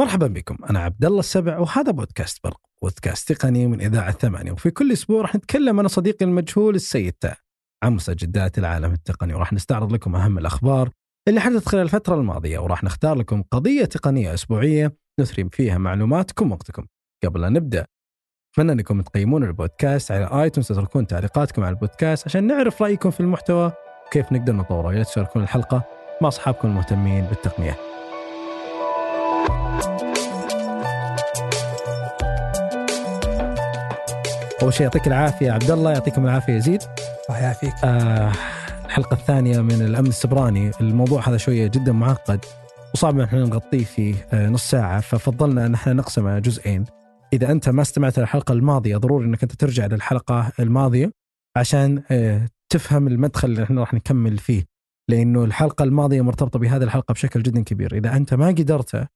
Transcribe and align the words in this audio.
مرحبا 0.00 0.26
بكم. 0.26 0.56
أنا 0.70 0.78
عبد 0.78 1.04
الله 1.04 1.20
السبع 1.20 1.58
وهذا 1.58 1.92
بودكاست 1.92 2.44
برق 2.44 2.60
بودكاست 2.82 3.32
تقني 3.32 3.66
من 3.66 3.80
إذاعة 3.80 4.10
ثمانية. 4.10 4.52
وفي 4.52 4.70
كل 4.70 4.92
أسبوع 4.92 5.22
راح 5.22 5.34
نتكلم 5.34 5.80
أنا 5.80 5.88
صديقي 5.88 6.24
المجهول 6.24 6.74
السيد 6.74 7.12
تاء 7.12 7.36
عن 7.82 7.92
مستجدات 7.92 8.58
العالم 8.58 8.92
التقني 8.92 9.34
وراح 9.34 9.52
نستعرض 9.52 9.92
لكم 9.92 10.16
أهم 10.16 10.38
الأخبار 10.38 10.90
اللي 11.28 11.40
حدثت 11.40 11.68
خلال 11.68 11.82
الفترة 11.82 12.14
الماضية 12.14 12.58
وراح 12.58 12.84
نختار 12.84 13.14
لكم 13.16 13.42
قضية 13.42 13.84
تقنية 13.84 14.34
أسبوعية 14.34 14.96
نثري 15.20 15.48
فيها 15.52 15.78
معلوماتكم 15.78 16.52
وقتكم. 16.52 16.86
قبل 17.24 17.40
لا 17.40 17.48
نبدأ 17.48 17.86
أتمنى 18.54 18.72
أنكم 18.72 19.00
تقيمون 19.00 19.44
البودكاست 19.44 20.12
على 20.12 20.42
آيتونز 20.42 20.68
تتركون 20.68 21.06
تعليقاتكم 21.06 21.64
على 21.64 21.74
البودكاست 21.74 22.26
عشان 22.26 22.46
نعرف 22.46 22.82
رأيكم 22.82 23.10
في 23.10 23.20
المحتوى 23.20 23.72
وكيف 24.06 24.32
نقدر 24.32 24.52
نطوره 24.52 24.86
ولا 24.86 25.02
تشاركون 25.02 25.42
الحلقة 25.42 25.84
مع 26.22 26.28
أصحابكم 26.28 26.68
المهتمين 26.68 27.24
بالتقنية. 27.24 27.89
أول 34.62 34.74
شيء 34.74 34.82
يعطيك 34.82 35.06
العافية 35.06 35.52
عبد 35.52 35.70
الله 35.70 35.92
يعطيكم 35.92 36.24
العافية 36.24 36.52
يزيد. 36.52 36.82
الله 37.28 37.40
يعافيك. 37.40 37.74
آه 37.84 38.32
الحلقة 38.84 39.14
الثانية 39.14 39.60
من 39.60 39.82
الأمن 39.82 40.08
السبراني. 40.08 40.70
الموضوع 40.80 41.28
هذا 41.28 41.36
شوية 41.36 41.66
جدا 41.66 41.92
معقد 41.92 42.44
وصعب 42.94 43.14
إن 43.14 43.20
إحنا 43.20 43.40
نغطيه 43.40 43.84
في 43.84 44.14
آه 44.32 44.48
نص 44.48 44.70
ساعة. 44.70 45.00
ففضلنا 45.00 45.66
إن 45.66 45.74
إحنا 45.74 45.92
نقسمه 45.92 46.38
جزئين. 46.38 46.84
إذا 47.32 47.52
أنت 47.52 47.68
ما 47.68 47.82
استمعت 47.82 48.18
الحلقة 48.18 48.52
الماضية 48.52 48.96
ضروري 48.96 49.26
إنك 49.26 49.42
أنت 49.42 49.52
ترجع 49.52 49.86
للحلقة 49.86 50.52
الماضية 50.60 51.10
عشان 51.56 52.02
آه 52.10 52.48
تفهم 52.68 53.06
المدخل 53.06 53.48
اللي 53.48 53.62
إحنا 53.62 53.80
راح 53.80 53.94
نكمل 53.94 54.38
فيه. 54.38 54.64
لأنه 55.08 55.44
الحلقة 55.44 55.82
الماضية 55.82 56.22
مرتبطة 56.22 56.58
بهذه 56.58 56.82
الحلقة 56.82 57.12
بشكل 57.12 57.42
جدا 57.42 57.62
كبير. 57.62 57.94
إذا 57.96 58.16
أنت 58.16 58.34
ما 58.34 58.46
قدرت 58.46 59.08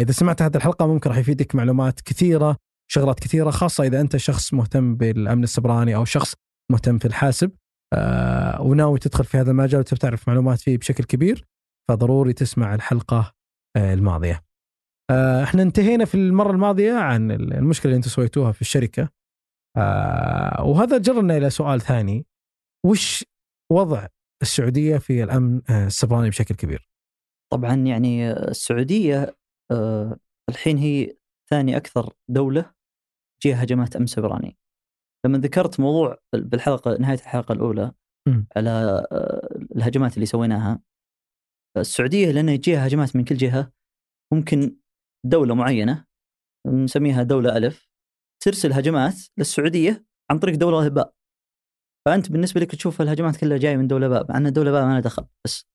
إذا 0.00 0.12
سمعت 0.12 0.42
هذه 0.42 0.56
الحلقة 0.56 0.86
ممكن 0.86 1.10
راح 1.10 1.18
يفيدك 1.18 1.54
معلومات 1.54 2.00
كثيرة 2.00 2.56
شغلات 2.90 3.20
كثيرة 3.20 3.50
خاصة 3.50 3.84
إذا 3.84 4.00
أنت 4.00 4.16
شخص 4.16 4.54
مهتم 4.54 4.94
بالأمن 4.96 5.44
السبراني 5.44 5.94
أو 5.96 6.04
شخص 6.04 6.34
مهتم 6.72 6.98
في 6.98 7.04
الحاسب 7.04 7.52
آه 7.94 8.62
وناوي 8.62 8.98
تدخل 8.98 9.24
في 9.24 9.38
هذا 9.38 9.50
المجال 9.50 9.80
وتبي 9.80 9.98
تعرف 9.98 10.28
معلومات 10.28 10.60
فيه 10.60 10.78
بشكل 10.78 11.04
كبير 11.04 11.44
فضروري 11.88 12.32
تسمع 12.32 12.74
الحلقة 12.74 13.32
آه 13.76 13.94
الماضية. 13.94 14.40
آه 15.10 15.44
إحنا 15.44 15.62
انتهينا 15.62 16.04
في 16.04 16.14
المرة 16.14 16.50
الماضية 16.50 16.92
عن 16.92 17.30
المشكلة 17.30 17.84
اللي 17.90 17.96
أنتم 17.96 18.10
سويتوها 18.10 18.52
في 18.52 18.60
الشركة 18.60 19.08
آه 19.76 20.64
وهذا 20.64 20.98
جرنا 20.98 21.36
إلى 21.36 21.50
سؤال 21.50 21.80
ثاني 21.80 22.26
وش 22.86 23.24
وضع 23.72 24.06
السعودية 24.42 24.98
في 24.98 25.24
الأمن 25.24 25.62
آه 25.70 25.86
السبراني 25.86 26.28
بشكل 26.28 26.54
كبير؟ 26.54 26.88
طبعا 27.52 27.74
يعني 27.74 28.32
السعودية 28.32 29.36
آه 29.70 30.18
الحين 30.48 30.78
هي 30.78 31.16
ثاني 31.50 31.76
أكثر 31.76 32.12
دولة 32.28 32.74
فيها 33.42 33.64
هجمات 33.64 33.96
امن 33.96 34.06
سبراني. 34.06 34.58
لما 35.26 35.38
ذكرت 35.38 35.80
موضوع 35.80 36.18
بالحلقة 36.34 36.96
نهاية 36.96 37.18
الحلقة 37.18 37.52
الأولى 37.52 37.92
م. 38.28 38.44
على 38.56 39.06
الهجمات 39.76 40.14
اللي 40.14 40.26
سويناها 40.26 40.82
السعودية 41.76 42.30
لأن 42.30 42.48
يجيها 42.48 42.86
هجمات 42.86 43.16
من 43.16 43.24
كل 43.24 43.36
جهة 43.36 43.72
ممكن 44.32 44.76
دولة 45.26 45.54
معينة 45.54 46.06
نسميها 46.66 47.22
دولة 47.22 47.56
ألف 47.56 47.88
ترسل 48.42 48.72
هجمات 48.72 49.14
للسعودية 49.38 50.06
عن 50.30 50.38
طريق 50.38 50.54
دولة 50.56 50.88
باء 50.88 51.14
فأنت 52.06 52.32
بالنسبة 52.32 52.60
لك 52.60 52.70
تشوف 52.70 53.02
الهجمات 53.02 53.36
كلها 53.36 53.58
جاية 53.58 53.76
من 53.76 53.86
دولة 53.86 54.08
باء 54.08 54.26
مع 54.28 54.36
إن 54.36 54.46
الدولة 54.46 54.70
باء 54.70 54.84
ما 54.84 54.92
لها 54.92 55.00
دخل 55.00 55.26
بس 55.44 55.66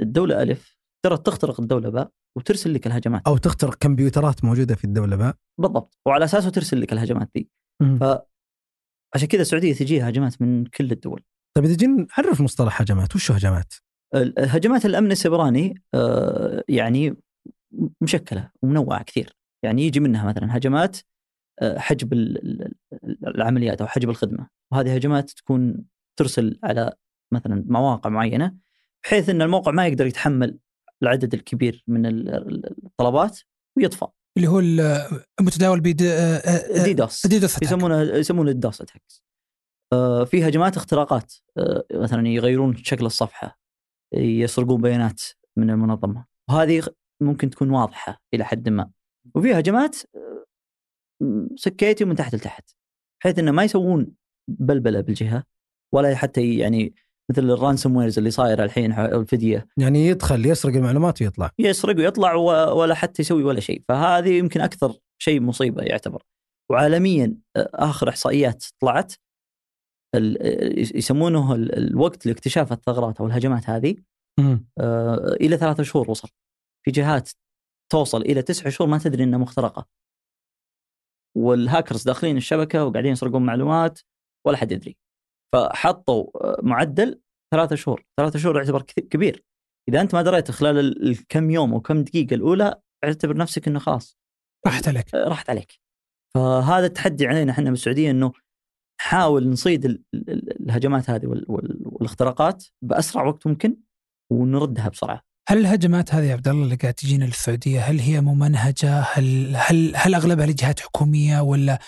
الدولة 0.00 0.42
ألف 0.42 0.78
ترى 1.04 1.16
تخترق 1.16 1.60
الدولة 1.60 1.90
باء 1.90 2.12
وترسل 2.38 2.74
لك 2.74 2.86
الهجمات. 2.86 3.22
أو 3.26 3.36
تخترق 3.36 3.74
كمبيوترات 3.74 4.44
موجودة 4.44 4.74
في 4.74 4.84
الدولة 4.84 5.16
باء 5.16 5.36
بالضبط. 5.60 5.98
وعلى 6.06 6.24
اساسه 6.24 6.50
ترسل 6.50 6.80
لك 6.80 6.92
الهجمات 6.92 7.30
دي. 7.34 7.50
ف 7.80 8.04
عشان 9.14 9.28
كذا 9.28 9.40
السعودية 9.40 9.74
تجيها 9.74 10.08
هجمات 10.08 10.42
من 10.42 10.64
كل 10.64 10.92
الدول. 10.92 11.22
طيب 11.56 11.64
إذا 11.64 11.76
جينا 11.76 12.06
نعرف 12.18 12.40
مصطلح 12.40 12.80
هجمات 12.80 13.16
وش 13.16 13.30
هجمات؟ 13.30 13.74
هجمات 14.38 14.86
الأمن 14.86 15.12
السبراني 15.12 15.82
آه 15.94 16.64
يعني 16.68 17.16
مشكلة 18.00 18.50
ومنوعة 18.62 19.02
كثير. 19.02 19.36
يعني 19.64 19.86
يجي 19.86 20.00
منها 20.00 20.26
مثلا 20.26 20.56
هجمات 20.56 20.98
آه 21.60 21.78
حجب 21.78 22.12
العمليات 23.26 23.80
أو 23.80 23.86
حجب 23.86 24.10
الخدمة. 24.10 24.48
وهذه 24.72 24.94
هجمات 24.94 25.30
تكون 25.30 25.84
ترسل 26.18 26.58
على 26.64 26.92
مثلا 27.32 27.64
مواقع 27.66 28.10
معينة 28.10 28.54
بحيث 29.04 29.28
إن 29.28 29.42
الموقع 29.42 29.72
ما 29.72 29.86
يقدر 29.86 30.06
يتحمل 30.06 30.58
العدد 31.02 31.34
الكبير 31.34 31.84
من 31.86 32.02
الطلبات 32.86 33.40
ويطفى. 33.76 34.06
اللي 34.36 34.48
هو 34.48 34.58
المتداول 35.40 35.80
بيد 35.80 36.02
ديدوس 36.84 37.26
ديدوس 37.26 37.62
يسمونه 37.62 38.02
يسمونه 38.02 38.50
الدوس 38.50 38.80
اتاكس 38.80 39.24
آه 39.92 40.24
في 40.24 40.48
هجمات 40.48 40.76
اختراقات 40.76 41.34
آه 41.58 41.84
مثلا 41.92 42.28
يغيرون 42.28 42.76
شكل 42.76 43.06
الصفحة 43.06 43.58
يسرقون 44.14 44.80
بيانات 44.80 45.22
من 45.56 45.70
المنظمة. 45.70 46.26
وهذه 46.50 46.82
ممكن 47.22 47.50
تكون 47.50 47.70
واضحة 47.70 48.22
إلى 48.34 48.44
حد 48.44 48.68
ما. 48.68 48.90
وفي 49.34 49.58
هجمات 49.58 49.96
سكيتي 51.56 52.04
من 52.04 52.16
تحت 52.16 52.34
لتحت 52.34 52.70
بحيث 53.20 53.38
إنه 53.38 53.52
ما 53.52 53.64
يسوون 53.64 54.14
بلبلة 54.48 55.00
بالجهة 55.00 55.44
ولا 55.94 56.16
حتى 56.16 56.54
يعني 56.58 56.94
مثل 57.30 57.50
ال 57.50 57.96
ransomwares 57.96 58.18
اللي 58.18 58.30
صايرة 58.30 58.64
الحين 58.64 58.92
الفديه 58.92 59.66
يعني 59.76 60.06
يدخل 60.06 60.46
يسرق 60.46 60.74
المعلومات 60.74 61.22
ويطلع. 61.22 61.50
يسرق 61.58 61.96
ويطلع 61.96 62.34
ولا 62.72 62.94
حتى 62.94 63.22
يسوي 63.22 63.42
ولا 63.42 63.60
شيء. 63.60 63.82
فهذه 63.88 64.38
يمكن 64.38 64.60
أكثر 64.60 64.94
شيء 65.22 65.40
مصيبة 65.40 65.82
يعتبر. 65.82 66.22
وعالميا 66.70 67.36
آخر 67.56 68.08
إحصائيات 68.08 68.64
طلعت 68.80 69.14
يسمونه 70.76 71.54
الوقت 71.54 72.26
لاكتشاف 72.26 72.72
الثغرات 72.72 73.20
أو 73.20 73.26
الهجمات 73.26 73.70
هذه. 73.70 73.96
آه 74.80 75.36
إلى 75.40 75.56
ثلاثة 75.56 75.82
شهور 75.82 76.10
وصل. 76.10 76.28
في 76.84 76.90
جهات 76.90 77.30
توصل 77.92 78.22
إلى 78.22 78.42
تسعة 78.42 78.70
شهور 78.70 78.90
ما 78.90 78.98
تدري 78.98 79.24
إنها 79.24 79.38
مخترقة. 79.38 79.86
والهاكرز 81.36 82.02
داخلين 82.02 82.36
الشبكة 82.36 82.84
وقاعدين 82.84 83.12
يسرقون 83.12 83.46
معلومات 83.46 84.00
ولا 84.46 84.56
حد 84.56 84.72
يدري. 84.72 84.96
فحطوا 85.54 86.26
معدل 86.62 87.20
ثلاثة 87.54 87.76
شهور. 87.76 88.06
ثلاثة 88.20 88.38
شهور 88.38 88.56
يعتبر 88.56 88.82
كبير. 88.82 89.44
إذا 89.88 90.00
أنت 90.00 90.14
ما 90.14 90.22
دريت 90.22 90.50
خلال 90.50 91.08
الكم 91.08 91.50
يوم 91.50 91.72
أو 91.72 91.80
كم 91.80 92.04
دقيقة 92.04 92.34
الأولى 92.34 92.80
اعتبر 93.04 93.36
نفسك 93.36 93.68
أنه 93.68 93.78
خلاص. 93.78 94.18
راحت 94.66 94.88
عليك. 94.88 95.14
راحت 95.14 95.50
عليك. 95.50 95.80
فهذا 96.34 96.86
التحدي 96.86 97.26
علينا 97.26 97.52
إحنا 97.52 97.70
بالسعودية 97.70 98.10
أنه 98.10 98.32
نحاول 99.00 99.48
نصيد 99.48 100.04
الهجمات 100.14 101.10
هذه 101.10 101.26
والاختراقات 101.26 102.64
بأسرع 102.84 103.26
وقت 103.26 103.46
ممكن 103.46 103.76
ونردها 104.32 104.88
بسرعة. 104.88 105.22
هل 105.48 105.58
الهجمات 105.58 106.14
هذه 106.14 106.24
يا 106.24 106.32
عبد 106.32 106.48
الله 106.48 106.64
اللي 106.64 106.76
قاعد 106.76 106.94
تجينا 106.94 107.24
للسعودية 107.24 107.80
هل 107.80 107.98
هي 107.98 108.20
ممنهجة؟ 108.20 109.00
هل 109.00 109.56
هل 109.56 109.92
هل 109.96 110.14
أغلبها 110.14 110.46
لجهات 110.46 110.80
حكومية 110.80 111.40
ولا 111.40 111.78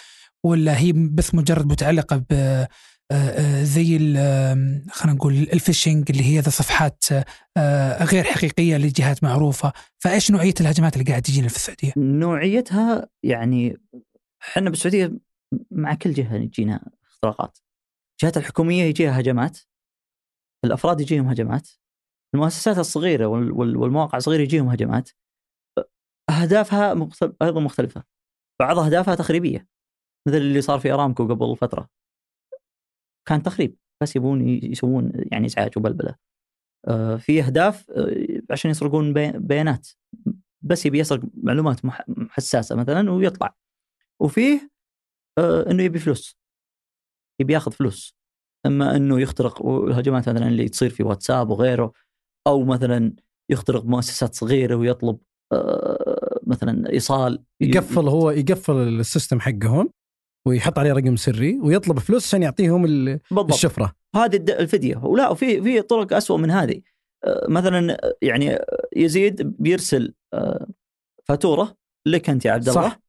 ولا 0.44 0.78
هي 0.78 0.92
بس 0.92 1.34
مجرد 1.34 1.66
متعلقة 1.66 2.16
ب 2.16 2.66
زي 3.62 3.98
خلينا 4.90 5.16
نقول 5.16 5.32
ال 5.34 5.43
phishing 5.43 6.10
اللي 6.10 6.24
هي 6.24 6.40
ذا 6.40 6.50
صفحات 6.50 7.04
غير 8.02 8.24
حقيقية 8.24 8.76
لجهات 8.76 9.24
معروفة، 9.24 9.72
فإيش 9.98 10.30
نوعية 10.30 10.54
الهجمات 10.60 10.96
اللي 10.96 11.04
قاعد 11.04 11.22
تجينا 11.22 11.48
في 11.48 11.56
السعودية؟ 11.56 11.92
نوعيتها 11.96 13.08
يعني 13.22 13.80
إحنا 14.42 14.70
بالسعودية 14.70 15.12
مع 15.70 15.94
كل 15.94 16.12
جهة 16.12 16.34
يجينا 16.36 16.90
اختراقات. 17.04 17.58
الجهات 18.12 18.36
الحكومية 18.36 18.82
يجيها 18.82 19.20
هجمات 19.20 19.58
الأفراد 20.64 21.00
يجيهم 21.00 21.28
هجمات 21.28 21.68
المؤسسات 22.34 22.78
الصغيرة 22.78 23.26
والمواقع 23.26 24.18
الصغيرة 24.18 24.42
يجيهم 24.42 24.68
هجمات 24.68 25.10
أهدافها 26.30 27.08
أيضا 27.42 27.60
مختلفة 27.60 28.02
بعض 28.60 28.78
أهدافها 28.78 29.14
تخريبية 29.14 29.68
مثل 30.28 30.36
اللي 30.36 30.60
صار 30.60 30.78
في 30.78 30.92
ارامكو 30.92 31.28
قبل 31.28 31.56
فترة 31.56 31.88
كان 33.28 33.42
تخريب 33.42 33.76
بس 34.02 34.16
يبون 34.16 34.48
يسوون 34.48 35.12
يعني 35.32 35.46
إزعاج 35.46 35.70
وبلبلة. 35.76 36.14
آه 36.88 37.16
في 37.16 37.42
أهداف 37.42 37.90
آه 37.90 38.42
عشان 38.50 38.70
يسرقون 38.70 39.12
بيانات 39.38 39.88
بس 40.62 40.86
يبي 40.86 40.98
يسرق 40.98 41.20
معلومات 41.34 41.80
حساسة 42.30 42.76
مثلا 42.76 43.10
ويطلع. 43.10 43.56
وفيه 44.20 44.70
آه 45.38 45.70
إنه 45.70 45.82
يبي 45.82 45.98
فلوس. 45.98 46.38
يبي 47.40 47.52
ياخذ 47.52 47.72
فلوس. 47.72 48.16
أما 48.66 48.96
إنه 48.96 49.20
يخترق 49.20 49.66
الهجمات 49.66 50.28
مثلا 50.28 50.48
اللي 50.48 50.68
تصير 50.68 50.90
في 50.90 51.02
واتساب 51.02 51.50
وغيره 51.50 51.92
أو 52.46 52.64
مثلا 52.64 53.12
يخترق 53.50 53.84
مؤسسات 53.84 54.34
صغيرة 54.34 54.74
ويطلب 54.74 55.18
مثلا 56.46 56.90
إيصال 56.90 57.44
يقفل 57.60 58.08
هو 58.08 58.30
يقفل 58.30 58.72
السيستم 58.72 59.40
حقهم 59.40 59.92
ويحط 60.46 60.78
عليه 60.78 60.92
رقم 60.92 61.16
سري 61.16 61.58
ويطلب 61.62 61.98
فلوس 61.98 62.26
عشان 62.26 62.42
يعطيهم 62.42 62.82
بالضبط. 62.84 63.52
الشفرة 63.52 63.92
هذه 64.16 64.36
الفديه 64.36 64.96
ولا 64.96 65.28
وفي 65.28 65.62
في 65.62 65.82
طرق 65.82 66.12
أسوأ 66.12 66.36
من 66.38 66.50
هذه 66.50 66.80
مثلا 67.48 67.96
يعني 68.22 68.58
يزيد 68.96 69.42
بيرسل 69.62 70.14
فاتورة 71.24 71.74
لك 72.06 72.30
أنت 72.30 72.44
يا 72.44 72.52
عبد 72.52 72.68
الله 72.68 72.82
صح. 72.88 73.00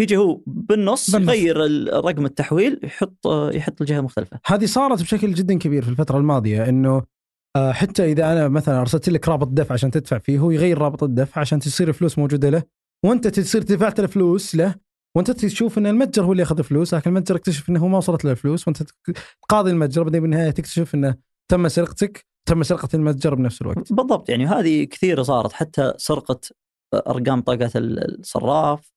يجي 0.00 0.16
هو 0.16 0.40
بالنص, 0.46 1.10
بالنص. 1.10 1.28
يغير 1.34 1.64
ال- 1.64 2.04
رقم 2.04 2.24
التحويل 2.26 2.80
يحط 2.84 3.26
يحط 3.54 3.80
الجهة 3.80 4.00
مختلفة 4.00 4.40
هذه 4.46 4.64
صارت 4.66 5.02
بشكل 5.02 5.34
جدا 5.34 5.58
كبير 5.58 5.82
في 5.82 5.88
الفترة 5.88 6.18
الماضية 6.18 6.68
إنه 6.68 7.02
حتى 7.70 8.04
إذا 8.12 8.32
أنا 8.32 8.48
مثلا 8.48 8.80
أرسلت 8.80 9.08
لك 9.08 9.28
رابط 9.28 9.48
دفع 9.48 9.72
عشان 9.72 9.90
تدفع 9.90 10.18
فيه 10.18 10.38
هو 10.38 10.50
يغير 10.50 10.78
رابط 10.78 11.02
الدفع 11.02 11.40
عشان 11.40 11.58
تصير 11.58 11.88
الفلوس 11.88 12.18
موجودة 12.18 12.50
له 12.50 12.62
وأنت 13.04 13.26
تصير 13.28 13.62
دفعت 13.62 14.00
الفلوس 14.00 14.54
له 14.56 14.74
وانت 15.16 15.30
تشوف 15.30 15.78
إن 15.78 15.86
المتجر 15.86 16.24
هو 16.24 16.32
اللي 16.32 16.42
ياخذ 16.42 16.58
الفلوس 16.58 16.94
لكن 16.94 17.10
المتجر 17.10 17.36
يكتشف 17.36 17.68
إنه 17.68 17.80
هو 17.80 17.88
ما 17.88 17.98
وصلت 17.98 18.24
له 18.24 18.30
الفلوس 18.30 18.68
وانت 18.68 18.82
تقاضي 19.42 19.70
المتجر 19.70 20.02
بعدين 20.02 20.20
بالنهاية 20.22 20.50
تكتشف 20.50 20.94
إنه 20.94 21.14
تم 21.48 21.68
سرقتك 21.68 22.26
تم 22.48 22.62
سرقة 22.62 22.88
المتجر 22.94 23.34
بنفس 23.34 23.62
الوقت. 23.62 23.92
بالضبط 23.92 24.28
يعني 24.28 24.46
هذه 24.46 24.84
كثيرة 24.84 25.22
صارت 25.22 25.52
حتى 25.52 25.92
سرقة 25.96 26.40
أرقام 26.94 27.40
طاقات 27.40 27.76
ال- 27.76 28.20
الصراف 28.20 28.92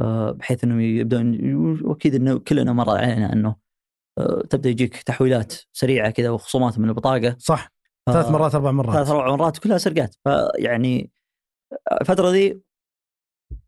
آه، 0.00 0.30
بحيث 0.30 0.64
إنهم 0.64 0.80
يبدون 0.80 1.54
وأكيد 1.82 2.14
إنه 2.14 2.38
كلنا 2.38 2.72
مر 2.72 2.90
علينا 2.90 3.32
إنه 3.32 3.56
آه، 4.18 4.42
تبدأ 4.50 4.70
يجيك 4.70 5.02
تحويلات 5.02 5.54
سريعة 5.72 6.10
كذا 6.10 6.30
وخصومات 6.30 6.78
من 6.78 6.88
البطاقة. 6.88 7.36
صح. 7.38 7.72
ثلاث 8.10 8.26
آه، 8.26 8.30
مرات 8.32 8.54
أربع 8.54 8.70
مرات. 8.70 8.94
ثلاث 8.94 9.08
أربع 9.10 9.36
مرات 9.36 9.58
كلها 9.58 9.78
سرقات. 9.78 10.16
فيعني 10.24 11.10
الفترة 12.00 12.30
ذي 12.30 12.60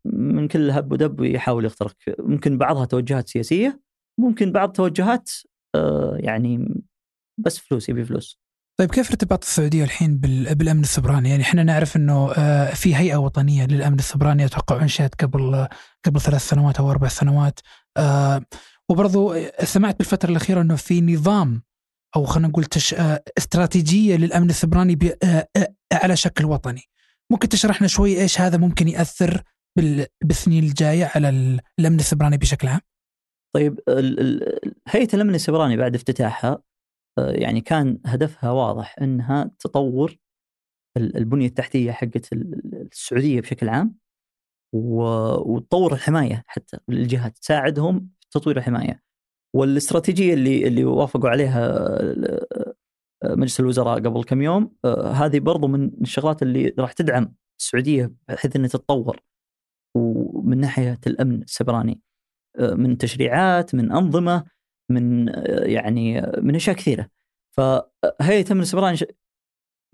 من 0.05 0.47
كل 0.47 0.71
هب 0.71 0.91
ودب 0.91 1.23
يحاول 1.23 1.65
يخترق 1.65 1.95
ممكن 2.19 2.57
بعضها 2.57 2.85
توجهات 2.85 3.29
سياسية 3.29 3.81
ممكن 4.19 4.51
بعض 4.51 4.71
توجهات 4.71 5.29
آه، 5.75 6.17
يعني 6.19 6.81
بس 7.39 7.57
فلوس 7.57 7.89
يبي 7.89 8.05
فلوس 8.05 8.39
طيب 8.79 8.91
كيف 8.91 9.09
ارتباط 9.09 9.43
السعودية 9.43 9.83
الحين 9.83 10.17
بال- 10.17 10.55
بالأمن 10.55 10.81
السبراني؟ 10.81 11.29
يعني 11.29 11.43
إحنا 11.43 11.63
نعرف 11.63 11.95
إنه 11.95 12.31
آه، 12.31 12.73
في 12.73 12.95
هيئة 12.95 13.15
وطنية 13.15 13.65
للأمن 13.65 13.99
السبراني 13.99 14.45
أتوقع 14.45 14.81
انشئت 14.81 15.15
قبل 15.23 15.67
قبل 16.05 16.21
ثلاث 16.21 16.49
سنوات 16.49 16.79
أو 16.79 16.91
أربع 16.91 17.07
سنوات 17.07 17.59
آه، 17.97 18.41
وبرضو 18.89 19.35
سمعت 19.63 19.97
بالفترة 19.97 20.29
الأخيرة 20.31 20.61
إنه 20.61 20.75
في 20.75 21.01
نظام 21.01 21.63
أو 22.15 22.25
خلينا 22.25 22.47
نقول 22.47 22.63
تش... 22.65 22.95
استراتيجية 23.37 24.15
للأمن 24.15 24.49
السبراني 24.49 24.95
ب... 24.95 25.13
على 25.93 26.15
شكل 26.15 26.45
وطني. 26.45 26.81
ممكن 27.31 27.49
تشرح 27.49 27.81
لنا 27.81 27.87
شوي 27.87 28.21
إيش 28.21 28.41
هذا 28.41 28.57
ممكن 28.57 28.87
يأثر. 28.87 29.43
بالسنين 30.23 30.63
الجاية 30.63 31.11
على 31.15 31.29
ال- 31.29 31.59
الامن 31.79 31.99
السبراني 31.99 32.37
بشكل 32.37 32.67
عام؟ 32.67 32.79
طيب 33.55 33.79
هيئة 34.87 35.13
الامن 35.13 35.35
السبراني 35.35 35.77
بعد 35.77 35.95
افتتاحها 35.95 36.63
آه، 37.19 37.31
يعني 37.31 37.61
كان 37.61 37.99
هدفها 38.05 38.51
واضح 38.51 38.95
إنها 39.01 39.51
تطور 39.59 40.17
ال- 40.97 41.17
البنية 41.17 41.47
التحتية 41.47 41.91
حقت 41.91 42.33
ال- 42.33 42.87
السعودية 42.91 43.41
بشكل 43.41 43.69
عام 43.69 43.95
وتطور 44.75 45.93
الحماية 45.93 46.43
حتى 46.47 46.77
للجهات 46.87 47.37
تساعدهم 47.37 48.09
في 48.19 48.27
تطوير 48.31 48.57
الحماية 48.57 49.03
والاستراتيجية 49.55 50.33
اللي 50.33 50.67
اللي 50.67 50.85
وافقوا 50.85 51.29
عليها 51.29 51.67
آه، 53.23 53.35
مجلس 53.35 53.59
الوزراء 53.59 53.95
قبل 53.99 54.23
كم 54.23 54.41
يوم 54.41 54.75
آه، 54.85 55.11
هذه 55.11 55.39
برضو 55.39 55.67
من 55.67 55.91
الشغلات 56.01 56.41
اللي 56.43 56.73
راح 56.79 56.91
تدعم 56.93 57.35
السعودية 57.59 58.13
بحيث 58.27 58.55
إنها 58.55 58.67
تتطور 58.67 59.19
ومن 59.95 60.57
ناحية 60.57 60.99
الأمن 61.07 61.41
السبراني 61.41 62.01
آه، 62.59 62.73
من 62.73 62.97
تشريعات 62.97 63.75
من 63.75 63.91
أنظمة 63.91 64.43
من 64.91 65.29
آه، 65.29 65.65
يعني 65.65 66.19
آه، 66.19 66.39
من 66.41 66.55
أشياء 66.55 66.75
كثيرة. 66.75 67.09
فهيئه 67.57 68.45
الأمن 68.45 68.61
السبراني 68.61 68.97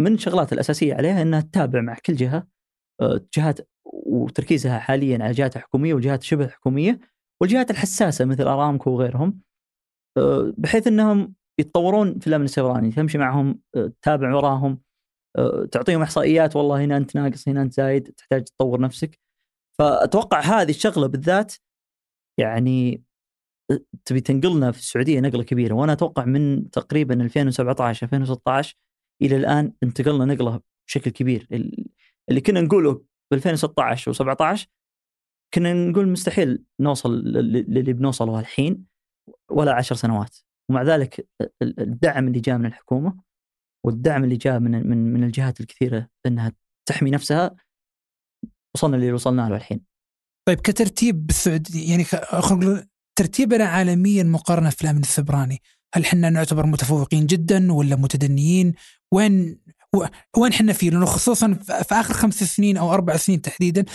من 0.01 0.13
الشغلات 0.13 0.53
الأساسية 0.53 0.93
عليها 0.95 1.21
إنها 1.21 1.41
تتابع 1.41 1.81
مع 1.81 1.97
كل 2.05 2.15
جهة 2.15 2.47
جهات 3.37 3.69
وتركيزها 3.85 4.79
حاليا 4.79 5.15
على 5.15 5.29
الجهات 5.29 5.55
الحكومية 5.55 5.93
والجهات 5.93 6.23
شبه 6.23 6.45
الحكومية 6.45 6.99
والجهات 7.41 7.71
الحساسة 7.71 8.25
مثل 8.25 8.43
أرامكو 8.43 8.91
وغيرهم 8.91 9.41
بحيث 10.57 10.87
إنهم 10.87 11.35
يتطورون 11.59 12.19
في 12.19 12.27
الأمن 12.27 12.45
السبراني. 12.45 12.91
تمشي 12.91 13.17
معهم 13.17 13.59
تتابع 13.73 14.35
وراهم 14.35 14.81
تعطيهم 15.71 16.01
إحصائيات 16.01 16.55
والله 16.55 16.83
هنا 16.83 16.97
أنت 16.97 17.15
ناقص 17.15 17.47
هنا 17.47 17.61
أنت 17.61 17.73
زايد 17.73 18.03
تحتاج 18.03 18.43
تطور 18.43 18.81
نفسك. 18.81 19.19
فأتوقع 19.79 20.39
هذه 20.39 20.69
الشغلة 20.69 21.07
بالذات 21.07 21.53
يعني 22.39 23.03
تبي 24.05 24.21
تنقلنا 24.21 24.71
في 24.71 24.77
السعودية 24.79 25.19
نقلة 25.19 25.43
كبيرة 25.43 25.73
وأنا 25.73 25.93
أتوقع 25.93 26.25
من 26.25 26.69
تقريبا 26.69 27.23
2017 27.23 28.05
2016 28.05 28.77
إلى 29.21 29.35
الآن 29.35 29.73
انتقلنا 29.83 30.25
نقلة 30.25 30.61
بشكل 30.87 31.11
كبير. 31.11 31.47
ال- 31.51 31.85
اللي 32.29 32.41
كنا 32.41 32.61
نقوله 32.61 32.93
ب 33.31 33.33
2016 33.33 34.13
و17 34.13 34.65
كنا 35.53 35.73
نقول 35.73 36.07
مستحيل 36.07 36.63
نوصل 36.79 37.15
لل- 37.23 37.73
للي 37.73 37.93
بنوصله 37.93 38.39
الحين 38.39 38.85
ولا 39.51 39.73
عشر 39.75 39.95
سنوات. 39.95 40.37
ومع 40.69 40.83
ذلك 40.83 41.27
ال- 41.61 41.79
الدعم 41.79 42.27
اللي 42.27 42.39
جاء 42.39 42.57
من 42.57 42.65
الحكومة 42.65 43.17
والدعم 43.85 44.23
اللي 44.23 44.35
جاء 44.35 44.59
من 44.59 44.87
من 44.89 45.13
من 45.13 45.23
الجهات 45.23 45.61
الكثيرة 45.61 46.09
إنها 46.25 46.51
تحمي 46.89 47.11
نفسها 47.11 47.55
وصلنا 48.75 48.95
اللي 48.97 49.11
وصلنا 49.11 49.49
له 49.49 49.55
الحين 49.55 49.81
طيب 50.47 50.59
كترتيب 50.59 51.27
بالسعوديه 51.27 51.89
يعني 51.91 52.05
ترتيبنا 53.15 53.65
عالميا 53.65 54.23
مقارنة 54.23 54.69
في 54.69 54.81
الأمن 54.81 54.99
السبراني، 54.99 55.61
هل 55.95 56.05
إحنا 56.05 56.29
نعتبر 56.29 56.65
متفوقين 56.65 57.25
جدا 57.25 57.73
ولا 57.73 57.95
متدنيين؟ 57.95 58.73
وين 59.13 59.59
وين 60.37 60.51
إحنا 60.51 60.73
فيه؟ 60.73 60.89
لأنه 60.89 61.05
خصوصا 61.05 61.53
في 61.53 61.95
آخر 61.95 62.13
خمس 62.13 62.43
سنين 62.43 62.77
أو 62.77 62.93
أربع 62.93 63.17
سنين 63.17 63.41
تحديدا 63.41 63.85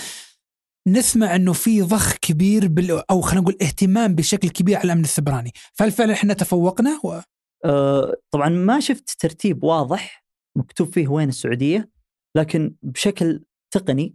نسمع 0.89 1.37
إنه 1.37 1.53
في 1.53 1.83
ضخ 1.83 2.17
كبير 2.17 2.69
بال 2.69 3.11
أو 3.11 3.21
خلينا 3.21 3.41
نقول 3.41 3.57
اهتمام 3.63 4.15
بشكل 4.15 4.49
كبير 4.49 4.77
على 4.77 4.85
الأمن 4.85 5.05
السبراني، 5.05 5.53
فهل 5.73 5.93
فعلا 5.93 6.13
إحنا 6.13 6.35
تفوقنا؟ 6.35 7.01
و... 7.05 7.21
آه، 7.65 8.15
طبعا 8.31 8.49
ما 8.49 8.81
شفت 8.81 9.17
ترتيب 9.19 9.65
واضح 9.65 10.25
مكتوب 10.57 10.93
فيه 10.93 11.09
وين 11.09 11.29
السعودية 11.29 11.91
لكن 12.37 12.75
بشكل 12.83 13.45
تقني 13.75 14.15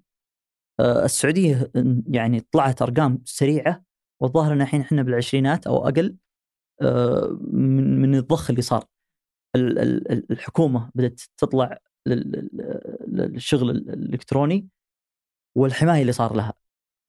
السعودية 0.80 1.72
يعني 2.08 2.40
طلعت 2.52 2.82
أرقام 2.82 3.22
سريعة 3.26 3.84
والظاهر 4.22 4.54
إن 4.54 4.62
الحين 4.62 4.82
إحنا 4.82 5.02
بالعشرينات 5.02 5.68
أو 5.68 5.88
أقل 5.88 6.16
آه، 6.82 7.38
من 7.42 8.02
من 8.02 8.16
الضخ 8.16 8.50
اللي 8.50 8.62
صار. 8.62 8.86
ال- 9.56 9.80
ال- 9.80 10.12
ال- 10.12 10.32
الحكومة 10.32 10.92
بدأت 10.96 11.22
تطلع 11.38 11.78
لل- 12.06 12.32
لل- 12.32 13.32
للشغل 13.34 13.70
الإلكتروني 13.70 14.68
والحماية 15.58 16.02
اللي 16.02 16.12
صار 16.12 16.36
لها. 16.36 16.54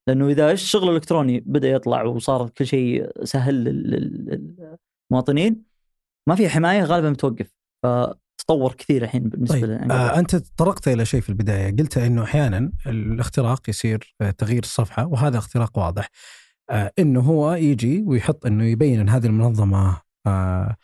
لأنه 0.08 0.28
إذا 0.28 0.52
الشغل 0.52 0.88
الإلكتروني 0.88 1.40
بدأ 1.40 1.68
يطلع 1.68 2.02
وصار 2.02 2.48
كل 2.50 2.66
شيء 2.66 3.24
سهل 3.24 3.64
لل- 3.64 3.90
لل- 3.90 4.76
للمواطنين 5.10 5.62
ما 6.28 6.34
في 6.34 6.48
حماية 6.48 6.84
غالبا 6.84 7.10
بتوقف. 7.10 7.52
فتطور 8.48 8.72
كثير 8.72 9.02
الحين 9.04 9.22
بالنسبة 9.22 9.60
طيب 9.60 9.64
لنا 9.64 10.14
آه 10.14 10.18
أنت 10.18 10.36
تطرقت 10.36 10.88
إلى 10.88 11.04
شيء 11.04 11.20
في 11.20 11.28
البداية. 11.28 11.76
قلت 11.76 11.98
إنه 11.98 12.22
أحيانا 12.22 12.72
الاختراق 12.86 13.68
يصير 13.70 14.14
آه، 14.20 14.30
تغيير 14.30 14.62
الصفحة 14.62 15.06
وهذا 15.06 15.38
اختراق 15.38 15.78
واضح. 15.78 16.10
آه 16.70 16.92
إنه 16.98 17.20
هو 17.20 17.54
يجي 17.54 18.02
ويحط 18.06 18.46
إنه 18.46 18.64
يبين 18.64 19.00
إن 19.00 19.08
هذه 19.08 19.26
المنظمة 19.26 20.00
آه 20.26 20.76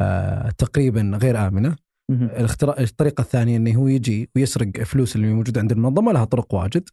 آه 0.00 0.50
تقريبا 0.58 1.18
غير 1.22 1.46
آمنة. 1.46 1.76
الاختراق 2.10 2.80
الطريقة 2.80 3.20
الثانية 3.20 3.56
إنه 3.56 3.74
هو 3.74 3.88
يجي 3.88 4.30
ويسرق 4.36 4.82
فلوس 4.82 5.16
اللي 5.16 5.26
موجودة 5.32 5.60
عند 5.60 5.72
المنظمة 5.72 6.12
لها 6.12 6.24
طرق 6.24 6.54
واجد. 6.54 6.88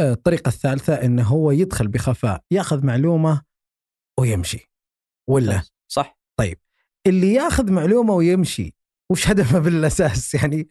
آه، 0.00 0.12
الطريقة 0.12 0.48
الثالثة 0.48 0.94
إنه 0.94 1.22
هو 1.22 1.50
يدخل 1.50 1.88
بخفاء 1.88 2.42
ياخذ 2.50 2.86
معلومة 2.86 3.42
ويمشي. 4.20 4.70
ولا؟ 5.28 5.62
صح. 5.88 6.18
اللي 7.06 7.32
ياخذ 7.34 7.72
معلومة 7.72 8.14
ويمشي 8.14 8.74
وش 9.12 9.28
هدفه 9.28 9.58
بالأساس 9.58 10.34
يعني؟ 10.34 10.68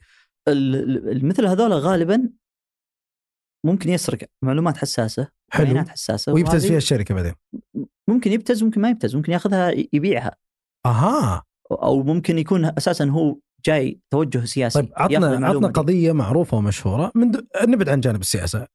ال- 0.48 1.08
ال- 1.10 1.26
مثل 1.26 1.46
هذول 1.46 1.74
غالبا 1.74 2.30
ممكن 3.66 3.90
يسرق 3.90 4.20
معلومات 4.44 4.78
حساسة 4.78 5.28
حلو. 5.52 5.66
بيانات 5.66 5.90
حساسة 5.90 6.34
ويبتز 6.34 6.66
فيها 6.66 6.78
الشركة 6.78 7.16
بعدين. 7.16 7.34
ممكن 8.10 8.32
يبتز 8.32 8.64
ممكن 8.64 8.82
ما 8.82 8.90
يبتز 8.90 9.16
ممكن 9.16 9.32
ياخذها 9.32 9.72
يبيعها. 9.94 10.36
أها. 10.86 11.44
أو 11.72 12.04
ممكن 12.04 12.38
يكون 12.38 12.66
أساسا 12.66 13.06
هو 13.06 13.38
جاي 13.66 14.00
توجه 14.12 14.46
سياسي 14.46 14.82
طيب 14.82 14.92
عطنا 14.96 15.48
عطنا 15.48 15.68
دي. 15.68 15.74
قضية 15.74 16.12
معروفة 16.12 16.58
ومشهورة. 16.58 17.12
من 17.16 17.32
د... 17.32 17.48
نبعد 17.68 17.90
عن 17.90 18.00
جانب 18.00 18.22
السياسة. 18.22 18.68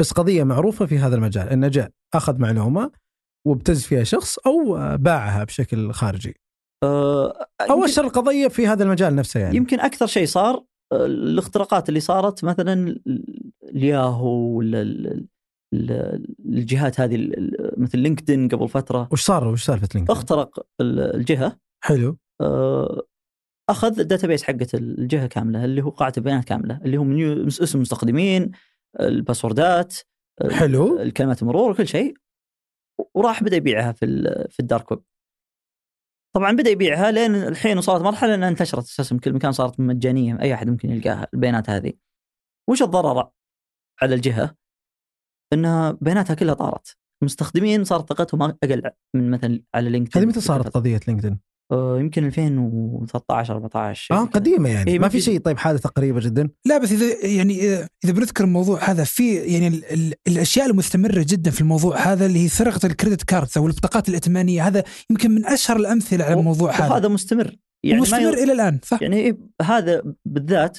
بس 0.00 0.12
قضية 0.12 0.44
معروفة 0.44 0.86
في 0.86 0.98
هذا 0.98 1.16
المجال 1.16 1.48
انه 1.48 1.68
جاء 1.68 1.90
أخذ 2.14 2.38
معلومة 2.38 2.92
وابتز 3.46 3.84
فيها 3.84 4.04
شخص 4.04 4.38
أو 4.38 4.74
باعها 4.96 5.44
بشكل 5.44 5.92
خارجي. 5.92 6.40
آه، 6.82 7.46
أو 7.70 7.84
القضية 7.84 8.48
في 8.48 8.66
هذا 8.66 8.84
المجال 8.84 9.16
نفسه 9.16 9.40
يعني. 9.40 9.56
يمكن 9.56 9.80
أكثر 9.80 10.06
شيء 10.06 10.26
صار 10.26 10.64
آه، 10.92 11.06
الاختراقات 11.06 11.88
اللي 11.88 12.00
صارت 12.00 12.44
مثلا 12.44 12.96
الياهو 13.62 14.28
ولا 14.56 14.82
ال- 14.82 15.26
ال- 15.74 16.26
الجهات 16.46 17.00
هذه 17.00 17.32
مثل 17.76 17.98
لينكدين 17.98 18.48
قبل 18.48 18.68
فترة. 18.68 19.08
وش 19.12 19.22
صار؟ 19.22 19.48
وش 19.48 19.64
سالفة 19.64 19.88
لينكدين؟ 19.94 20.16
اخترق 20.16 20.66
ال- 20.80 21.00
الجهة. 21.16 21.58
حلو. 21.84 22.18
آه، 22.40 23.02
أخذ 23.70 24.00
ال 24.00 24.05
database 24.05 24.42
حقت 24.42 24.74
الجهة 24.74 25.26
كاملة 25.26 25.64
اللي 25.64 25.82
هو 25.84 25.90
قاعدة 25.90 26.22
بيانات 26.22 26.44
كاملة 26.44 26.80
اللي 26.84 26.96
هم 26.96 27.46
اسم 27.46 27.78
المستخدمين 27.78 28.50
الباسوردات 29.00 29.96
ال- 30.44 30.52
حلو. 30.54 31.00
الكلمات 31.00 31.42
المرور 31.42 31.70
وكل 31.70 31.88
شيء. 31.88 32.14
وراح 33.14 33.42
بدأ 33.42 33.56
يبيعها 33.56 33.92
في 33.92 34.06
في 34.50 34.60
ال 34.60 34.66
dark 34.66 34.90
web. 34.90 35.00
طبعا 36.36 36.52
بدأ 36.52 36.70
يبيعها 36.70 37.10
لين 37.10 37.34
الحين 37.34 37.78
وصلت 37.78 38.02
مرحلة 38.02 38.34
إنها 38.34 38.48
انتشرت 38.48 38.84
أساسا 38.84 39.18
كل 39.18 39.32
مكان 39.32 39.52
صارت 39.52 39.80
مجانية 39.80 40.40
أي 40.40 40.54
أحد 40.54 40.70
ممكن 40.70 40.90
يلقاها 40.90 41.28
البيانات 41.34 41.70
هذه 41.70 41.92
وش 42.70 42.82
الضرر 42.82 43.30
على 44.02 44.14
الجهة؟ 44.14 44.54
إنها 45.52 45.90
بياناتها 46.00 46.34
كلها 46.34 46.54
طارت 46.54 46.96
المستخدمين 47.22 47.84
صارت 47.84 48.08
طاقتهم 48.08 48.42
أقل 48.42 48.90
من 49.14 49.30
مثلا 49.30 49.62
على 49.74 49.90
لينكدين 49.90 50.22
هذه 50.22 50.28
متى 50.28 50.40
صارت 50.40 50.68
قضية 50.68 51.00
لينكدين؟ 51.08 51.40
آه، 51.72 51.98
يمكن 52.00 52.24
2013 52.24 53.54
14 53.54 54.00
شيء 54.02 54.16
آه. 54.16 54.24
قديمة 54.24 54.68
يعني. 54.68 54.90
إيه، 54.90 54.98
ما 54.98 55.02
ما 55.02 55.08
في 55.08 55.20
شيء 55.20 55.40
طيب 55.40 55.58
حادثة 55.58 55.88
قريبة 55.88 56.20
جدا؟ 56.20 56.50
لا 56.66 56.78
بس 56.78 56.92
إذا 56.92 57.26
يعني 57.26 57.54
إذا 57.54 57.88
إذا 58.04 58.12
بنذكر 58.12 58.44
الموضوع 58.44 58.78
هذا 58.90 59.04
في 59.04 59.34
يعني 59.34 59.68
ال 59.68 59.84
ال 59.92 60.14
الأشياء 60.28 60.66
المستمرة 60.70 61.24
جدا 61.28 61.50
في 61.50 61.60
الموضوع 61.60 61.96
هذا 61.96 62.26
اللي 62.26 62.38
هي 62.44 62.48
سرقة 62.48 62.86
ال 62.86 62.91
credit 62.91 63.22
cards 63.24 63.58
أو 63.58 63.66
البطاقات 63.66 64.08
الائتمانية. 64.08 64.66
هذا 64.66 64.84
يمكن 65.10 65.30
من 65.30 65.46
أشهر 65.46 65.76
الأمثلة 65.76 66.24
على 66.24 66.34
الموضوع 66.34 66.72
هذا. 66.72 66.88
وهذا 66.90 67.08
مستمر. 67.08 67.56
يعني 67.84 68.00
مستمر 68.00 68.38
ي- 68.38 68.42
إلى 68.44 68.52
الآن 68.52 68.80
صح. 68.84 69.02
يعني 69.02 69.16
إيه 69.16 69.38
هذا 69.62 70.02
بالذات 70.24 70.78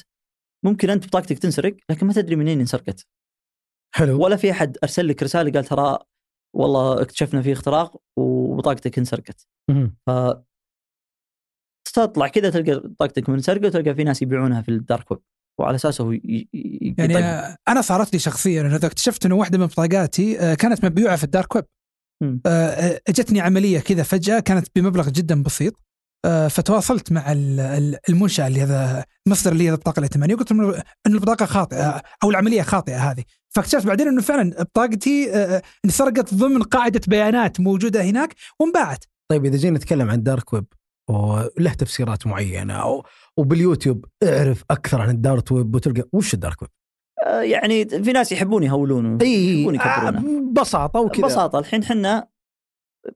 ممكن 0.64 0.90
أنت 0.90 1.06
بطاقتك 1.06 1.38
تنسرق 1.38 1.76
لكن 1.90 2.06
ما 2.06 2.12
تدري 2.12 2.36
منين 2.36 2.60
انسرقت. 2.60 3.06
حلو. 3.94 4.24
ولا 4.24 4.36
في 4.36 4.50
أحد 4.50 4.78
أرسل 4.84 5.08
لك 5.08 5.22
رسالة 5.22 5.52
قال 5.52 5.64
ترى 5.64 5.98
والله 6.56 7.02
اكتشفنا 7.02 7.42
في 7.42 7.52
اختراق 7.52 7.96
وبطاقتك 8.18 8.98
انسرقت. 8.98 9.46
تطلع 11.92 12.28
كذا 12.28 12.50
تلقى 12.50 12.80
بطاقتك 12.88 13.28
منسرقه 13.28 13.66
وتلقى 13.66 13.94
في 13.94 14.04
ناس 14.04 14.22
يبيعونها 14.22 14.62
في 14.62 14.68
ال 14.68 14.76
dark 14.76 15.10
web 15.10 15.20
وعلى 15.60 15.74
أساسه 15.74 16.04
هو 16.04 16.12
يعني. 16.98 17.18
آه، 17.18 17.56
أنا 17.68 17.80
صارت 17.80 18.12
لي 18.12 18.18
شخصيا 18.18 18.60
أنا 18.60 18.76
إذا 18.76 18.86
اكتشفت 18.86 19.26
إنه 19.26 19.34
واحدة 19.34 19.58
من 19.58 19.66
بطاقاتي 19.66 20.40
آه، 20.40 20.54
كانت 20.54 20.84
مبيوعة 20.84 21.16
في 21.16 21.24
ال 21.24 21.30
dark 21.30 21.54
web. 21.56 21.64
آه، 22.46 23.00
إجتني 23.08 23.40
عملية 23.40 23.80
كذا 23.80 24.02
فجأة 24.02 24.40
كانت 24.40 24.66
بمبلغ 24.76 25.08
جدا 25.08 25.42
بسيط 25.42 25.74
فتواصلت 26.50 27.12
مع 27.12 27.32
ال- 27.32 27.60
ال- 27.60 27.98
المنشأة 28.08 28.46
اللي 28.46 28.62
هذا 28.62 29.04
المصدر 29.26 29.52
اللي 29.52 29.64
هذا 29.68 29.74
البطاقة 29.74 29.98
الائتمانية 29.98 30.34
وقلت 30.34 30.52
لهم 30.52 30.74
ان 31.06 31.14
البطاقة 31.14 31.46
خاطئة 31.46 32.02
أو 32.24 32.30
العملية 32.30 32.62
خاطئة 32.62 33.10
هذه 33.10 33.24
فاكتشفت 33.54 33.86
بعدين 33.86 34.08
إنه 34.08 34.22
فعلا 34.22 34.62
بطاقتي 34.62 35.30
انسرقت 35.84 36.34
ضمن 36.34 36.62
قاعدة 36.62 37.00
بيانات 37.08 37.60
موجودة 37.60 38.02
هناك 38.04 38.34
وانباعت 38.60 39.04
طيب 39.30 39.44
إذا 39.44 39.56
جينا 39.56 39.76
نتكلم 39.76 40.10
عن 40.10 40.18
ال 40.18 40.25
dark 40.25 40.52
web 40.52 40.64
وله 41.08 41.74
تفسيرات 41.78 42.26
معينة 42.26 42.74
أو 42.74 43.04
وباليوتيوب 43.36 44.04
اعرف 44.22 44.64
أكثر 44.70 45.00
عن 45.00 45.10
ال 45.10 45.18
dark 45.18 45.52
web 45.52 45.74
وتلقى 45.74 46.08
وش 46.12 46.34
ال 46.34 46.40
dark 46.40 46.62
web؟ 46.62 46.70
آه، 47.26 47.40
يعني 47.42 47.84
في 47.84 48.12
ناس 48.12 48.32
يحبون 48.32 48.62
يهولون 48.62 49.18
يحبون 49.22 49.80
آه، 49.80 50.10
ببساطة 50.10 51.00
وكذا. 51.00 51.22
ببساطة 51.22 51.58
الحين 51.58 51.84
حنا 51.84 52.28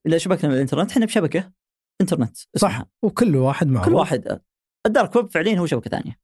إذا 0.06 0.18
شبكنا 0.18 0.50
بالانترنت 0.50 0.90
إحنا 0.90 1.06
بشبكة 1.06 1.52
إنترنت. 2.00 2.36
صح 2.56 2.82
وكل 3.02 3.36
واحد 3.36 3.66
معه. 3.66 3.84
كل 3.84 3.94
واحد 3.94 4.40
ال 4.86 4.92
dark 4.92 5.16
web 5.16 5.30
فعليا 5.30 5.58
هو 5.58 5.66
شبكة 5.66 5.90
ثانية. 5.90 6.18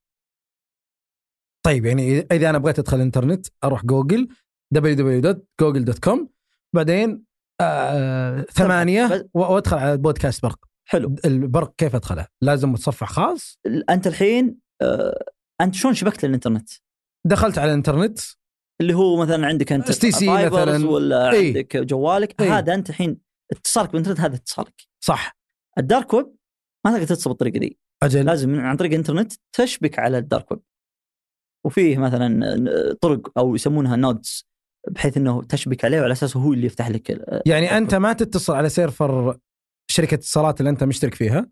طيب 1.64 1.86
يعني 1.86 2.18
إذا 2.18 2.50
أنا 2.50 2.58
بغيت 2.58 2.78
أدخل 2.78 2.96
الإنترنت 2.96 3.46
أروح 3.64 3.84
جوجل 3.84 4.28
www.google.com 4.74 6.26
بعدين 6.74 7.24
آه 7.60 8.40
ثمانية 8.42 9.28
وأدخل 9.34 9.76
على 9.78 9.96
بودكاست 9.96 10.42
برق. 10.42 10.71
حلو 10.88 11.14
البرق 11.24 11.74
كيف 11.78 11.94
أدخله؟ 11.94 12.26
لازم 12.42 12.72
متصفح 12.72 13.12
خاص 13.12 13.58
أنت 13.90 14.06
الحين 14.06 14.58
آه، 14.82 15.24
أنت 15.60 15.74
شلون 15.74 15.94
شبكت 15.94 16.24
للإنترنت؟ 16.24 16.70
دخلت 17.26 17.58
على 17.58 17.70
الإنترنت 17.70 18.18
اللي 18.80 18.94
هو 18.94 19.16
مثلا 19.16 19.46
عندك 19.46 19.72
أنت 19.72 19.92
STC 19.92 20.26
fiber 20.26 20.74
مثلاً. 20.74 20.90
ولا 20.90 21.30
إي. 21.30 21.46
عندك 21.46 21.76
جوالك 21.76 22.42
إي. 22.42 22.48
هذا 22.48 22.74
أنت 22.74 22.90
الحين 22.90 23.20
اتصالك 23.52 23.88
بالإنترنت 23.90 24.20
هذا 24.20 24.34
اتصالك 24.36 24.82
صح 25.04 25.36
ال 25.78 25.85
dark 25.85 26.14
web 26.14 26.36
ما 26.86 26.92
تقدر 26.92 27.04
تتصل 27.04 27.30
بالطريقة 27.30 27.58
دي 27.58 27.78
أجل 28.02 28.24
لازم 28.24 28.60
عن 28.60 28.76
طريق 28.76 28.90
الإنترنت 28.90 29.32
تشبك 29.52 29.98
على 29.98 30.18
ال 30.18 30.25
dark 30.25 30.50
web 30.50 30.60
وفيه 31.66 31.98
مثلا 31.98 32.96
طرق 33.00 33.38
أو 33.38 33.54
يسمونها 33.54 33.96
nodes 33.96 34.48
بحيث 34.90 35.16
إنه 35.16 35.42
تشبك 35.42 35.84
عليه 35.84 36.00
وعلى 36.00 36.12
اساسه 36.12 36.40
هو 36.40 36.52
اللي 36.52 36.66
يفتح 36.66 36.88
لك 36.88 37.22
يعني 37.46 37.76
أنت 37.76 37.94
ما 37.94 38.12
تتصل 38.12 38.54
على 38.54 38.68
server 38.68 39.38
شركة 39.92 40.14
اتصالات 40.14 40.60
اللي 40.60 40.70
أنت 40.70 40.84
مشترك 40.84 41.14
فيها؟ 41.14 41.50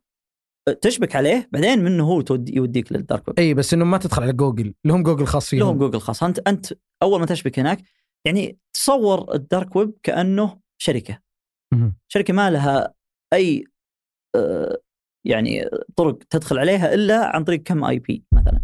تشبك 0.81 1.17
عليه 1.17 1.49
بعدين 1.53 1.85
منه 1.85 2.05
هو 2.05 2.25
يوديك 2.49 2.93
لل 2.93 3.05
dark 3.05 3.29
web. 3.29 3.39
إي 3.39 3.55
بس 3.55 3.75
إنه 3.75 3.85
ما 3.85 3.99
تدخل 3.99 4.23
على 4.23 4.33
جوجل. 4.33 4.75
لهم 4.85 5.03
جوجل 5.03 5.27
خاص 5.27 5.49
فيهم. 5.49 5.61
لهم 5.61 5.79
جوجل 5.79 6.01
خاص. 6.01 6.23
أنت 6.23 6.39
أنت 6.39 6.67
أول 7.03 7.21
ما 7.21 7.27
تشبك 7.27 7.59
هناك 7.59 7.83
يعني 8.27 8.59
تصور 8.73 9.35
ال 9.35 9.43
dark 9.43 9.77
web 9.77 9.93
كأنه 10.03 10.61
شركة. 10.79 11.19
شركة 12.09 12.35
ما 12.35 12.51
لها 12.51 12.95
أي 13.33 13.65
آه، 14.37 14.79
يعني 15.27 15.65
طرق 15.97 16.19
تدخل 16.31 16.59
عليها 16.59 16.95
إلا 16.95 17.37
عن 17.37 17.45
طريق 17.45 17.63
كم 17.63 17.85
IP 17.85 18.25
مثلا. 18.33 18.61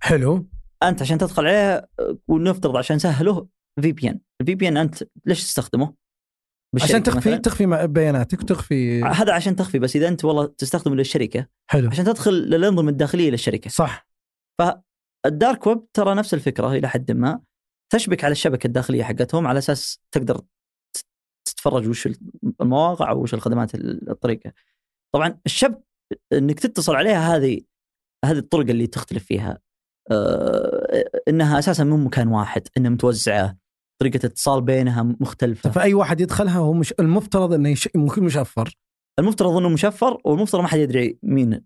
حلو. 0.00 0.48
أنت 0.82 1.02
عشان 1.02 1.18
تدخل 1.18 1.46
عليها 1.46 1.88
آه، 2.00 2.18
ونفترض 2.28 2.76
عشان 2.76 2.98
سهله 2.98 3.48
VPN 3.80 4.20
ال 4.40 4.54
VPN 4.54 4.76
أنت 4.76 5.02
ليش 5.26 5.42
تستخدمه؟ 5.44 5.94
عشان 6.82 7.02
تخفي 7.02 7.18
مثلاً؟ 7.18 7.36
تخفي 7.36 7.86
بياناتك 7.86 8.40
وتخفي 8.40 9.02
هذا 9.02 9.32
عشان 9.32 9.56
تخفي 9.56 9.78
بس 9.78 9.96
إذا 9.96 10.08
أنت 10.08 10.24
والله 10.24 10.46
تستخدمه 10.46 10.94
للشركة 10.96 11.46
حلو. 11.70 11.88
عشان 11.88 12.04
تدخل 12.04 12.32
للأنظمة 12.32 12.90
الداخلية 12.90 13.30
للشركة. 13.30 13.70
صح. 13.70 14.08
الدارك 15.26 15.66
ويب 15.66 15.92
ترى 15.92 16.14
نفس 16.14 16.34
الفكرة 16.34 16.72
إلى 16.72 16.88
حد 16.88 17.12
ما. 17.12 17.40
تشبك 17.92 18.24
على 18.24 18.32
الشبكة 18.32 18.66
الداخلية 18.66 19.02
حقتهم 19.04 19.46
على 19.46 19.58
أساس 19.58 20.00
تقدر 20.14 20.40
تتفرج 21.48 21.88
وش 21.88 22.08
المواقع 22.60 23.10
أو 23.10 23.22
وش 23.22 23.34
الخدمات 23.34 23.74
ال- 23.74 24.10
الطريقة. 24.10 24.52
طبعا 25.14 25.38
الشبك 25.46 25.82
إنك 26.32 26.60
تتصل 26.60 26.94
عليها 26.94 27.36
هذه 27.36 27.60
هذه 28.24 28.38
الطرق 28.38 28.70
اللي 28.70 28.86
تختلف 28.86 29.24
فيها. 29.24 29.58
آه 30.10 31.04
إنها 31.28 31.58
أساسا 31.58 31.84
من 31.84 32.04
مكان 32.04 32.28
واحد 32.28 32.68
إنها 32.76 32.90
متوزعة. 32.90 33.56
طريقة 34.02 34.16
الاتصال 34.16 34.62
بينها 34.62 35.02
مختلفة. 35.02 35.70
فأي 35.70 35.94
واحد 35.94 36.20
يدخلها 36.20 36.58
هو 36.58 36.72
مش 36.72 36.94
المفترض 37.00 37.52
إنه 37.52 37.68
يش... 37.68 37.88
ممكن 37.94 38.24
مشفر. 38.24 38.76
المفترض 39.18 39.56
إنه 39.56 39.68
مشفر 39.68 40.20
والمفترض 40.24 40.62
ما 40.62 40.68
حد 40.68 40.78
يدري 40.78 41.18
مين 41.22 41.48
منين 41.48 41.64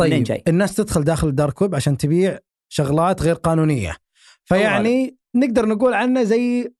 طيب 0.00 0.22
جاي. 0.22 0.42
الناس 0.48 0.74
تدخل 0.74 1.04
داخل 1.04 1.28
الدارك 1.28 1.62
ويب 1.62 1.74
عشان 1.74 1.96
تبيع 1.96 2.38
شغلات 2.72 3.22
غير 3.22 3.34
قانونية. 3.34 3.96
فيعني 4.44 5.16
نقدر 5.36 5.66
نقول 5.66 5.94
عنه 5.94 6.22
زي 6.22 6.74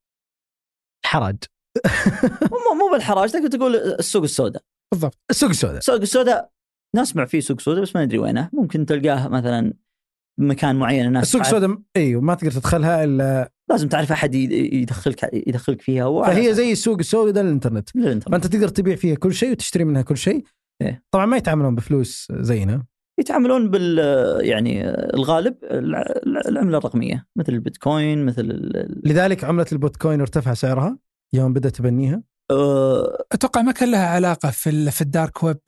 حرج 1.04 1.37
مو 2.52 2.75
مو 2.75 2.92
بالحراج 2.92 3.30
تقدر 3.30 3.49
تقول 3.49 3.76
السوق 3.76 4.23
السوداء. 4.23 4.62
بالضبط 4.92 5.19
السوق 5.30 5.50
السوداء. 5.50 5.78
السوق 5.78 5.97
السوداء 5.97 6.50
نسمع 6.97 7.25
فيه 7.25 7.40
سوق 7.40 7.61
سوداء 7.61 7.83
بس 7.83 7.97
ما 7.97 8.04
ندري 8.04 8.19
وينه. 8.19 8.50
ممكن 8.52 8.87
تلقاه 8.87 9.28
مثلا 9.28 9.73
بمكان 10.41 10.77
معين 10.77 11.07
الناس 11.07 11.23
السوق. 11.23 11.41
السوداء 11.41 11.79
أيوه 11.97 12.21
ما 12.23 12.35
تقدر 12.35 12.51
تدخلها 12.51 13.05
إلا 13.05 13.53
لازم 13.71 13.89
تعرف 13.89 14.13
أحد 14.13 14.35
يدخلك 14.35 15.31
يدخلك 15.33 15.83
فيها 15.83 16.23
فهي 16.25 16.55
زي 16.55 16.73
السوق 16.73 16.99
السوداء 16.99 17.45
للإنترنت. 17.45 17.89
فأنت 18.29 18.47
تقدر 18.47 18.69
تبيع 18.69 18.97
فيها 18.97 19.15
كل 19.15 19.35
شيء 19.35 19.51
وتشتري 19.51 19.85
منها 19.85 20.03
كل 20.03 20.17
شيء 20.17 20.45
إيه. 20.83 21.03
طبعا 21.11 21.27
ما 21.27 21.37
يتعاملون 21.37 21.75
بفلوس 21.75 22.33
زينا 22.33 22.85
يتعاملون 23.21 23.71
بال 23.71 23.99
يعني 24.47 24.89
الغالب 24.91 25.57
الع- 25.63 26.05
العملة 26.49 26.79
الرقمية 26.79 27.27
مثل 27.37 27.53
البيتكوين 27.53 28.27
مثل 28.27 28.41
ال- 28.45 29.01
لذلك 29.05 29.45
عملة 29.45 29.67
البيتكوين 29.73 30.21
ارتفع 30.21 30.55
سعرها 30.55 30.99
يوم 31.35 31.53
بدا 31.53 31.69
تبنيها 31.71 32.23
آه، 32.51 33.25
أتوقع 33.33 33.63
ما 33.63 33.73
كان 33.73 33.91
لها 33.91 34.07
علاقة 34.07 34.51
في 34.51 34.71
ال- 34.71 34.93
في 34.93 35.01
الدارك 35.01 35.43
ويب 35.43 35.59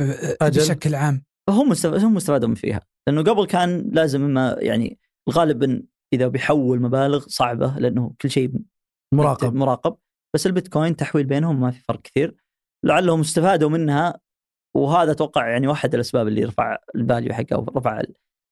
أجل. 0.42 0.60
بشكل 0.60 0.94
عام 0.94 1.22
هم 1.50 1.72
هم 1.84 2.16
استفادوا 2.16 2.48
من 2.48 2.54
فيها 2.54 2.80
لأنه 3.08 3.22
قبل 3.22 3.46
كان 3.46 3.90
لازم 3.92 4.24
إما 4.24 4.56
يعني 4.58 4.98
الغالب 5.28 5.62
إن 5.62 5.82
إذا 6.12 6.28
بيحول 6.28 6.82
مبالغ 6.82 7.24
صعبة 7.28 7.78
لأنه 7.78 8.14
كل 8.20 8.30
شيء 8.30 8.52
مراقب. 9.14 9.54
مراقب. 9.54 9.96
بس 10.34 10.46
البيتكوين 10.46 10.96
تحويل 10.96 11.24
بينهم 11.26 11.60
ما 11.60 11.70
في 11.70 11.80
فرق 11.80 12.02
كثير. 12.02 12.34
لعلهم 12.84 13.20
استفادوا 13.20 13.70
منها 13.70 14.20
وهذا 14.76 15.12
أتوقع 15.12 15.48
يعني 15.48 15.66
واحد 15.66 15.94
الأسباب 15.94 16.28
اللي 16.28 16.44
رفع 16.44 16.78
ال 16.94 17.01
value 17.01 17.32
حقها 17.32 17.56
ورفع 17.56 18.00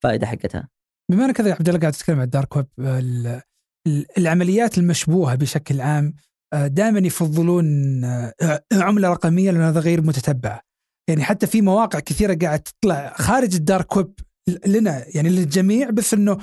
الفائدة 0.04 0.26
حقتها. 0.26 0.69
بما 1.11 1.25
إنك 1.25 1.40
يا 1.40 1.52
عبد 1.54 1.69
الله 1.69 1.80
قاعد 1.80 1.92
تتكلم 1.92 2.16
عن 2.16 2.25
ال 2.25 2.31
dark 2.31 2.57
web 2.57 2.66
ال- 2.78 3.40
ال- 3.87 4.07
العمليات 4.19 4.78
المشبوهة 4.78 5.35
بشكل 5.35 5.80
عام 5.80 6.14
دائما 6.54 6.99
يفضلون 6.99 7.64
آه، 8.04 8.35
عملة 8.73 9.09
رقمية 9.09 9.50
لأن 9.50 9.61
هذا 9.62 9.80
غير 9.80 10.02
متتبعة. 10.02 10.61
يعني 11.09 11.23
حتى 11.23 11.47
في 11.47 11.62
مواقع 11.62 11.99
كثيرة 12.00 12.38
قاعد 12.42 12.61
تطلع 12.61 13.12
خارج 13.16 13.54
ال 13.54 13.63
dark 13.63 13.97
web 13.97 14.14
لنا 14.66 15.04
يعني 15.14 15.28
للجميع 15.28 15.90
بس 15.90 16.14
إنه 16.14 16.38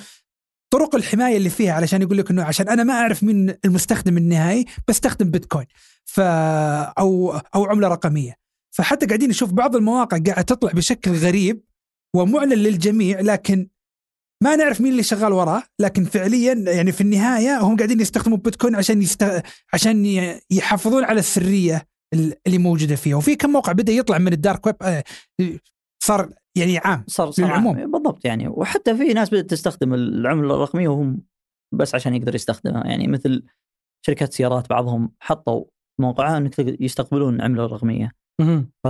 طرق 0.74 0.96
الحماية 0.96 1.38
اللي 1.38 1.50
فيها 1.50 1.74
علشان 1.74 2.02
يقول 2.02 2.18
لك 2.18 2.32
إنه 2.32 2.44
عشان 2.44 2.70
أنا 2.70 2.84
ما 2.84 2.94
أعرف 2.94 3.24
مين 3.24 3.56
المستخدم 3.66 4.18
النهائي 4.18 4.66
بستخدم 4.88 5.32
بيتكوين 5.32 5.66
ف 6.06 6.20
أو 7.00 7.32
أو 7.56 7.66
عملة 7.66 7.88
رقمية. 7.88 8.36
فحتى 8.72 9.06
قاعدين 9.06 9.30
نشوف 9.30 9.52
بعض 9.52 9.76
المواقع 9.76 10.18
قاعدة 10.18 10.42
تطلع 10.42 10.72
بشكل 10.72 11.12
غريب 11.12 11.64
ومعلن 12.16 12.54
للجميع 12.54 13.20
لكن 13.20 13.68
ما 14.44 14.56
نعرف 14.56 14.82
مين 14.82 14.92
اللي 14.92 15.04
شغال 15.04 15.34
وراه 15.34 15.64
لكن 15.80 16.04
فعليا 16.06 16.54
يعني 16.54 16.92
في 16.92 17.02
النهاية 17.02 17.60
هم 17.60 17.78
قاعدين 17.78 18.00
يستخدموا 18.02 18.38
بيتكوين 18.38 18.76
عشان 18.76 19.02
يست... 19.02 19.44
عشان 19.74 20.06
يحافظون 20.52 21.04
على 21.04 21.20
السرية 21.20 21.88
ال- 22.14 22.34
اللي 22.48 22.58
موجودة 22.58 22.96
فيها. 22.96 23.16
وفي 23.16 23.36
كم 23.36 23.50
موقع 23.50 23.72
بدأ 23.72 23.92
يطلع 23.94 24.18
من 24.18 24.34
الدارك 24.34 24.66
ويب 24.66 24.76
آه، 24.82 25.04
صار 26.04 26.30
يعني 26.58 26.78
عام 26.78 27.04
صار 27.08 27.32
صار. 27.32 27.52
عام. 27.52 27.92
بالضبط 27.92 28.26
يعني 28.26 28.48
وحتى 28.48 28.98
في 28.98 29.14
ناس 29.14 29.30
بدأت 29.30 29.50
تستخدم 29.50 29.94
العملة 29.94 30.56
الرقمية 30.56 30.88
وهم 30.88 31.22
بس 31.74 31.96
عشان 31.96 32.16
يقدر 32.16 32.36
يستخدمها 32.36 32.88
يعني 32.88 33.08
مثل 33.08 33.44
شركات 34.06 34.34
سيارات 34.34 34.70
بعضهم 34.70 35.12
حطوا 35.20 35.66
موقعها 36.02 36.38
إنك 36.38 36.60
يستقبلون 36.82 37.36
العمله 37.36 37.66
الرقميه. 37.66 38.12
ف 38.84 38.88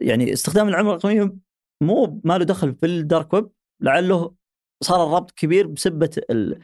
يعني 0.00 0.32
استخدام 0.32 0.68
العملة 0.68 0.90
الرقمية 0.90 1.36
مو 1.82 2.20
ما 2.24 2.38
له 2.38 2.44
دخل 2.44 2.74
في 2.74 2.86
الدارك 2.86 3.32
ويب 3.32 3.50
لعله 3.82 4.34
صار 4.82 5.06
الربط 5.06 5.30
كبير 5.30 5.66
بسبة 5.66 6.10
ال... 6.30 6.58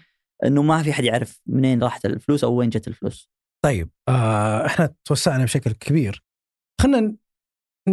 إنه 0.44 0.62
ما 0.62 0.82
في 0.82 0.92
حد 0.92 1.04
يعرف 1.04 1.40
منين 1.46 1.82
راحت 1.82 2.06
الفلوس 2.06 2.44
أو 2.44 2.54
وين 2.54 2.68
جت 2.68 2.88
الفلوس 2.88 3.30
طيب 3.64 3.90
آه 4.08 4.66
إحنا 4.66 4.94
توسعنا 5.04 5.44
بشكل 5.44 5.72
كبير 5.72 6.24
خلينا 6.80 7.16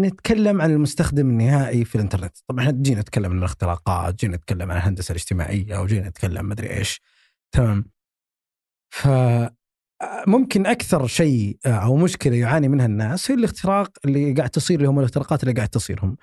نتكلم 0.01 0.61
عن 0.61 0.71
المستخدم 0.71 1.29
النهائي 1.29 1.85
في 1.85 1.95
الانترنت. 1.95 2.37
طبعا 2.47 2.61
إحنا 2.61 2.81
جينا 2.81 3.01
نتكلم 3.01 3.31
عن 3.31 3.37
الاختراقات 3.37 4.15
جينا 4.15 4.35
نتكلم 4.37 4.71
عن 4.71 4.77
الهندسة 4.77 5.11
الاجتماعية 5.11 5.77
وجينا 5.79 6.09
نتكلم 6.09 6.49
مدري 6.49 6.69
إيش. 6.69 7.01
تمام؟ 7.51 7.85
ف 8.93 9.07
ممكن 10.27 10.65
أكثر 10.65 11.07
شيء 11.07 11.57
آه، 11.65 11.69
أو 11.69 11.95
مشكلة 11.95 12.35
يعاني 12.35 12.67
منها 12.67 12.85
الناس 12.85 13.31
هي 13.31 13.35
الاختراق 13.35 13.91
اللي 14.05 14.33
قاعد 14.33 14.49
تصير 14.49 14.81
لهم 14.81 14.99
الاختراقات 14.99 15.43
اللي 15.43 15.53
قاعد 15.53 15.69
تصيرهم. 15.69 16.17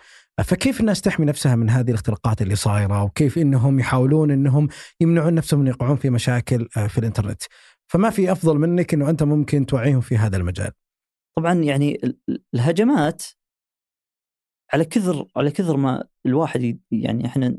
فكيف 0.44 0.80
الناس 0.80 1.00
تحمي 1.00 1.26
نفسها 1.26 1.56
من 1.56 1.70
هذه 1.70 1.88
الاختراقات 1.88 2.42
اللي 2.42 2.56
صايرة؟ 2.56 3.02
وكيف 3.02 3.38
إنهم 3.38 3.80
يحاولون 3.80 4.30
إنهم 4.30 4.68
يمنعون 5.00 5.34
نفسهم 5.34 5.60
من 5.60 5.66
يقعون 5.66 5.96
في 5.96 6.10
مشاكل 6.10 6.68
آه، 6.76 6.86
في 6.86 6.98
الانترنت؟ 6.98 7.42
فما 7.86 8.10
في 8.10 8.32
أفضل 8.32 8.58
منك 8.58 8.94
إنه 8.94 9.10
أنت 9.10 9.22
ممكن 9.22 9.66
توعيهم 9.66 10.00
في 10.00 10.16
هذا 10.16 10.36
المجال. 10.36 10.70
طبعا 11.36 11.54
يعني 11.54 11.94
ال- 12.04 12.18
ال- 12.28 12.42
الهجمات 12.54 13.22
على 14.74 14.84
كثر 14.84 15.26
على 15.36 15.50
كثر 15.50 15.76
ما 15.76 16.04
الواحد 16.26 16.78
يعني 16.90 17.26
إحنا 17.26 17.56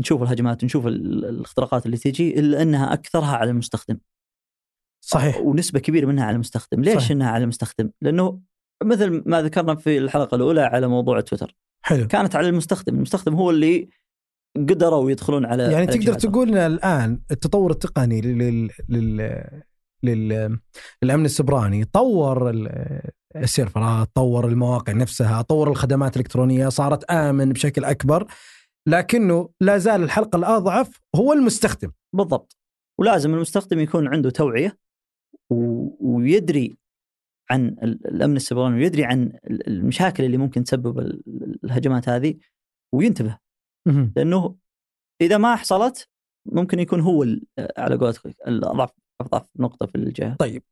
نشوف 0.00 0.22
الهجمات 0.22 0.64
نشوف 0.64 0.86
ال- 0.86 1.24
الاختراقات 1.24 1.86
اللي 1.86 1.96
تجي 1.96 2.40
إلا 2.40 2.62
أنها 2.62 2.92
أكثرها 2.92 3.36
على 3.36 3.50
المستخدم. 3.50 3.98
صحيح. 5.04 5.36
ونسبة 5.40 5.80
كبيرة 5.80 6.06
منها 6.06 6.24
على 6.24 6.34
المستخدم. 6.34 6.80
ليش 6.82 6.94
صحيح. 6.96 7.10
إنها 7.10 7.30
على 7.30 7.42
المستخدم؟ 7.42 7.90
لأنه 8.02 8.40
مثل 8.84 9.22
ما 9.26 9.42
ذكرنا 9.42 9.74
في 9.74 9.98
الحلقة 9.98 10.34
الأولى 10.34 10.60
على 10.60 10.88
موضوع 10.88 11.20
تويتر. 11.20 11.56
حلو. 11.84 12.06
كانت 12.06 12.36
على 12.36 12.48
المستخدم. 12.48 12.94
المستخدم 12.94 13.34
هو 13.34 13.50
اللي 13.50 13.88
قدروا 14.56 15.10
يدخلون 15.10 15.46
على 15.46 15.62
يعني 15.62 15.74
على 15.76 15.86
تقدر. 15.86 16.14
تقول 16.14 16.48
إن 16.48 16.72
الآن 16.72 17.20
التطور 17.30 17.70
التقني 17.70 18.20
لل 18.20 18.70
لل 18.88 19.44
لل 20.02 20.58
للأمن 21.02 21.24
السبراني 21.24 21.84
طور 21.84 22.52
السيرفرات 23.36 24.08
طور 24.14 24.48
المواقع 24.48 24.92
نفسها 24.92 25.42
طور 25.42 25.70
الخدمات 25.70 26.16
الإلكترونية 26.16 26.68
صارت 26.68 27.04
آمن 27.04 27.52
بشكل 27.52 27.84
أكبر 27.84 28.26
لكنه 28.88 29.50
لا 29.60 29.78
زال 29.78 30.02
الحلقة 30.02 30.36
الأضعف 30.36 31.00
هو 31.16 31.32
المستخدم 31.32 31.92
بالضبط 32.16 32.56
ولازم 33.00 33.34
المستخدم 33.34 33.78
يكون 33.80 34.08
عنده 34.08 34.30
توعية 34.30 34.78
و... 35.50 35.88
ويدري 36.16 36.76
عن 37.50 37.66
ال- 37.68 38.06
الأمن 38.06 38.36
السيبراني 38.36 38.76
ويدري 38.76 39.04
عن 39.04 39.22
ال- 39.22 39.68
المشاكل 39.68 40.24
اللي 40.24 40.36
ممكن 40.36 40.64
تسبب 40.64 40.98
ال- 40.98 41.64
الهجمات 41.64 42.08
هذه 42.08 42.34
وينتبه 42.94 43.38
مهم. 43.88 44.12
لأنه 44.16 44.56
إذا 45.22 45.38
ما 45.38 45.56
حصلت 45.56 46.08
ممكن 46.52 46.78
يكون 46.78 47.00
هو 47.00 47.26
على 47.78 47.96
قولتك 47.96 48.26
الأضعف 48.46 48.90
أضعف 49.20 49.46
نقطة 49.56 49.86
في 49.86 49.94
الجهة. 49.94 50.36
طيب 50.36 50.62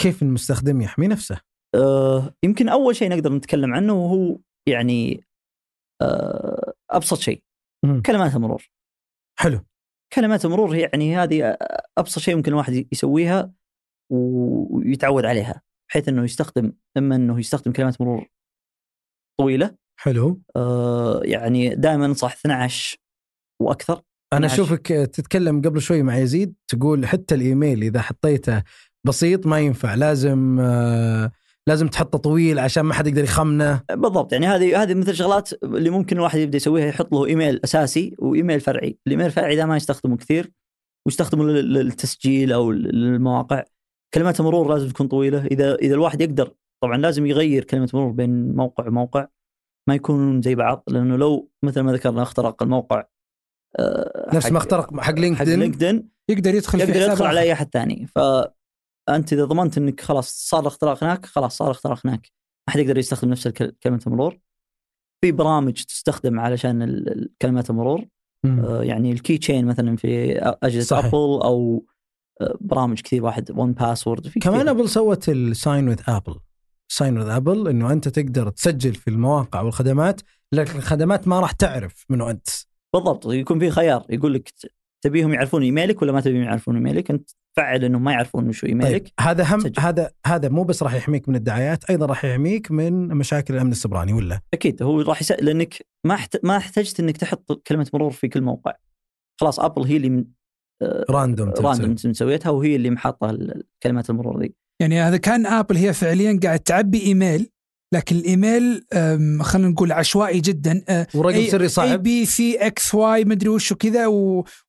كيف 0.00 0.22
المستخدم 0.22 0.80
يحمي 0.80 1.08
نفسه؟ 1.08 1.40
أه 1.74 2.34
يمكن 2.42 2.68
أول 2.68 2.96
شيء 2.96 3.10
نقدر 3.10 3.32
نتكلم 3.32 3.74
عنه 3.74 3.92
وهو 3.92 4.38
يعني 4.68 5.24
أه 6.02 6.72
أبسط 6.90 7.18
شيء. 7.18 7.42
كلمات 8.06 8.34
المرور. 8.34 8.70
حلو 9.38 9.60
كلمات 10.12 10.44
المرور 10.44 10.76
هي 10.76 10.80
يعني 10.80 11.16
هذه 11.16 11.56
أبسط 11.98 12.18
شيء 12.18 12.36
ممكن 12.36 12.52
الواحد 12.52 12.86
يسويها 12.92 13.52
ويتعود 14.12 15.24
عليها 15.24 15.62
بحيث 15.88 16.08
إنه 16.08 16.24
يستخدم 16.24 16.72
إما 16.96 17.16
إنه 17.16 17.38
يستخدم 17.38 17.72
كلمات 17.72 18.00
مرور 18.00 18.28
طويلة 19.40 19.76
حلو 20.00 20.42
آه 20.56 21.20
يعني 21.24 21.74
دائما 21.74 22.06
انصح 22.06 22.32
12 22.32 22.98
وأكثر 23.62 24.02
أنا 24.32 24.46
12. 24.46 24.54
أشوفك 24.62 24.86
تتكلم 24.86 25.62
قبل 25.62 25.80
شوي 25.80 26.02
مع 26.02 26.18
يزيد 26.18 26.54
تقول 26.68 27.06
حتى 27.06 27.34
الإيميل 27.34 27.82
إذا 27.82 28.00
حطيته 28.00 28.62
بسيط 29.06 29.46
ما 29.46 29.60
ينفع 29.60 29.94
لازم 29.94 30.60
آه 30.60 31.32
لازم 31.68 31.88
تحطه 31.88 32.18
طويل 32.18 32.58
عشان 32.58 32.82
ما 32.82 32.94
حد 32.94 33.06
يقدر 33.06 33.24
يخمنه. 33.24 33.82
بالضبط 33.92 34.32
يعني 34.32 34.46
هذه 34.46 34.82
هذه 34.82 34.94
مثل 34.94 35.14
شغلات 35.14 35.52
اللي 35.62 35.90
ممكن 35.90 36.16
الواحد 36.16 36.38
يبدأ 36.38 36.56
يسويها 36.56 36.86
يحط 36.86 37.12
له 37.12 37.26
إيميل 37.26 37.60
أساسي 37.64 38.14
وإيميل 38.18 38.60
فرعي، 38.60 38.98
الإيميل 39.06 39.26
الفرعي 39.26 39.56
ذا 39.56 39.64
ما 39.64 39.76
يستخدمه 39.76 40.16
كثير 40.16 40.52
ويستخدمه 41.06 41.44
لل- 41.44 41.72
للتسجيل 41.72 42.52
أو 42.52 42.72
للمواقع. 42.72 43.64
كلمات 44.14 44.40
المرور 44.40 44.72
لازم 44.72 44.88
تكون 44.88 45.08
طويلة، 45.08 45.46
إذا 45.46 45.74
إذا 45.74 45.94
الواحد 45.94 46.20
يقدر 46.20 46.54
طبعا 46.82 46.96
لازم 46.96 47.26
يغير 47.26 47.64
كلمة 47.64 47.88
مرور 47.94 48.10
بين 48.12 48.54
موقع 48.56 48.88
وموقع. 48.88 49.26
ما 49.88 49.94
يكونون 49.94 50.42
زي 50.42 50.54
بعض 50.54 50.84
لأنه 50.88 51.16
لو 51.16 51.50
مثل 51.64 51.80
ما 51.80 51.92
ذكرنا 51.92 52.22
اخترق 52.22 52.62
الموقع 52.62 53.04
آه، 53.78 54.30
نفس 54.34 54.52
ما 54.52 54.58
اخترق 54.58 54.94
حق 54.94 55.00
حق 55.00 55.14
لينكدين 55.14 55.60
لينكدين 55.60 56.08
يقدر 56.30 56.54
يدخل 56.54 56.80
يقدر 56.80 56.96
يدخل 56.96 57.26
على. 57.26 57.40
أي 57.40 57.52
أحد 57.52 57.68
ثاني. 57.72 58.06
فانت 59.06 59.32
إذا 59.32 59.44
ضمنت 59.44 59.78
إنك 59.78 60.00
خلاص 60.00 60.30
صار 60.30 60.60
الاختراق 60.60 61.04
هناك 61.04 61.26
خلاص 61.26 61.56
صار 61.56 61.68
الاختراق 61.68 62.06
هناك 62.06 62.30
ما 62.68 62.74
حد 62.74 62.80
يقدر 62.80 62.98
يستخدم 62.98 63.30
نفس 63.30 63.48
كلمة 63.82 64.00
المرور 64.06 64.38
في 65.24 65.32
برامج 65.32 65.72
تستخدم 65.72 66.40
علشان 66.40 67.04
كلمات 67.42 67.70
المرور. 67.70 68.04
آه، 68.44 68.82
يعني 68.82 69.12
ال 69.12 69.38
keychain 69.38 69.66
مثلا 69.66 69.96
في 69.96 70.38
أجهزة 70.62 70.86
صحيح. 70.86 71.04
ابل 71.04 71.14
أو 71.42 71.86
آه، 72.40 72.58
برامج 72.60 73.00
كثير 73.00 73.24
واحد 73.24 73.50
1Password 73.50 74.28
في 74.28 74.40
كمان 74.40 74.60
كثير. 74.60 74.70
أبل 74.70 74.88
سوت 74.88 75.28
ال 75.28 75.40
sign 75.40 75.88
with 75.88 76.00
Apple 76.08 76.40
sign 76.88 77.18
with 77.18 77.28
Apple 77.28 77.68
إنه 77.68 77.92
أنت 77.92 78.08
تقدر 78.08 78.50
تسجل 78.50 78.94
في 78.94 79.10
المواقع 79.10 79.60
والخدمات 79.60 80.20
لكن 80.52 80.78
الخدمات 80.78 81.28
ما 81.28 81.40
راح 81.40 81.52
تعرف 81.52 82.04
منو 82.08 82.30
أنت 82.30 82.48
بالضبط 82.94 83.26
يكون 83.26 83.58
في 83.58 83.70
خيار 83.70 84.06
يقول 84.10 84.34
لك 84.34 84.52
تبيهم 85.04 85.32
يعرفون 85.32 85.62
إيميلك 85.62 86.02
ولا 86.02 86.12
ما 86.12 86.20
تبيهم 86.20 86.42
يعرفون 86.42 86.74
إيميلك؟ 86.74 87.10
أنت 87.10 87.30
فعل 87.56 87.84
إنهم 87.84 88.04
ما 88.04 88.12
يعرفون 88.12 88.48
وشو 88.48 88.66
إيميلك. 88.66 89.02
طيب 89.02 89.12
هذا 89.20 89.54
هم 89.54 89.60
سجل. 89.60 89.80
هذا 89.80 90.10
هذا 90.26 90.48
مو 90.48 90.64
بس 90.64 90.82
راح 90.82 90.94
يحميك 90.94 91.28
من 91.28 91.36
الدعايات 91.36 91.84
أيضا 91.84 92.06
راح 92.06 92.24
يحميك 92.24 92.70
من 92.70 93.08
مشاكل 93.08 93.54
الأمن 93.54 93.70
السبراني 93.70 94.12
ولا؟ 94.12 94.40
أكيد 94.54 94.82
هو 94.82 95.00
راح 95.00 95.20
يسأل 95.20 95.44
لأنك 95.44 95.74
ما 96.06 96.16
حت... 96.16 96.44
ما 96.44 96.56
احتجت 96.56 97.00
إنك 97.00 97.16
تحط 97.16 97.62
كلمة 97.66 97.90
مرور 97.94 98.10
في 98.10 98.28
كل 98.28 98.42
موقع. 98.42 98.72
خلاص 99.40 99.60
ابل 99.60 99.82
هي 99.82 99.96
اللي 99.96 100.08
من... 100.08 100.24
random 101.10 101.48
random 101.48 101.94
مسويتها 102.04 102.50
وهي 102.50 102.76
اللي 102.76 102.90
محاطه 102.90 103.30
ال- 103.30 103.62
كلمات 103.82 104.10
المرور 104.10 104.40
ذي. 104.40 104.54
يعني 104.82 105.00
هذا 105.00 105.16
كان 105.16 105.46
ابل 105.46 105.76
هي 105.76 105.92
فعليا 105.92 106.40
قاعد 106.42 106.60
تعبي 106.60 107.02
إيميل 107.02 107.50
لكن 107.94 108.16
الإيميل 108.16 108.84
خلينا 109.40 109.68
نقول 109.68 109.92
عشوائي 109.92 110.40
جدا. 110.40 110.84
أه، 110.88 111.06
ورقم 111.14 111.36
اي 111.36 111.50
سري 111.50 111.64
اي 111.64 111.68
صعب 111.68 112.02
B 112.02 112.26
C 112.26 112.56
X 112.56 112.94
Y 112.94 113.24
مدري 113.24 113.48
وش 113.48 113.72
وكذا. 113.72 114.06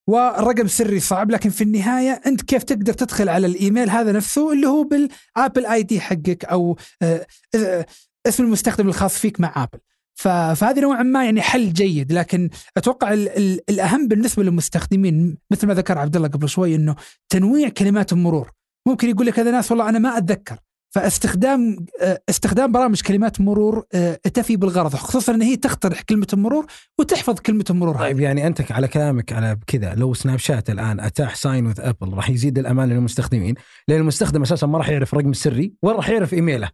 ورقم 0.07 0.67
سري 0.67 0.99
صعب. 0.99 1.31
لكن 1.31 1.49
في 1.49 1.63
النهاية 1.63 2.21
أنت 2.25 2.41
كيف 2.41 2.63
تقدر 2.63 2.93
تدخل 2.93 3.29
على 3.29 3.47
الإيميل 3.47 3.89
هذا 3.89 4.11
نفسه 4.11 4.53
اللي 4.53 4.67
هو 4.67 4.83
بال 4.83 5.65
Apple 5.65 5.83
ID 5.83 5.99
حقك 5.99 6.45
أو 6.45 6.77
آه، 7.01 7.25
آه، 7.55 7.85
اسم 8.27 8.43
المستخدم 8.43 8.88
الخاص 8.88 9.17
فيك 9.17 9.39
مع 9.39 9.63
ابل 9.63 9.79
فهذه 10.15 10.79
نوعا 10.79 11.03
ما 11.03 11.25
يعني 11.25 11.41
حل 11.41 11.73
جيد. 11.73 12.11
لكن 12.11 12.49
أتوقع 12.77 13.13
ال 13.13 13.29
ال 13.29 13.59
الأهم 13.69 14.07
بالنسبة 14.07 14.43
للمستخدمين 14.43 15.38
مثل 15.51 15.67
ما 15.67 15.73
ذكر 15.73 15.97
عبد 15.97 16.15
الله 16.15 16.27
قبل 16.27 16.49
شوي 16.49 16.75
إنه 16.75 16.95
تنويع 17.29 17.69
كلمات 17.69 18.13
المرور 18.13 18.51
ممكن 18.88 19.09
يقول 19.09 19.25
لك 19.25 19.39
هذا 19.39 19.51
ناس 19.51 19.71
والله 19.71 19.89
أنا 19.89 19.99
ما 19.99 20.17
أتذكر. 20.17 20.57
فاستخدام 20.95 21.86
آه، 22.01 22.21
استخدام 22.29 22.71
برامج 22.71 23.01
كلمات 23.01 23.41
مرور 23.41 23.86
آه، 23.93 24.13
تفي 24.13 24.58
بالغرض 24.58 24.95
خصوصا 24.95 25.36
إن 25.36 25.41
هي 25.41 25.55
تقترح 25.55 26.01
كلمة 26.01 26.27
المرور 26.34 26.65
وتحفظ 26.99 27.39
كلمة 27.39 27.65
المرور 27.69 27.97
طيب 27.97 28.19
يعني 28.19 28.47
أنت 28.47 28.71
على 28.71 28.88
كلامك 28.88 29.34
على 29.34 29.60
كذا 29.67 29.95
لو 29.95 30.13
سناب 30.13 30.39
شات 30.39 30.69
الآن 30.69 30.99
أتاح 30.99 31.36
sign 31.35 31.67
with 31.67 31.81
Apple 31.81 32.13
راح 32.13 32.29
يزيد 32.29 32.58
الأمان 32.58 32.89
للمستخدمين 32.89 33.55
لأن 33.88 33.99
المستخدم 33.99 34.41
أساسا 34.41 34.67
ما 34.67 34.77
راح 34.77 34.89
يعرف 34.89 35.13
رقم 35.13 35.29
السري 35.29 35.73
ولا 35.84 35.95
راح 35.95 36.10
يعرف 36.10 36.34
إيميله. 36.34 36.71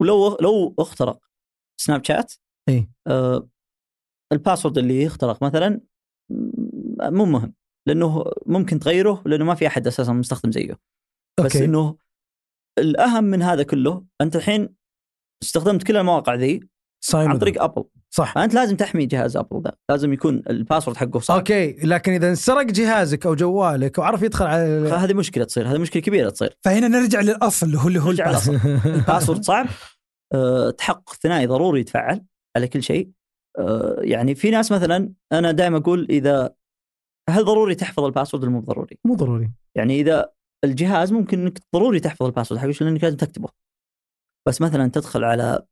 ولو 0.00 0.36
لو 0.40 0.74
اخترق 0.78 1.18
سناب 1.80 2.04
شات 2.04 2.32
إي. 2.68 2.88
آه 3.06 3.48
ال 4.32 4.37
password 4.37 4.78
اللي 4.78 5.02
يخترق 5.02 5.44
مثلا 5.44 5.80
مو 7.02 7.24
مهم 7.24 7.54
لأنه 7.86 8.24
ممكن 8.46 8.78
تغيره 8.78 9.22
لأنه 9.26 9.44
ما 9.44 9.54
في 9.54 9.66
أحد 9.66 9.86
أساسا 9.86 10.12
مستخدم 10.12 10.52
زيه. 10.52 10.78
بس 11.40 11.56
okay. 11.56 11.64
إنه 11.64 12.07
الأهم 12.78 13.24
من 13.24 13.42
هذا 13.42 13.62
كله 13.62 14.04
أنت 14.20 14.36
الحين 14.36 14.68
استخدمت 15.42 15.82
كل 15.82 15.96
المواقع 15.96 16.34
ذي 16.34 16.60
عن 17.14 17.38
طريق 17.38 17.62
ابل 17.62 17.84
صح. 18.10 18.34
فانت 18.34 18.54
لازم 18.54 18.76
تحمي 18.76 19.06
جهاز 19.06 19.36
ابل 19.36 19.62
ده. 19.62 19.78
لازم 19.90 20.12
يكون 20.12 20.42
ال 20.50 20.55
password 20.55 20.96
حقه 20.96 21.20
صح. 21.20 21.34
okay 21.34 21.72
لكن 21.72 22.12
إذا 22.12 22.28
انسرق 22.30 22.66
جهازك 22.66 23.26
أو 23.26 23.34
جوالك 23.34 23.98
وعرف 23.98 24.22
يدخل 24.22 24.46
على 24.46 24.86
فهذه 24.90 25.14
مشكلة 25.14 25.44
تصير 25.44 25.68
هذه 25.68 25.78
مشكلة 25.78 26.02
كبيرة 26.02 26.30
تصير. 26.30 26.58
فهنا 26.64 26.88
نرجع 26.88 27.20
للأصل 27.20 27.66
اللي 27.66 27.78
هو 27.78 27.88
اللي 27.88 28.00
هو. 28.00 28.10
ال 28.86 28.92
password 28.92 29.42
صعب. 29.50 29.66
أه، 30.34 30.70
تحقق 30.70 31.14
ثنائي 31.14 31.46
ضروري 31.46 31.80
يتفعل 31.80 32.24
على 32.56 32.68
كل 32.68 32.82
شيء. 32.82 33.10
أه، 33.58 33.96
يعني 34.00 34.34
في 34.34 34.50
ناس 34.50 34.72
مثلا 34.72 35.12
أنا 35.32 35.52
دائما 35.52 35.78
أقول 35.78 36.06
إذا 36.10 36.54
هل 37.30 37.44
ضروري 37.44 37.74
تحفظ 37.74 38.04
ال 38.04 38.08
password 38.08 38.42
ولا 38.42 38.52
مو 38.52 38.60
ضروري؟ 38.60 38.98
مو 39.04 39.14
ضروري. 39.14 39.50
يعني 39.74 40.00
إذا 40.00 40.30
الجهاز 40.64 41.12
ممكن 41.12 41.40
إنك 41.40 41.58
ضروري 41.74 42.00
تحفظ 42.00 42.26
ال 42.26 42.30
password 42.30 42.60
حقه 42.60 42.84
لأنك 42.84 43.04
لازم 43.04 43.16
تكتبه. 43.16 43.48
بس 44.48 44.60
مثلا 44.60 44.88
تدخل 44.88 45.24
على 45.24 45.66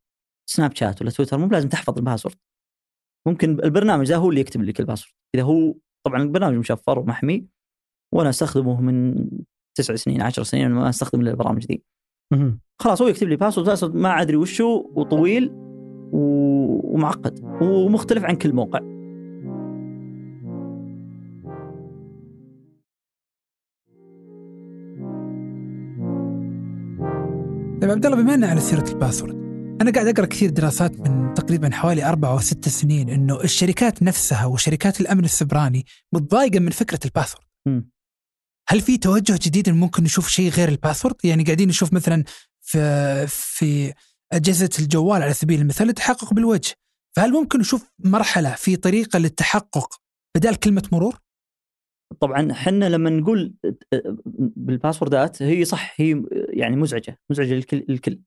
سناب 0.50 0.76
شات 0.76 1.02
ولا 1.02 1.10
تويتر 1.10 1.38
مو 1.38 1.46
لازم 1.46 1.68
تحفظ 1.68 1.98
ال 1.98 2.02
password. 2.02 2.36
ممكن 3.28 3.50
البرنامج 3.50 4.06
ذا 4.06 4.16
هو 4.16 4.30
اللي 4.30 4.40
يكتب 4.40 4.62
لك 4.62 4.80
ال 4.80 4.83
password. 4.83 5.12
إذا 5.34 5.42
هو 5.42 5.74
طبعا 6.06 6.22
البرنامج 6.22 6.56
مشفر 6.56 6.98
ومحمي 6.98 7.46
وأنا 8.14 8.30
أستخدمه 8.30 8.80
من 8.80 9.26
تسع 9.78 9.94
سنين 9.94 10.22
عشر 10.22 10.42
سنين 10.42 10.70
ما 10.70 10.88
أستخدم 10.88 11.20
إلا 11.20 11.30
البرامج 11.30 11.66
ذي. 11.66 11.82
خلاص 12.80 13.02
هو 13.02 13.08
يكتب 13.08 13.28
لي 13.28 13.36
password 13.36 13.68
password 13.68 13.94
ما 13.94 14.22
أدري 14.22 14.36
وشو 14.36 14.90
وطويل 14.94 15.50
ومعقد 16.12 17.40
ومختلف 17.62 18.24
عن 18.24 18.36
كل 18.36 18.52
موقع. 18.52 18.95
طيب 27.86 27.94
عبد 27.94 28.06
الله 28.06 28.22
بما 28.22 28.34
ان 28.34 28.44
على 28.44 28.60
سيرة 28.60 28.88
ال 28.88 28.93
password 28.93 29.34
أنا 29.82 29.90
قاعد 29.90 30.06
أقرأ 30.06 30.26
كثير 30.26 30.50
دراسات 30.50 31.00
من 31.00 31.34
تقريبا 31.34 31.70
حوالي 31.70 32.04
أربع 32.04 32.30
أو 32.30 32.38
ست 32.38 32.68
سنين 32.68 33.08
إنه 33.08 33.40
الشركات 33.40 34.02
نفسها 34.02 34.46
وشركات 34.46 35.00
الأمن 35.00 35.24
السبراني 35.24 35.86
متضايقة 36.12 36.58
من 36.58 36.70
فكرة 36.70 36.98
ال 37.04 37.08
password. 37.08 37.44
هل 38.68 38.80
في 38.80 38.98
توجه 38.98 39.38
جديد 39.42 39.68
ممكن 39.68 40.02
نشوف 40.02 40.28
شيء 40.28 40.50
غير 40.50 40.68
ال 40.68 40.73
password؟ 40.73 41.14
يعني 41.24 41.44
قاعدين 41.44 41.68
نشوف 41.68 41.92
مثلا 41.92 42.24
في 42.60 43.26
في 43.26 43.92
أجهزة 44.32 44.70
الجوال 44.78 45.22
على 45.22 45.32
سبيل 45.32 45.60
المثال 45.60 45.88
التحقق 45.88 46.34
بالوجه، 46.34 46.74
فهل 47.16 47.32
ممكن 47.32 47.58
نشوف 47.58 47.90
مرحلة 48.04 48.54
في 48.54 48.76
طريقة 48.76 49.18
للتحقق 49.18 50.00
بدال 50.36 50.56
كلمة 50.56 50.88
مرور؟ 50.92 51.18
طبعا 52.20 52.52
إحنا 52.52 52.84
لما 52.88 53.10
نقول 53.10 53.54
بالباسوردات 54.56 55.42
هي 55.42 55.64
صح 55.64 56.00
هي 56.00 56.22
يعني 56.50 56.76
مزعجة 56.76 57.18
مزعجة 57.30 57.54
للكل 57.54 57.76
الكل 57.88 58.20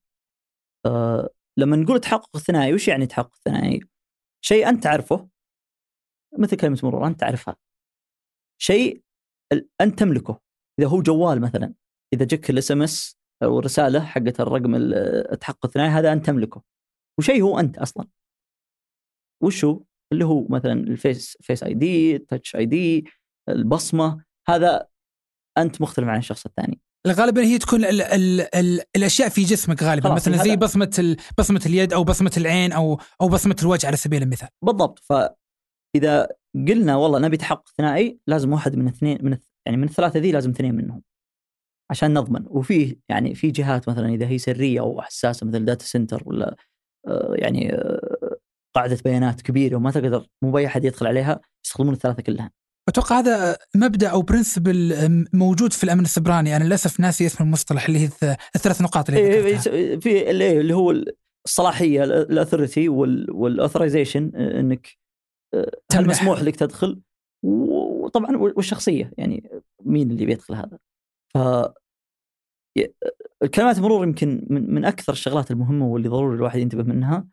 آه 0.85 1.29
لما 1.57 1.75
نقول 1.75 1.99
تحقق 1.99 2.37
ثنائي 2.37 2.73
وش 2.73 2.87
يعني 2.87 3.07
تحقق 3.07 3.35
ثنائي؟ 3.45 3.79
شيء 4.45 4.69
أنت 4.69 4.83
تعرفه 4.83 5.29
مثل 6.37 6.57
كلمة 6.57 6.79
مرور 6.83 7.07
أنت 7.07 7.19
تعرفها. 7.19 7.55
شيء 8.61 9.01
أنت 9.81 9.99
تملكه. 9.99 10.41
إذا 10.79 10.87
هو 10.87 11.01
جوال 11.01 11.41
مثلا 11.41 11.73
إذا 12.13 12.25
جك 12.25 12.49
ال 12.49 12.71
SMS 12.71 13.17
أو 13.43 13.59
الرسالة 13.59 13.99
حقت 14.05 14.39
الرقم 14.39 14.75
ال- 14.75 14.93
التحقق 15.31 15.65
الثنائي 15.65 15.89
هذا 15.89 16.13
أنت 16.13 16.25
تملكه. 16.25 16.63
وشيء 17.19 17.41
هو 17.41 17.59
أنت 17.59 17.77
أصلا. 17.77 18.07
وش 19.43 19.65
هو؟ 19.65 19.83
اللي 20.13 20.25
هو 20.25 20.47
مثلا 20.49 20.73
ال 20.73 20.86
face 20.86 21.37
Face 21.41 21.63
ID 21.63 22.17
Touch 22.17 22.55
ID 22.55 23.05
البصمة 23.51 24.23
هذا 24.49 24.87
أنت 25.57 25.81
مختلف 25.81 26.07
عن 26.07 26.17
الشخص 26.17 26.45
الثاني. 26.45 26.79
غالبا 27.07 27.41
هي 27.43 27.57
تكون 27.57 27.85
ال 27.85 28.01
ال 28.01 28.55
ال 28.55 28.81
الأشياء 28.95 29.29
في 29.29 29.43
جسمك 29.43 29.83
غالبا. 29.83 30.13
مثلا 30.13 30.37
زي 30.37 30.55
بصمة 30.55 31.17
بصمة 31.37 31.61
اليد 31.65 31.93
أو 31.93 32.03
بصمة 32.03 32.31
العين 32.37 32.71
أو 32.71 32.99
أو 33.21 33.27
بصمة 33.29 33.55
الوجه 33.61 33.87
على 33.87 33.97
سبيل 33.97 34.23
المثال. 34.23 34.49
بالضبط. 34.61 34.99
فإذا 34.99 36.27
قلنا 36.55 36.95
والله 36.95 37.19
نبي 37.19 37.37
تحقق 37.37 37.69
ثنائي 37.77 38.19
لازم 38.27 38.53
واحد 38.53 38.75
من 38.75 38.87
اثنين 38.87 39.17
من 39.21 39.37
يعني 39.65 39.77
من 39.77 39.83
الثلاثة 39.83 40.19
ذي 40.19 40.31
لازم 40.31 40.49
اثنين 40.49 40.75
منهم. 40.75 41.01
عشان 41.91 42.13
نضمن. 42.13 42.45
وفي 42.47 42.97
يعني 43.09 43.35
في 43.35 43.51
جهات 43.51 43.89
مثلا 43.89 44.09
إذا 44.09 44.27
هي 44.27 44.37
سرية 44.37 44.79
أو 44.79 45.01
حساسة 45.01 45.47
مثل 45.47 45.65
data 45.65 45.85
center 45.85 46.23
ولا 46.25 46.55
آه، 47.07 47.33
يعني 47.35 47.73
آه، 47.73 48.37
قاعدة 48.75 48.97
بيانات 49.05 49.41
كبيرة 49.41 49.75
وما 49.75 49.91
تقدر 49.91 50.27
مو 50.41 50.51
بأي 50.51 50.67
أحد 50.67 50.85
يدخل 50.85 51.07
عليها 51.07 51.41
يستخدمون 51.65 51.93
الثلاثة 51.93 52.23
كلها. 52.23 52.51
أتوقع 52.89 53.19
هذا 53.19 53.57
مبدأ 53.75 54.07
أو 54.09 54.21
principle 54.21 54.93
موجود 55.33 55.73
في 55.73 55.83
الأمن 55.83 56.01
السبراني 56.01 56.55
أنا 56.55 56.63
للأسف 56.63 56.99
ناسي 56.99 57.25
اسم 57.25 57.43
المصطلح 57.43 57.85
اللي 57.87 57.99
هي 57.99 58.07
الث- 58.07 58.37
الثلاث 58.55 58.81
نقاط 58.81 59.09
اللي 59.09 59.21
إيه، 59.21 59.41
ذكرتها. 59.55 59.73
إيه، 59.73 59.99
في 59.99 60.31
اللي 60.31 60.73
هو 60.75 61.03
الصلاحية 61.45 62.03
ال 62.03 62.12
authority 62.12 62.89
وال 62.89 63.09
authorization 63.09 64.35
إنك 64.35 64.87
آه، 65.53 65.59
هل 65.59 65.71
تمنح. 65.89 66.07
مسموح 66.07 66.41
لك 66.41 66.55
تدخل 66.55 67.01
وطبعا 67.43 68.37
والشخصية 68.37 69.11
يعني 69.17 69.49
مين 69.85 70.11
اللي 70.11 70.25
بيدخل 70.25 70.53
هذا 70.55 70.79
ف 71.33 71.37
الكلمات 73.43 73.77
المرور 73.77 74.03
يمكن 74.03 74.47
من, 74.49 74.73
من 74.73 74.85
أكثر 74.85 75.13
الشغلات 75.13 75.51
المهمة 75.51 75.87
واللي 75.87 76.09
ضروري 76.09 76.35
الواحد 76.35 76.59
ينتبه 76.59 76.83
منها 76.83 77.27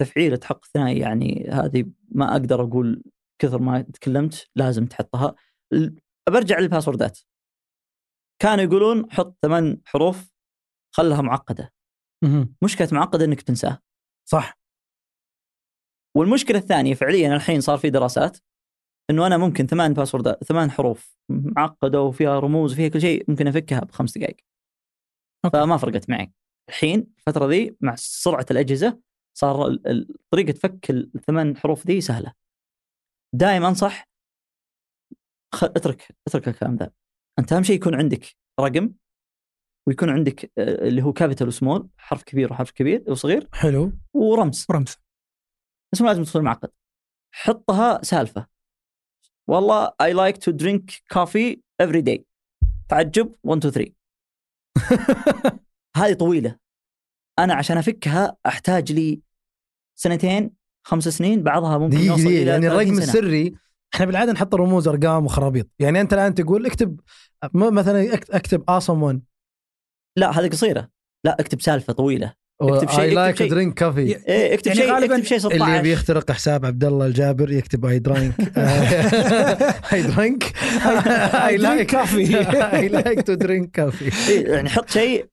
تفعيل 0.00 0.44
تحقق 0.44 0.64
ثنائي 0.64 0.98
يعني 0.98 1.48
هذه 1.52 1.84
ما 2.08 2.32
أقدر 2.32 2.62
أقول 2.62 3.02
كثر 3.40 3.58
ما 3.58 3.82
تكلمت 3.82 4.50
لازم 4.56 4.86
تحطها. 4.86 5.34
برجع 6.28 6.58
للباسوردات. 6.58 7.18
كانوا 8.42 8.64
يقولون 8.64 9.12
حط 9.12 9.38
ثمان 9.42 9.80
حروف 9.84 10.32
خلها 10.94 11.22
معقدة. 11.22 11.72
مشكلة 12.62 12.88
معقدة 12.92 13.24
إنك 13.24 13.42
تنساه 13.42 13.78
صح. 14.28 14.60
والمشكلة 16.16 16.58
الثانية 16.58 16.94
فعليا 16.94 17.36
الحين 17.36 17.60
صار 17.60 17.78
في 17.78 17.90
دراسات 17.90 18.38
إنه 19.10 19.26
أنا 19.26 19.36
ممكن 19.36 19.66
ثمان 19.66 19.94
باسوردات 19.94 20.44
ثمان 20.44 20.70
حروف 20.70 21.16
معقدة 21.28 22.02
وفيها 22.02 22.40
رموز 22.40 22.72
وفيها 22.72 22.88
كل 22.88 23.00
شيء 23.00 23.24
ممكن 23.28 23.46
أفكها 23.46 23.80
بخمس 23.80 24.18
دقائق. 24.18 24.36
أوكي. 25.44 25.58
فما 25.58 25.76
فرقت 25.76 26.10
معي. 26.10 26.32
الحين 26.68 27.14
الفترة 27.18 27.46
ذي 27.46 27.76
مع 27.80 27.94
سرعة 27.96 28.46
الأجهزة 28.50 29.00
صار 29.38 29.78
طريقة 30.30 30.52
فك 30.52 30.90
الثمان 30.90 31.56
حروف 31.56 31.86
ذي 31.86 32.00
سهلة. 32.00 32.32
دائما 33.34 33.68
انصح 33.68 34.04
خ... 35.54 35.64
اترك 35.64 36.16
اترك 36.28 36.48
الكلام 36.48 36.76
ذا. 36.76 36.90
أنت 37.38 37.52
أهم 37.52 37.62
شيء 37.62 37.76
يكون 37.76 37.94
عندك 37.94 38.36
رقم 38.60 38.92
ويكون 39.88 40.10
عندك 40.10 40.52
آه، 40.58 40.88
اللي 40.88 41.02
هو 41.02 41.12
capital 41.12 41.48
و 41.48 41.55
small 41.55 41.88
حرف 41.96 42.22
كبير 42.22 42.52
وحرف 42.52 42.70
كبير 42.70 43.04
وصغير 43.08 43.48
حلو. 43.52 43.92
ورمز. 44.14 44.66
ورمز 44.70 44.96
بس 45.92 46.00
مو 46.00 46.06
لازم 46.06 46.22
تصير 46.22 46.42
معقد. 46.42 46.70
حطها 47.34 48.02
سالفة. 48.02 48.46
والله 49.48 49.88
I 49.88 50.12
like 50.14 50.36
to 50.36 50.52
drink 50.52 51.00
coffee 51.14 51.56
every 51.82 52.02
day. 52.02 52.22
تعجب. 52.88 53.34
1 53.44 53.64
2 53.66 53.72
3 53.72 53.94
هذه 55.96 56.14
طويلة. 56.14 56.58
أنا 57.38 57.54
عشان 57.54 57.76
أفكها 57.76 58.36
أحتاج 58.46 58.92
لي 58.92 59.22
سنتين 59.98 60.59
خمس 60.90 61.08
سنين 61.08 61.42
بعضها 61.42 61.78
ممكن 61.78 61.96
دقيقة 61.96 62.06
يوصل 62.10 62.22
دقيقة 62.24 62.42
إلى 62.42 62.50
يعني 62.50 62.66
30 62.68 62.80
الرقم 62.80 62.94
سنة. 62.94 63.04
السري 63.04 63.54
إحنا 63.94 64.06
بالعادة 64.06 64.32
نحط 64.32 64.54
رموز 64.54 64.88
أرقام 64.88 65.24
وخرابيط. 65.24 65.68
يعني 65.78 66.00
أنت 66.00 66.12
الآن 66.12 66.34
تقول 66.34 66.66
اكتب 66.66 67.00
مثلا 67.54 68.14
اكت- 68.14 68.30
أكتب 68.30 68.62
awesome 68.70 69.12
one 69.14 69.18
لا 70.18 70.38
هذه 70.40 70.48
قصيرة. 70.48 70.88
لا 71.24 71.36
اكتب 71.40 71.60
سالفة 71.60 71.92
طويلة. 71.92 72.32
اكتب 72.62 72.90
شيء- 72.90 73.32
to 73.34 73.50
drink 73.50 73.72
coffee. 73.80 74.28
إيه 74.28 74.54
اكتب 74.54 74.66
يعني 74.66 74.80
شيء 74.80 75.04
اكتب 75.14 75.24
شيء 75.24 75.38
16 75.38 75.64
اللي 75.66 75.78
يبي 75.78 75.92
يخترق 75.92 76.30
حساب 76.32 76.66
عبد 76.66 76.84
الله 76.84 77.06
الجابر 77.06 77.52
يكتب 77.52 77.86
I 77.86 77.98
drank 77.98 78.40
I 79.92 80.02
drank 80.02 80.44
I 80.44 81.56
drink 81.56 81.90
coffee. 81.96 82.34
I 82.74 82.88
like 82.88 83.22
to 83.22 83.34
drink 83.34 83.80
coffee 83.80 84.32
إيه، 84.32 84.46
يعني 84.52 84.68
حط 84.68 84.90
شيء 84.90 85.26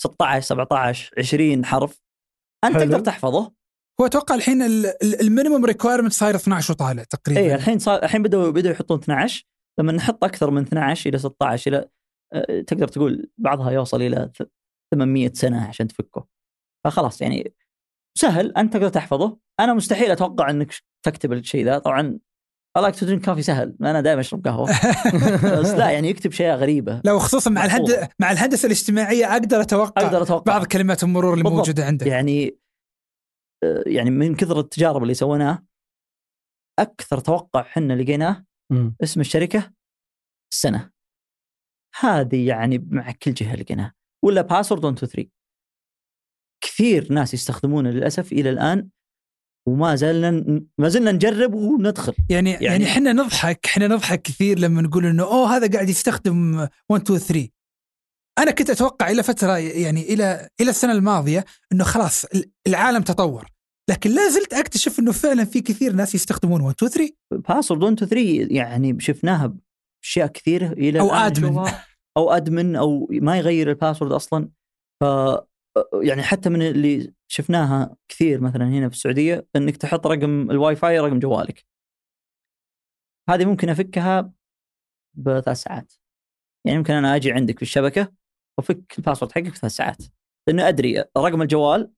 16 0.00 0.44
17 0.46 1.10
20 1.18 1.64
حرف. 1.64 2.02
أنت. 2.64 2.76
تقدر 2.76 3.00
تحفظه. 3.00 3.52
هو 4.00 4.06
أتوقع 4.06 4.34
الحين 4.34 4.62
ال 5.20 5.25
minimum 5.25 5.64
requirement 5.64 6.12
صاير 6.12 6.34
12 6.34 6.72
وطالع 6.72 7.02
تقريبا. 7.04 7.40
اي 7.40 7.54
الحين 7.54 7.78
صار 7.78 8.02
الحين 8.02 8.22
بدأوا 8.22 8.50
بدأوا 8.50 8.74
يحطون 8.74 8.98
12 8.98 9.44
لما 9.80 9.92
نحط 9.92 10.24
أكثر 10.24 10.50
من 10.50 10.62
12 10.62 11.10
إلى 11.10 11.18
16 11.18 11.70
إلى 11.70 11.88
آه، 12.34 12.60
تقدر 12.60 12.88
تقول 12.88 13.30
بعضها 13.38 13.70
يوصل 13.70 14.02
إلى 14.02 14.30
ث- 14.42 14.46
800 14.94 15.32
سنة 15.34 15.68
عشان 15.68 15.88
تفكه. 15.88 16.26
فخلاص 16.84 17.20
يعني 17.22 17.54
سهل 18.18 18.52
أنت 18.56 18.72
تقدر 18.72 18.88
تحفظه. 18.88 19.38
أنا 19.60 19.74
مستحيل 19.74 20.10
أتوقع 20.10 20.50
إنك 20.50 20.72
تكتب 21.06 21.32
الشيء 21.32 21.64
ذا. 21.64 21.78
طبعا 21.78 22.18
like 22.78 22.94
to 22.94 22.98
drink 23.06 23.26
coffee 23.26 23.40
سهل. 23.40 23.76
أنا 23.80 24.00
دائما 24.00 24.20
أشرب 24.20 24.46
قهوة. 24.48 24.68
بس 25.60 25.70
لا 25.70 25.90
يعني 25.90 26.08
يكتب 26.08 26.32
شيء 26.32 26.50
غريبة. 26.50 27.00
لو 27.04 27.18
خصوصا 27.18 27.50
مع 27.50 27.66
محفوظة. 27.66 27.94
الهند 27.94 28.08
مع 28.20 28.32
الهندسة 28.32 28.66
الاجتماعية 28.66 29.32
أقدر 29.32 29.60
أتوقع 29.60 30.02
أقدر 30.06 30.22
أتوقع. 30.22 30.52
بعض 30.52 30.66
كلمات 30.66 31.02
المرور 31.02 31.32
اللي 31.32 31.44
بالضبط. 31.44 31.58
موجودة 31.60 31.84
عندك. 31.84 32.06
يعني 32.06 32.56
يعني 33.86 34.10
من 34.10 34.34
كثر 34.34 34.60
التجارب 34.60 35.02
اللي 35.02 35.14
سويناها 35.14 35.64
أكثر 36.78 37.18
توقع 37.18 37.62
حنا 37.62 37.92
لقيناه 37.92 38.44
اسم 39.02 39.20
الشركة 39.20 39.72
السنة 40.52 40.90
هذه 42.00 42.46
يعني 42.48 42.78
مع 42.78 43.12
كل 43.22 43.34
جهة 43.34 43.56
لقيناها. 43.56 43.94
ولا 44.24 44.42
باسورد 44.42 44.84
1 44.84 44.96
2 44.96 45.10
3 45.12 45.30
كثير 46.64 47.12
ناس 47.12 47.34
يستخدمونه 47.34 47.90
للأسف 47.90 48.32
إلى 48.32 48.50
الآن 48.50 48.88
وما 49.68 49.94
زلنا 49.94 50.60
ما 50.78 50.88
زلنا 50.88 51.12
نجرب 51.12 51.54
وندخل. 51.54 52.14
يعني 52.30 52.50
يعني 52.50 52.64
يعني- 52.64 52.84
إحنا 52.84 53.12
نضحك 53.12 53.66
إحنا 53.66 53.86
نضحك 53.88 54.22
كثير 54.22 54.58
لما 54.58 54.82
نقول 54.82 55.06
إنه 55.06 55.22
أوه 55.22 55.56
هذا 55.56 55.72
قاعد 55.72 55.88
يستخدم 55.88 56.54
1 56.88 57.02
2 57.02 57.18
3 57.18 57.48
أنا 58.38 58.50
كنت 58.50 58.70
أتوقع 58.70 59.10
إلى 59.10 59.22
فترة 59.22 59.58
يعني 59.58 60.02
إلى 60.02 60.48
إلى 60.60 60.70
السنة 60.70 60.92
الماضية 60.92 61.44
إنه 61.72 61.84
خلاص 61.84 62.24
العالم 62.66 63.02
تطور. 63.02 63.46
لكن 63.90 64.10
لا 64.10 64.28
زلت 64.28 64.54
أكتشف 64.54 64.98
إنه 64.98 65.12
فعلا 65.12 65.44
في 65.44 65.60
كثير 65.60 65.92
ناس 65.92 66.14
يستخدمون 66.14 66.60
1 66.60 66.74
2 66.74 66.90
3 66.92 67.14
password 67.48 67.82
1 67.82 68.02
2 68.02 68.10
3 68.10 68.54
يعني 68.54 69.00
شفناها 69.00 69.54
بأشياء 70.02 70.26
كثيرة 70.26 70.72
إلى 70.72 71.00
admin. 71.00 71.50
نشوفها. 71.50 71.86
أو 72.16 72.30
admin 72.30 72.76
أو 72.76 73.08
ما 73.10 73.38
يغير 73.38 73.70
ال 73.70 73.75
password 73.75 74.12
أصلا. 74.12 74.48
ف 75.00 75.04
يعني 76.02 76.22
حتى 76.22 76.48
من 76.48 76.62
اللي 76.62 77.14
شفناها 77.28 77.96
كثير 78.08 78.40
مثلا 78.40 78.64
هنا 78.68 78.88
في 78.88 78.94
السعودية 78.94 79.46
إنك 79.56 79.76
تحط 79.76 80.06
رقم 80.06 80.50
الواي 80.50 80.76
فاي 80.76 81.00
رقم 81.00 81.18
جوالك. 81.18 81.64
هذه 83.30 83.44
ممكن 83.44 83.68
أفكها 83.68 84.32
بثلاث 85.14 85.62
ساعات. 85.62 85.92
يعني 86.66 86.78
ممكن 86.78 86.94
أنا 86.94 87.16
أجي 87.16 87.32
عندك 87.32 87.56
في 87.56 87.62
الشبكة 87.62 88.21
وافك 88.62 88.98
الباسورد 88.98 89.32
حقك 89.32 89.48
في 89.48 89.56
ثلاث 89.58 89.72
ساعات. 89.72 89.96
لأنه 90.48 90.68
أدري 90.68 90.98
رقم 91.18 91.42
الجوال 91.42 91.92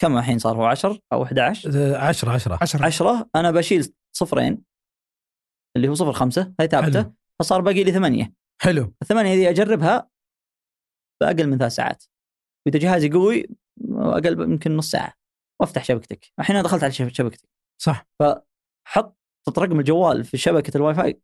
كم 0.00 0.18
الحين 0.18 0.38
صار؟ 0.38 0.56
هو 0.56 0.64
10 0.64 1.00
أو 1.12 1.22
11 1.22 1.96
10 1.96 2.30
10 2.30 2.58
10 2.62 2.84
10 2.86 3.30
أنا 3.36 3.50
بشيل 3.50 3.94
صفرين 4.16 4.64
اللي 5.76 5.88
هو 5.88 5.94
صفر 5.94 6.12
خمسة 6.12 6.54
هاي 6.60 6.68
ثابتة. 6.68 7.12
فصار 7.40 7.60
باقي 7.60 7.84
لي 7.84 7.92
ثمانية. 7.92 8.32
حلو. 8.62 8.94
الثمانية 9.02 9.34
ذي 9.34 9.50
أجربها 9.50 10.10
بأقل 11.20 11.46
من 11.46 11.58
ثلاث 11.58 11.72
ساعات. 11.72 12.04
وإذا 12.66 12.78
جهازي 12.78 13.10
قوي 13.10 13.46
أقل 13.90 14.40
يمكن 14.40 14.76
نص 14.76 14.90
ساعة. 14.90 15.14
وأفتح 15.60 15.84
شبكتك. 15.84 16.32
الحين 16.38 16.56
أنا 16.56 16.64
دخلت 16.64 16.82
على 16.82 16.92
شب- 16.92 17.08
شبكتك 17.08 17.48
صح. 17.82 18.06
حط 18.86 19.16
حط 19.46 19.58
رقم 19.58 19.80
الجوال 19.80 20.24
في 20.24 20.36
شبكة 20.36 20.76
الواي 20.76 20.94
فاي 20.94 21.20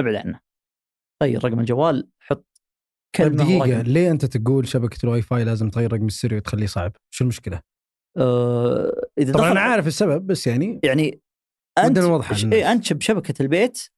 أبعد 0.00 0.14
عنه. 0.14 0.40
غير 1.22 1.44
رقم 1.44 1.60
الجوال 1.60 2.08
حط 2.20 2.36
طيب 2.36 2.53
كلمة 3.16 3.44
دقيقة 3.44 3.58
ورقم. 3.68 3.80
ليه 3.80 4.10
أنت 4.10 4.24
تقول 4.24 4.68
شبكة 4.68 4.98
الواي 5.04 5.22
فاي 5.22 5.44
لازم 5.44 5.70
تغير 5.70 5.92
رقم 5.92 6.06
السري 6.06 6.36
وتخليه 6.36 6.66
صعب؟ 6.66 6.92
شو 7.10 7.24
المشكلة؟ 7.24 7.60
آه 8.18 8.92
إذا 9.18 9.32
طبعا 9.32 9.52
أنا 9.52 9.60
عارف 9.60 9.86
السبب 9.86 10.26
بس 10.26 10.46
يعني 10.46 10.80
يعني 10.84 11.20
أنت 11.78 11.90
ودنا 11.90 12.06
نوضح 12.08 12.32
ش- 12.34 12.44
للناس. 12.44 12.58
إيه 12.60 12.72
أنت 12.72 12.92
بشبكة 12.92 13.42
البيت 13.42 13.88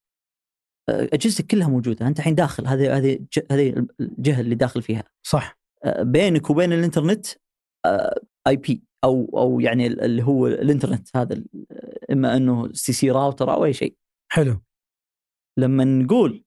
آه، 0.89 1.09
أجهزتك 1.13 1.47
كلها 1.47 1.69
موجودة 1.69 2.07
أنت 2.07 2.19
الحين 2.19 2.35
داخل 2.35 2.67
هذه 2.67 2.97
هذه 2.97 3.19
هذه 3.51 3.87
الجهة 4.01 4.41
اللي 4.41 4.55
داخل 4.55 4.83
فيها 4.83 5.05
صح 5.27 5.59
آه، 5.85 6.03
بينك 6.03 6.51
وبين 6.51 6.73
الإنترنت 6.73 7.27
IP 8.47 8.83
أو 9.05 9.31
أو 9.39 9.61
يعني 9.61 9.87
ال- 9.87 10.01
اللي 10.01 10.23
هو 10.23 10.47
الإنترنت 10.47 11.17
هذا 11.17 11.43
إما 12.13 12.37
أنه 12.37 12.73
سي 12.73 12.93
سي 12.93 13.11
راوتر 13.11 13.53
أو 13.53 13.65
أي 13.65 13.73
شيء 13.73 13.97
حلو 14.33 14.63
لما 15.59 15.85
نقول 15.85 16.45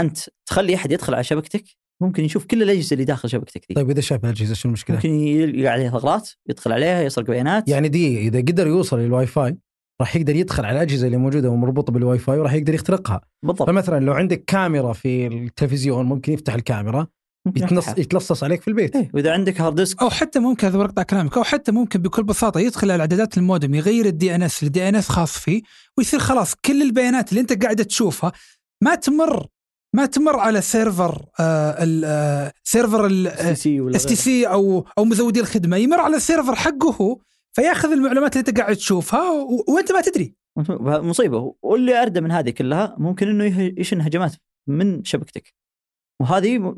أنت 0.00 0.18
تخلي 0.46 0.74
أحد 0.74 0.92
يدخل 0.92 1.14
على 1.14 1.24
شبكتك 1.24 1.64
ممكن 2.02 2.24
يشوف 2.24 2.44
كل 2.44 2.62
الأجهزة 2.62 2.94
اللي 2.94 3.04
داخل 3.04 3.30
شبكتك. 3.30 3.60
ذي 3.68 3.74
طيب 3.74 3.90
إذا 3.90 4.00
شاف 4.00 4.24
الأجهزة 4.24 4.54
شو 4.54 4.68
المشكلة؟ 4.68 4.96
ممكن 4.96 5.10
يلقى 5.10 5.68
عليها 5.68 5.90
ثغرات 5.90 6.30
يدخل 6.48 6.72
عليها 6.72 7.02
يسرق 7.02 7.26
بيانات 7.26 7.68
يعني 7.68 7.88
دقيقة 7.88 8.28
إذا 8.28 8.38
قدر 8.38 8.66
يوصل 8.66 8.98
للواي 8.98 9.26
فاي 9.26 9.56
راح 10.00 10.16
يقدر 10.16 10.36
يدخل 10.36 10.64
على 10.64 10.76
الأجهزة 10.76 11.06
اللي 11.06 11.16
موجودة 11.16 11.50
ومربوطة 11.50 11.92
بالواي 11.92 12.18
فاي 12.18 12.38
وراح 12.38 12.52
يقدر 12.52 12.74
يخترقها. 12.74 13.20
بالضبط. 13.42 13.70
فمثلا 13.70 14.04
لو 14.04 14.12
عندك 14.12 14.44
كاميرا 14.44 14.92
في 14.92 15.26
التلفزيون 15.26 16.06
ممكن 16.06 16.32
يفتح 16.32 16.54
الكاميرا 16.54 17.06
يتنص. 17.56 17.88
يتلصص 17.88 18.44
عليك 18.44 18.62
في 18.62 18.68
البيت. 18.68 18.96
إيه، 18.96 19.10
وإذا 19.14 19.32
عندك 19.32 19.60
hard 19.60 19.74
disk 19.74 20.02
أو 20.02 20.10
حتى 20.10 20.38
ممكن 20.38 20.66
هذا 20.66 20.78
بقطع 20.78 21.02
كلامك 21.02 21.36
أو 21.36 21.44
حتى 21.44 21.72
ممكن 21.72 22.02
بكل 22.02 22.22
بساطة 22.22 22.60
يدخل 22.60 22.90
على 22.90 23.00
اعدادات 23.00 23.38
المودم 23.38 23.74
يغير 23.74 24.06
ال 24.06 24.34
DNS 24.34 24.64
ل 24.64 24.88
DNS 24.88 25.08
خاص 25.08 25.38
فيه 25.38 25.62
ويصير 25.98 26.20
خلاص 26.20 26.54
كل 26.54 26.82
البيانات 26.82 27.30
اللي 27.30 27.40
أنت 27.40 27.62
قاعد 27.62 27.84
تشوفها 27.84 28.32
ما 28.84 28.94
تمر. 28.94 29.46
ما 29.96 30.06
تمر 30.06 30.36
على 30.38 30.60
server 30.60 31.24
آه 31.40 31.70
ال- 31.84 32.04
آه 32.04 32.52
server 32.64 33.06
STC 33.06 34.46
أو 34.46 34.86
أو 34.98 35.04
مزودي 35.04 35.40
الخدمة. 35.40 35.76
يمر 35.76 36.00
على 36.00 36.16
ال 36.16 36.21
server 36.21 36.54
حقه 36.54 36.94
هو 36.94 37.20
فياخذ 37.52 37.92
المعلومات 37.92 38.36
اللي 38.36 38.48
انت 38.48 38.58
قاعد 38.60 38.76
تشوفها. 38.76 39.30
وأنت 39.68 39.92
ما 39.92 40.00
تدري. 40.00 40.34
مصيبة. 40.80 41.54
واللي 41.62 42.02
اردى 42.02 42.20
من 42.20 42.30
هذه 42.30 42.50
كلها 42.50 42.96
ممكن 42.98 43.28
إنه 43.28 43.62
يشن 43.80 44.00
هجمات 44.00 44.34
من 44.66 45.04
شبكتك. 45.04 45.54
وهذه 46.20 46.76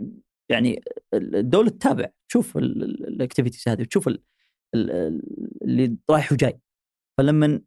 يعني 0.51 0.83
الدولة 1.15 1.71
تتابع 1.71 2.09
تشوف 2.29 2.57
الاكتيفيتيز 2.57 3.65
هذه 3.69 3.81
وتشوف 3.81 4.09
ال- 4.09 4.23
ال- 4.75 4.91
ال- 4.91 5.23
اللي 5.63 5.97
رايح 6.11 6.33
وجاي. 6.33 6.61
فلما 7.19 7.61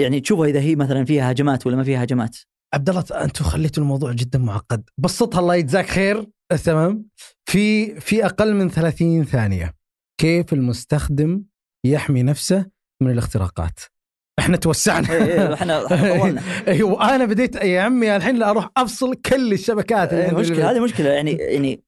يعني 0.00 0.20
تشوفها 0.20 0.46
إذا 0.46 0.60
هي 0.60 0.76
مثلا 0.76 1.04
فيها 1.04 1.32
هجمات 1.32 1.66
ولا 1.66 1.76
ما 1.76 1.84
فيها 1.84 2.04
هجمات 2.04 2.36
عبد 2.74 2.88
الله 2.88 3.04
أنتم 3.12 3.44
خليتوا 3.44 3.82
الموضوع 3.82 4.12
جدا 4.12 4.38
معقد. 4.38 4.90
بسطها 4.98 5.40
الله 5.40 5.54
يجزاك 5.54 5.86
خير. 5.86 6.26
تمام. 6.64 7.04
في 7.50 7.94
في 8.00 8.24
أقل 8.26 8.54
من 8.54 8.68
30 8.70 9.24
ثانية. 9.24 9.74
كيف 10.20 10.52
المستخدم 10.52 11.42
يحمي 11.86 12.22
نفسه 12.22 12.66
من 13.02 13.10
الاختراقات؟ 13.10 13.80
إحنا 14.38 14.56
توسعنا. 14.56 15.12
إيه، 15.12 15.22
إيه، 15.24 15.54
إحنا 15.54 15.82
طولنا. 16.18 16.42
أيوه 16.68 17.14
أنا 17.14 17.24
بديت 17.24 17.54
يا 17.56 17.80
عمي 17.80 18.16
الحين 18.16 18.36
لا 18.36 18.50
أروح 18.50 18.70
أفصل 18.76 19.14
كل 19.14 19.52
الشبكات 19.52 20.12
اللي 20.12 20.24
عندي 20.24 20.40
مشكلة. 20.40 20.70
هذه 20.70 20.80
مشكلة. 20.80 21.08
يعني 21.08 21.32
يعني 21.32 21.82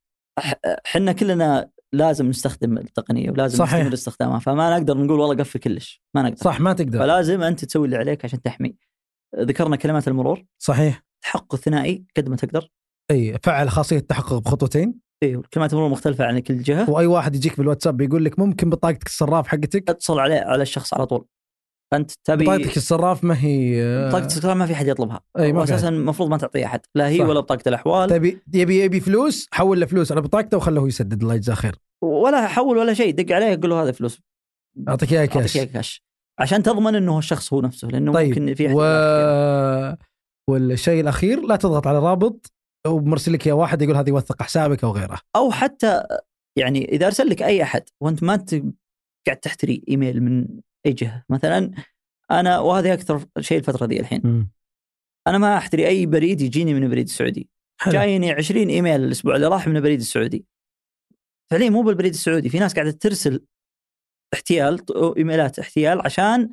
إحنا 0.87 1.13
كلنا 1.13 1.71
لازم 1.93 2.27
نستخدم 2.27 2.79
التقنية 2.79 3.31
ولازم 3.31 3.59
صحيح. 3.59 3.75
نستمر 3.81 3.95
استخدامها. 3.95 4.39
فما 4.39 4.79
نقدر 4.79 4.99
نقول 4.99 5.21
والله 5.21 5.37
قفل 5.37 5.59
كلش. 5.59 6.03
ما 6.15 6.23
نقدر. 6.23 6.37
صح 6.37 6.61
ما 6.61 6.73
تقدر. 6.73 6.99
فلازم 6.99 7.43
أنت 7.43 7.65
تسوي 7.65 7.85
اللي 7.85 7.97
عليك 7.97 8.25
عشان 8.25 8.43
تحمي. 8.43 8.75
ذكرنا 9.41 9.77
كلمات 9.77 10.09
المرور. 10.09 10.45
صحيح. 10.59 11.03
تحقق 11.25 11.57
ثنائي 11.57 12.05
قد 12.17 12.29
ما 12.29 12.37
تقدر. 12.37 12.69
أي 13.11 13.39
فعل 13.43 13.71
خاصية 13.71 13.97
التحقق 13.97 14.39
بخطوتين. 14.39 14.95
أيوه 15.23 15.45
كلمات 15.55 15.73
المرور 15.73 15.91
مختلفة 15.91 16.25
عن 16.25 16.39
كل 16.39 16.63
جهة. 16.63 16.91
وأي 16.91 17.07
واحد 17.07 17.37
يجيك 17.37 17.57
بالواتساب 17.57 18.01
يقول 18.01 18.25
لك 18.25 18.39
ممكن 18.39 18.71
بطاقتك 18.71 19.07
الصراف 19.07 19.49
حقتك. 19.49 19.91
اتصل 19.91 20.19
عليه 20.19 20.41
على 20.41 20.63
الشخص 20.63 20.95
على 20.95 21.07
طول. 21.07 21.27
أنت 21.93 22.11
تبي 22.25 22.45
بطاقتك 22.45 22.77
الصراف 22.77 23.25
ما 23.25 23.45
هي 23.45 23.83
بطاقه 24.09 24.23
الاستخدام 24.23 24.59
ما 24.59 24.67
في 24.67 24.73
أحد 24.73 24.87
يطلبها. 24.87 25.21
أي، 25.39 25.53
ما 25.53 25.65
في 25.65 25.73
واساسا 25.73 25.89
المفروض 25.89 26.29
ما 26.29 26.37
تعطيها 26.37 26.67
أحد. 26.67 26.81
لا 26.95 27.09
هي 27.09 27.19
صح. 27.19 27.25
ولا 27.25 27.41
بطاقة 27.41 27.69
الأحوال. 27.69 28.11
تبي 28.11 28.43
يبي 28.55 28.85
يبي 28.85 29.01
فلوس 29.01 29.47
حول 29.53 29.81
له 29.81 29.87
فلوس 29.87 30.13
على 30.13 30.21
بطاقته 30.21 30.57
وخله 30.57 30.89
يسدد 30.89 31.23
الله 31.23 31.35
يجزاه 31.35 31.55
خير. 31.55 31.75
ولا 32.03 32.47
حول 32.47 32.79
ولا 32.79 32.95
شيء 32.95 33.15
دق 33.15 33.35
عليه 33.35 33.47
يقول 33.47 33.71
له 33.71 33.83
هذا 33.83 33.93
فلوس. 33.93 34.21
أعطيك 34.89 35.13
إياها 35.13 35.21
أعطيك 35.21 35.35
كاش 35.35 35.57
إياه 35.57 35.65
كاش. 35.65 36.05
عشان 36.39 36.63
تضمن 36.63 36.95
إنه 36.95 37.19
الشخص 37.19 37.53
هو 37.53 37.61
نفسه 37.61 37.89
لأنه 37.89 38.13
طيب 38.13 38.29
ممكن 38.29 38.55
في 38.55 38.75
و... 38.75 38.81
والشيء 40.51 41.01
الأخير 41.01 41.41
لا 41.41 41.57
تضغط 41.57 41.87
على 41.87 41.99
رابط 41.99 42.53
ومرسل 42.87 43.33
لك 43.33 43.47
يا 43.47 43.53
واحد 43.53 43.83
يقول 43.83 43.97
هذا 43.97 44.09
يوثق 44.09 44.43
حسابك 44.43 44.85
أو 44.85 44.91
غيره. 44.91 45.19
أو 45.37 45.51
حتى 45.51 46.03
يعني 46.59 46.85
إذا 46.85 47.07
أرسل 47.07 47.29
لك 47.29 47.43
أي 47.43 47.63
أحد 47.63 47.83
وأنت 48.01 48.23
ما 48.23 48.35
انت 48.35 48.55
قاعد 49.27 49.37
تحتري 49.43 49.83
إيميل 49.89 50.23
من 50.23 50.47
أي 50.87 50.93
جهة 50.93 51.25
مثلا 51.31 51.71
أنا 52.31 52.59
وهذه 52.59 52.93
أكثر 52.93 53.27
شيء 53.41 53.59
الفترة 53.59 53.87
ذي 53.87 54.01
الحين. 54.01 54.49
أنا 55.27 55.39
ما 55.39 55.57
أحتري 55.57 55.87
أي 55.89 56.07
بريد 56.07 56.41
يجيني 56.41 56.75
من 56.75 56.83
البريد 56.83 57.05
السعودي 57.05 57.49
حلو. 57.81 57.93
جايني 57.93 58.33
20 58.33 58.69
إيميل 58.69 59.05
الأسبوع 59.05 59.37
اللي 59.37 59.47
راح 59.47 59.69
من 59.69 59.77
البريد 59.77 60.01
السعودي 60.01 60.47
فعليا 61.51 61.71
مو 61.71 61.83
بالبريد 61.83 62.13
السعودي 62.13 62.49
في 62.49 62.59
ناس 62.59 62.75
قاعدة 62.75 62.91
ترسل 62.91 63.45
احتيال 64.35 64.79
إيميلات 65.17 65.59
احتيال 65.59 66.01
عشان 66.01 66.51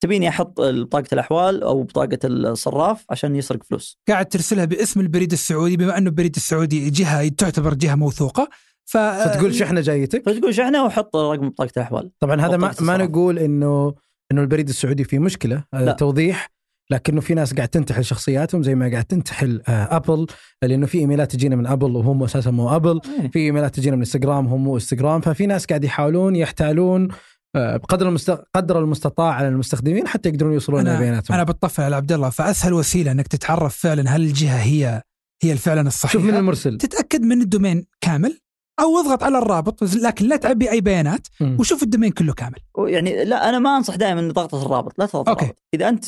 تبيني 0.00 0.28
أحط 0.28 0.60
بطاقة 0.60 1.08
الأحوال 1.12 1.62
أو 1.62 1.82
بطاقة 1.82 2.18
الصراف 2.24 3.04
عشان 3.10 3.36
يسرق 3.36 3.62
فلوس 3.62 3.98
قاعد 4.08 4.26
ترسلها 4.26 4.64
باسم 4.64 5.00
البريد 5.00 5.32
السعودي 5.32 5.76
بما 5.76 5.98
أنه 5.98 6.08
البريد 6.08 6.36
السعودي 6.36 6.90
جهة 6.90 7.28
تعتبر 7.28 7.74
جهة 7.74 7.94
موثوقة 7.94 8.48
ف 8.84 8.96
فتقول 8.96 9.54
شحنه 9.54 9.80
جايتك 9.80 10.22
فتقول 10.28 10.54
شحنه 10.54 10.84
وحط 10.84 11.16
رقم 11.16 11.48
بطاقة 11.48 11.72
الأحوال 11.76 12.10
طبعا 12.18 12.40
هذا 12.40 12.56
ما, 12.56 12.74
ما. 12.80 12.96
نقول 12.96 13.38
إنه 13.38 13.94
إنه 14.32 14.40
البريد 14.40 14.68
السعودي 14.68 15.04
فيه 15.04 15.18
مشكلة 15.18 15.64
لا. 15.72 15.78
لا. 15.78 15.92
توضيح 15.92 16.55
لكنه 16.90 17.20
في 17.20 17.34
ناس 17.34 17.54
قاعد 17.54 17.68
تنتحل 17.68 18.04
شخصياتهم 18.04 18.62
زي 18.62 18.74
ما 18.74 18.90
قاعد 18.90 19.04
تنتحل 19.04 19.62
آه، 19.68 19.96
Apple 19.96 20.26
لأنه 20.62 20.86
في 20.86 20.98
emails 20.98 21.32
تجينا 21.32 21.56
من 21.56 21.66
Apple 21.66 21.96
وهم 21.96 22.22
أساسا 22.22 22.50
مو 22.50 22.76
Apple 22.76 23.00
إيه. 23.20 23.30
في 23.30 23.38
emails 23.38 23.74
تجينا 23.74 23.96
من 23.96 24.02
انستغرام 24.02 24.46
هم 24.46 24.64
مو 24.64 24.74
انستغرام 24.74 25.20
ففي 25.20 25.46
ناس 25.46 25.66
قاعد 25.66 25.84
يحاولون 25.84 26.36
يحتالون 26.36 27.08
آه، 27.56 27.76
بقدر 27.76 28.08
المست... 28.08 28.30
قدر 28.30 28.78
المستطاع 28.78 29.32
على 29.32 29.48
المستخدمين 29.48 30.08
حتى 30.08 30.28
يقدرون 30.28 30.52
يوصلون 30.52 30.80
إلى 30.80 30.90
أنا 30.90 30.98
بياناتهم 30.98 31.34
أنا 31.34 31.44
بتطفل 31.44 31.82
على 31.82 31.96
عبد 31.96 32.12
الله 32.12 32.30
فأسهل 32.30 32.72
وسيلة 32.72 33.12
إنك 33.12 33.28
تتعرف 33.28 33.76
فعلا 33.76 34.10
هل 34.10 34.22
الجهة 34.22 34.56
هي 34.56 35.02
هي 35.42 35.56
فعلا 35.56 35.88
الصحيحة 35.88 36.12
شوف 36.12 36.24
من 36.24 36.34
المرسل 36.36 36.78
تتأكد 36.78 37.22
من 37.22 37.42
ال 37.42 37.48
domain 37.48 37.86
كامل 38.00 38.40
أو 38.80 38.98
اضغط 38.98 39.22
على 39.22 39.38
الرابط 39.38 39.82
لكن 39.82 40.28
لا 40.28 40.36
تعبي 40.36 40.70
أي 40.70 40.80
بيانات. 40.80 41.26
وشوف 41.40 41.82
ال 41.82 41.86
domain 41.86 42.10
كله 42.10 42.32
كامل 42.32 42.58
يعني 42.78 43.24
لا 43.24 43.48
أنا 43.48 43.58
ما 43.58 43.76
أنصح 43.76 43.96
دائما 43.96 44.32
ضغطة 44.32 44.66
الرابط 44.66 44.98
لا 44.98 45.06
تضغط 45.06 45.28
okay. 45.28 45.44
الرابط 45.44 45.58
إذا 45.74 45.88
أنت 45.88 46.04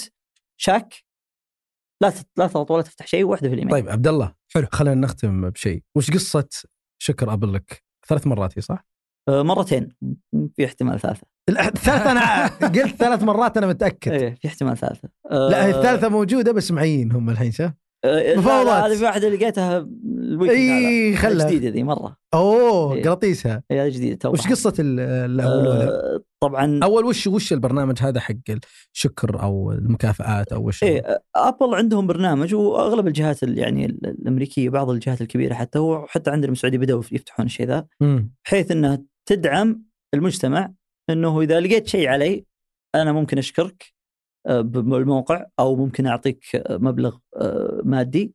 شاك 0.61 0.95
لا 2.03 2.13
لا 2.37 2.47
تضغط 2.47 2.71
ولا 2.71 2.83
تفتح 2.83 3.07
شيء 3.07 3.25
واحدة 3.25 3.49
في 3.49 3.55
الإيميل. 3.55 3.73
طيب 3.73 3.89
عبد 3.89 4.09
الله 4.09 4.35
حلو. 4.55 4.67
خلينا 4.73 4.95
نختم 5.01 5.51
بشيء. 5.51 5.83
وش 5.97 6.11
قصة 6.11 6.49
شكر 7.03 7.33
Apple 7.33 7.55
لك؟ 7.55 7.85
ثلاث 8.09 8.27
مرات 8.27 8.59
هي 8.59 8.63
صح؟ 8.63 8.87
آه، 9.29 9.43
مرتين. 9.43 9.89
في 10.57 10.65
احتمال 10.65 11.01
ثالثة. 11.01 11.27
الثالثة 11.49 12.13
أنا 12.13 12.47
قلت 12.83 12.95
ثلاث 12.97 13.23
مرات 13.23 13.57
أنا 13.57 13.67
متأكد. 13.67 14.13
إيه 14.13 14.35
في 14.35 14.49
احتمال 14.49 14.77
ثالثة. 14.77 15.09
لا 15.31 15.67
هي 15.67 15.71
الثالثة 15.71 16.09
موجودة 16.09 16.53
بس 16.53 16.71
معين 16.71 17.13
هم 17.13 17.31
الحين 17.31 17.53
شاف 17.53 17.73
مفاوضات. 18.07 18.85
هذه 18.85 18.97
في 18.99 19.05
واحدة 19.05 19.29
لقيتها 19.29 19.79
ال 20.05 20.11
weekend 20.11 20.57
هذا. 20.59 21.17
خلها. 21.17 21.47
جديدة 21.47 21.69
ذي 21.69 21.83
مرة 21.83 22.17
إيه. 22.95 23.03
قراطيسها 23.03 23.63
هي 23.71 23.81
هذه 23.87 23.89
جديدة 23.93 24.17
توها. 24.17 24.33
وش 24.33 24.47
قصة 24.49 24.75
ال- 24.79 25.01
الأولى؟ 25.01 25.85
آه، 25.85 26.21
طبعا 26.43 26.81
أول 26.83 27.05
وش 27.05 27.27
وش 27.27 27.53
البرنامج 27.53 27.97
هذا 28.01 28.21
حق 28.21 28.35
الشكر 28.95 29.43
أو 29.43 29.73
المكافآت 29.73 30.53
أو 30.53 30.67
وش؟ 30.69 30.85
إيه 30.85 31.23
Apple 31.37 31.75
عندهم 31.75 32.07
برنامج 32.07 32.55
وأغلب 32.55 33.07
الجهات 33.07 33.43
ال- 33.43 33.59
يعني 33.59 33.87
ال- 33.87 34.07
الأمريكية 34.07 34.71
بعض 34.71 34.91
الجهات 34.91 35.21
الكبيرة 35.21 35.55
حتى 35.55 35.79
وحتى 35.79 36.31
عندنا 36.31 36.51
بالسعوديه 36.51 36.79
بدأوا 36.79 37.03
يفتحون 37.13 37.47
الشيء 37.47 37.67
ذا. 37.67 37.87
بحيث 38.45 38.71
إنها 38.71 39.03
تدعم 39.29 39.83
المجتمع 40.15 40.73
إنه 41.11 41.41
إذا 41.41 41.61
لقيت 41.61 41.87
شيء 41.89 42.09
علي 42.09 42.45
أنا 42.95 43.13
ممكن 43.13 43.39
أشكرك 43.39 43.83
آه، 43.83 43.98
بالموقع 44.49 45.47
أو 45.59 45.77
ممكن 45.77 46.07
أعطيك 46.07 46.45
مبلغ 46.71 47.17
آه، 47.37 47.81
مادي. 47.85 48.35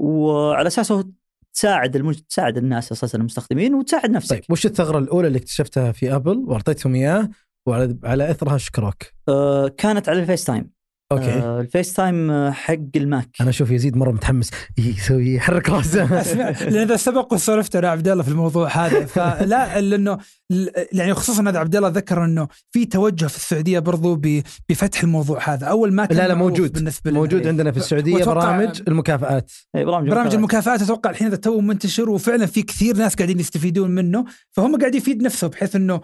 وعلى 0.00 0.66
أساسه 0.66 1.10
تساعد 1.54 1.96
المج... 1.96 2.18
تساعد 2.18 2.58
الناس 2.58 2.92
أساسا 2.92 3.18
المستخدمين 3.18 3.74
وتساعد 3.74 4.10
نفسك. 4.10 4.30
طيب 4.30 4.44
وش 4.50 4.66
الثغرة 4.66 4.98
الأولى 4.98 5.28
اللي 5.28 5.38
اكتشفتها 5.38 5.92
في 5.92 6.14
Apple؟ 6.14 6.38
وأعطيتهم 6.38 6.94
إياه 6.94 7.28
وعلى 7.68 7.98
على 8.04 8.30
إثرها 8.30 8.58
شكروك؟ 8.58 9.02
آه 9.28 9.68
كانت 9.68 10.08
على 10.08 10.20
ال 10.20 10.44
FaceTime. 10.44 10.70
okay. 11.12 11.24
آه 11.32 11.60
ال 11.60 11.92
FaceTime 11.92 12.30
آه، 12.30 12.50
حق 12.50 12.76
ال 12.96 13.02
Mac. 13.02 13.28
أنا 13.40 13.50
أشوف 13.50 13.70
يزيد 13.70 13.96
مرة 13.96 14.10
متحمس. 14.12 14.50
يسوي 14.78 15.34
يحرك 15.34 15.70
راسه. 15.70 16.04
أسمع 16.20 16.50
لأن 16.50 16.86
ذا 16.88 16.96
سبق 16.96 17.32
وسولفت 17.34 17.76
أنا 17.76 17.88
عبد 17.88 18.08
الله 18.08 18.22
في 18.22 18.28
الموضوع 18.28 18.68
هذا. 18.68 19.04
فلا 19.06 19.80
لأنه 19.80 20.18
ل- 20.50 20.66
يعني 20.92 21.14
خصوصا 21.14 21.42
هذا 21.48 21.58
عبد 21.58 21.76
الله 21.76 21.88
ذكر 21.88 22.24
إنه 22.24 22.48
في 22.70 22.84
توجه 22.84 23.26
في 23.26 23.36
السعودية 23.36 23.78
برضو 23.78 24.14
ب- 24.16 24.42
بفتح 24.68 25.02
الموضوع 25.02 25.54
هذا. 25.54 25.66
أول 25.66 25.92
ما 25.92 26.06
كان 26.06 26.16
لا 26.18 26.28
لا 26.28 26.34
موجود. 26.34 26.72
بالنسبة 26.72 27.10
لنا. 27.10 27.20
موجود 27.20 27.46
عندنا 27.46 27.70
في 27.72 27.78
السعودية 27.78 28.24
وأتوقع- 28.24 28.28
برامج 28.28 28.82
المكافآت. 28.88 29.50
إيه، 29.76 29.84
برامج 29.84 30.08
برامج 30.10 30.34
المكافآت. 30.34 30.34
المكافآت 30.34 30.82
أتوقع 30.82 31.10
الحين 31.10 31.26
هذا 31.26 31.36
تو 31.36 31.60
منتشر 31.60 32.10
وفعلا 32.10 32.46
في 32.46 32.62
كثير 32.62 32.96
ناس 32.96 33.14
قاعدين 33.14 33.40
يستفيدون 33.40 33.90
منه 33.90 34.24
فهم 34.52 34.78
قاعد 34.78 34.94
يفيد 34.94 35.22
نفسه 35.22 35.46
بحيث 35.48 35.76
إنه 35.76 36.00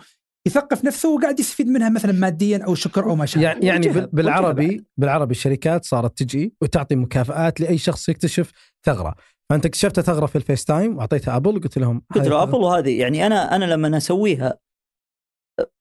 يثقف 0.47 0.85
نفسه 0.85 1.15
وقاعد 1.15 1.41
يستفيد 1.41 1.69
منها 1.69 1.89
مثلا 1.89 2.13
ماديا 2.13 2.65
أو 2.65 2.75
شكر 2.75 3.05
أو 3.05 3.17
ما 3.17 3.27
شابه 3.27 3.45
يعني 3.45 3.67
يعني 3.67 3.89
بالعربي 4.13 4.85
بالعربي 4.97 5.31
الشركات 5.31 5.85
صارت 5.85 6.19
تجي 6.19 6.55
وتعطي 6.63 6.97
مكافآت 6.97 7.61
لأي 7.61 7.79
شخص 7.79 8.09
يكتشف 8.09 8.53
ثغرة. 8.87 9.15
فأنت 9.51 9.67
اكتشفت 9.67 10.01
ثغرة 10.01 10.27
في 10.27 10.37
ال 10.37 10.65
FaceTime 10.65 10.97
واعطيتها 10.97 11.37
Apple 11.37 11.57
وقلت 11.57 11.79
لهم 11.79 12.03
قلت 12.15 12.25
هذه 12.25 12.31
له. 12.31 12.43
أبل 12.43 12.55
وهذه. 12.59 13.01
يعني 13.01 13.27
أنا 13.27 13.57
أنا 13.57 13.65
لما 13.65 13.97
أسويها 13.97 14.59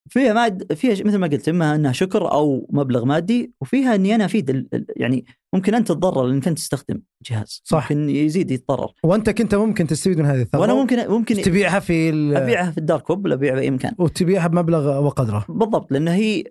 فيها 0.09 0.33
ماد 0.33 0.73
فيها 0.73 0.91
مثل 1.05 1.17
ما 1.17 1.27
قلت 1.27 1.49
إما 1.49 1.75
أنها 1.75 1.91
شكر 1.91 2.31
أو 2.31 2.67
مبلغ 2.69 3.05
مادي 3.05 3.53
وفيها 3.62 3.95
إني 3.95 4.15
أنا 4.15 4.25
أفيد 4.25 4.49
ال- 4.49 4.86
يعني 4.97 5.25
ممكن 5.53 5.75
أنت 5.75 5.88
تتضرر 5.88 6.25
لأنك 6.27 6.47
أنت 6.47 6.57
تستخدم 6.57 7.01
جهاز. 7.29 7.62
صح. 7.63 7.91
ممكن 7.91 8.09
يزيد 8.09 8.51
يتضرر. 8.51 8.91
وأنت 9.03 9.29
كنت 9.29 9.55
ممكن 9.55 9.88
تستفيد 9.88 10.17
من 10.19 10.25
هذه 10.25 10.41
الثغرة؟ 10.41 10.62
وأنا 10.62 10.73
ممكن 10.73 11.07
ممكن 11.09 11.36
تبيعها 11.36 11.79
في 11.79 12.09
ال- 12.09 12.36
أبيعها 12.36 12.71
في 12.71 12.77
ال 12.78 12.84
dark 12.84 13.10
web 13.10 13.26
ولا 13.25 13.33
أبيعها 13.33 13.55
بأي 13.55 13.71
مكان. 13.71 13.95
وتبيعها 13.97 14.47
بمبلغ 14.47 15.03
وقدره. 15.05 15.45
بالضبط 15.49 15.91
لأن 15.91 16.07
هي 16.07 16.43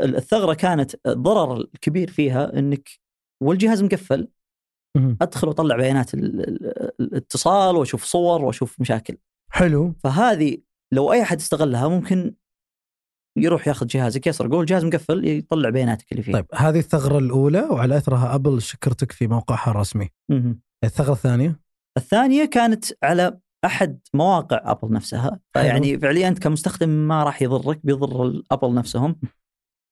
الثغرة 0.00 0.54
كانت 0.54 0.94
الضرر 1.06 1.56
الكبير 1.56 2.10
فيها 2.10 2.58
إنك 2.58 2.88
والجهاز 3.42 3.82
مقفل. 3.82 4.28
أدخل 5.22 5.48
وأطلع 5.48 5.76
بيانات 5.76 6.14
ال- 6.14 6.48
ال- 6.48 6.90
الاتصال 7.00 7.76
وأشوف 7.76 8.04
صور 8.04 8.44
وأشوف 8.44 8.80
مشاكل. 8.80 9.16
حلو. 9.50 9.92
فهذه 10.04 10.58
لو 10.92 11.12
أي 11.12 11.22
أحد 11.22 11.36
استغلها 11.36 11.88
ممكن 11.88 12.34
يروح 13.38 13.68
ياخذ 13.68 13.86
جهازك. 13.86 14.26
يسرقه 14.26 14.56
والجهاز 14.56 14.84
مقفل 14.84 15.28
يطلع 15.28 15.70
بياناتك 15.70 16.12
اللي 16.12 16.22
فيه. 16.22 16.32
طيب 16.32 16.46
هذه 16.54 16.78
الثغرة 16.78 17.18
الأولى 17.18 17.60
وعلى 17.60 17.96
أثرها 17.96 18.34
أبل 18.34 18.62
شكرتك 18.62 19.12
في 19.12 19.26
موقعها 19.26 19.70
الرسمي. 19.70 20.08
مهم. 20.30 20.60
الثغرة 20.84 21.12
الثانية؟ 21.12 21.60
الثانية 21.96 22.44
كانت 22.44 22.84
على 23.02 23.38
أحد 23.64 24.00
مواقع 24.14 24.60
أبل 24.64 24.92
نفسها. 24.92 25.40
فيعني 25.52 25.98
فعليا 25.98 26.28
أنت 26.28 26.38
كمستخدم 26.38 26.88
ما 26.88 27.24
راح 27.24 27.42
يضرك 27.42 27.80
بيضر 27.86 28.26
الابل 28.26 28.74
نفسهم. 28.74 29.16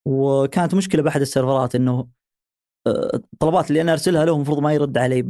وكانت 0.08 0.74
مشكلة 0.74 1.02
بأحد 1.02 1.20
السيرفرات 1.20 1.74
إنه 1.74 2.08
آه، 2.86 3.10
الطلبات 3.14 3.70
اللي 3.70 3.80
أنا 3.80 3.92
أرسلها 3.92 4.24
له 4.24 4.34
المفروض 4.34 4.58
ما 4.58 4.72
يرد 4.72 4.98
علي 4.98 5.22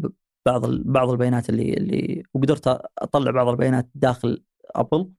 بعض 0.46 0.66
بعض 0.70 1.10
البيانات 1.10 1.48
اللي 1.48 1.74
اللي 1.74 2.22
وقدرت 2.34 2.66
أطلع 2.98 3.30
بعض 3.30 3.48
البيانات 3.48 3.90
داخل 3.94 4.44
أبل. 4.74 5.10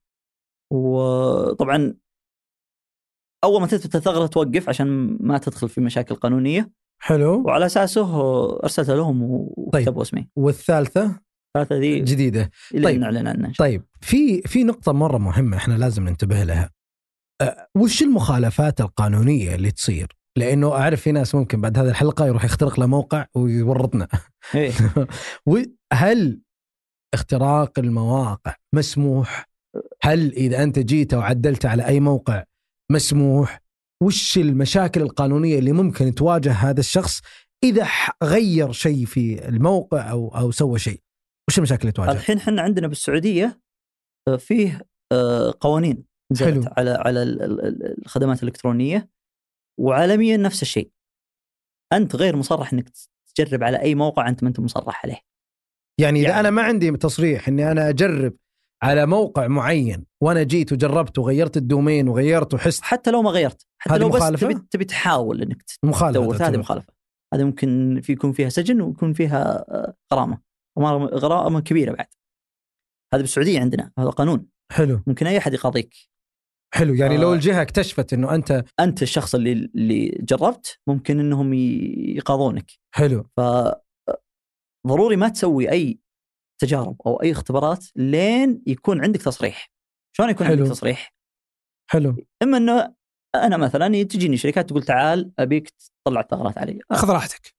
وطبعا 0.74 1.94
أول 3.44 3.62
ما 3.62 3.68
تثبت 3.68 3.96
الثغرة 3.96 4.28
توقف 4.28 4.70
عشان 4.70 5.18
ما 5.20 5.38
تدخل 5.38 5.70
في 5.70 5.82
مشاكل 5.82 6.16
قانونية 6.16 6.72
حلو 7.02 7.44
وعلى 7.46 7.66
أساسه 7.66 8.10
أرسلت 8.64 8.90
لهم 8.90 9.20
وكتبوا 9.24 10.02
اسمي 10.02 10.30
والثالثة 10.36 11.20
الثلاثه 11.58 11.76
ذي 11.76 12.00
جديدة 12.00 12.52
إلى 12.74 12.84
طيب. 12.84 12.84
طيب. 12.84 13.00
نعلن 13.00 13.28
عنها 13.28 13.54
طيب 13.58 13.86
في 14.02 14.42
في 14.42 14.64
نقطة 14.64 14.92
مرة 14.92 15.18
مهمة 15.18 15.58
إحنا 15.58 15.74
لازم 15.74 16.10
ننتبه 16.10 16.44
لها. 16.44 16.70
أه، 17.42 17.68
وش 17.76 18.02
المخالفات 18.02 18.82
القانونية 18.82 19.56
اللي 19.56 19.72
تصير؟ 19.72 20.18
لأنه 20.38 20.72
أعرف 20.72 21.02
في 21.02 21.12
ناس 21.12 21.36
ممكن 21.36 21.62
بعد 21.62 21.78
هذه 21.78 21.90
الحلقة 21.90 22.28
يروح 22.28 22.46
يخترق 22.46 22.80
له 22.80 22.86
موقع 22.86 23.26
ويورطنا. 23.36 24.08
إيه. 24.56 24.72
وهل 25.50 26.42
اختراق 27.14 27.80
المواقع 27.80 28.56
مسموح؟ 28.74 29.53
هل 30.02 30.32
إذا 30.34 30.64
أنت 30.64 30.80
جيت 30.80 31.14
وعدلت 31.14 31.66
على 31.66 31.86
أي 31.88 32.00
موقع 32.00 32.44
مسموح؟ 32.92 33.62
وش 34.04 34.38
المشاكل 34.38 35.02
القانونية 35.02 35.60
اللي 35.60 35.72
ممكن 35.72 36.16
تواجه 36.16 36.52
هذا 36.52 36.80
الشخص 36.80 37.22
إذا 37.64 37.88
غير 38.24 38.72
شيء 38.72 39.06
في 39.06 39.48
الموقع 39.48 40.12
أو 40.12 40.38
أو 40.38 40.52
سوى 40.52 40.80
شيء؟ 40.80 41.02
وش 41.50 41.58
المشاكل 41.58 41.82
اللي 41.82 41.92
تواجه؟ 41.92 42.12
الحين 42.12 42.38
إحنا 42.38 42.62
عندنا 42.62 42.88
بالسعودية 42.88 43.62
آه، 44.28 44.36
فيه 44.36 44.82
آه، 45.12 45.54
قوانين 45.60 46.06
حلو. 46.40 46.64
على 46.78 46.90
على 46.92 47.24
ال- 47.24 47.42
ال- 47.42 47.66
ال- 47.66 48.02
الخدمات 48.06 48.44
الإلكترونية 48.44 49.10
وعالميا 49.80 50.38
نفس 50.38 50.62
الشيء. 50.62 50.92
أنت 51.94 52.16
غير 52.16 52.36
مصرح 52.36 52.74
إنك 52.74 52.90
تجرب 53.36 53.64
على 53.64 53.82
أي 53.82 53.96
موقع 53.96 54.30
أنت 54.30 54.44
ما 54.44 54.50
أنت 54.50 54.60
مصرح 54.60 55.06
عليه. 55.06 55.20
يعني 56.00 56.20
إذا 56.20 56.28
يعني- 56.30 56.40
أنا 56.40 56.50
ما 56.50 56.62
عندي 56.62 56.92
تصريح 56.92 57.48
إني 57.48 57.72
أنا 57.72 57.90
أجرب 57.90 58.34
على 58.84 59.06
موقع 59.06 59.48
معين 59.48 60.06
وأنا 60.22 60.44
جيت 60.44 60.72
وجربت 60.72 61.20
وغيرت 61.20 61.58
الدومين 61.58 62.08
وغيرت 62.08 62.54
وحست 62.54 62.84
حتى 62.84 63.12
لو 63.12 63.22
ما 63.22 63.30
غيرت 63.30 63.68
حتى 63.78 63.98
لو 63.98 64.10
بس؟ 64.10 64.30
تبي 64.30 64.54
تبي 64.72 64.86
تحاول 64.86 65.42
إنك 65.42 65.64
مخالفة 65.84 66.20
تدور 66.20 66.36
هذه. 66.36 66.58
مخالفة. 66.58 66.94
هذه 67.34 67.44
ممكن 67.44 68.00
في 68.04 68.12
يكون 68.12 68.32
فيها 68.32 68.50
سجن 68.50 68.82
ويكون 68.82 69.14
فيها 69.14 69.66
آه، 69.70 69.96
غرامة 70.14 70.40
غرامة 70.80 71.62
كبيرة 71.62 71.92
بعد. 71.92 72.08
هذا 73.14 73.22
بالسعودية 73.22 73.60
عندنا 73.60 73.92
هذا 74.00 74.10
قانون 74.10 74.48
حلو 74.72 75.02
ممكن 75.08 75.28
أي 75.28 75.38
اح 75.38 75.48
يقاضيك. 75.48 75.96
حلو 76.74 76.94
يعني 76.94 77.16
آه. 77.16 77.20
لو 77.20 77.34
الجهة 77.34 77.62
اكتشفت 77.62 78.14
إنه 78.14 78.36
أنت 78.36 78.64
أنت 78.80 79.02
الشخص 79.02 79.36
اللي 79.36 79.52
اللي 79.52 80.10
جربت 80.10 80.80
ممكن 80.88 81.20
إنهم 81.20 81.54
يقاضونك 81.54 82.72
حلو 82.96 83.28
ف 83.38 83.42
ضروري 84.88 85.16
ما 85.16 85.30
تسوي 85.30 85.72
أي 85.72 86.00
تجارب 86.62 87.02
أو 87.06 87.22
أي 87.22 87.32
اختبارات 87.32 87.86
لين 87.96 88.62
يكون 88.68 89.04
عندك 89.04 89.22
تصريح. 89.22 89.72
شلون 90.18 90.30
يكون 90.30 90.48
حلو. 90.48 90.58
عندك 90.58 90.72
تصريح؟ 90.72 91.14
حلو. 91.92 92.16
إما 92.44 92.58
إنه 92.58 92.94
أنا 93.36 93.58
مثلا 93.58 94.04
تجيني 94.04 94.38
شركات 94.38 94.70
تقول 94.70 94.84
تعال 94.84 95.32
أبيك 95.40 95.74
تطلع 96.06 96.22
الثغرات 96.22 96.58
علي. 96.58 96.80
خذ 96.92 97.10
راحتك. 97.12 97.54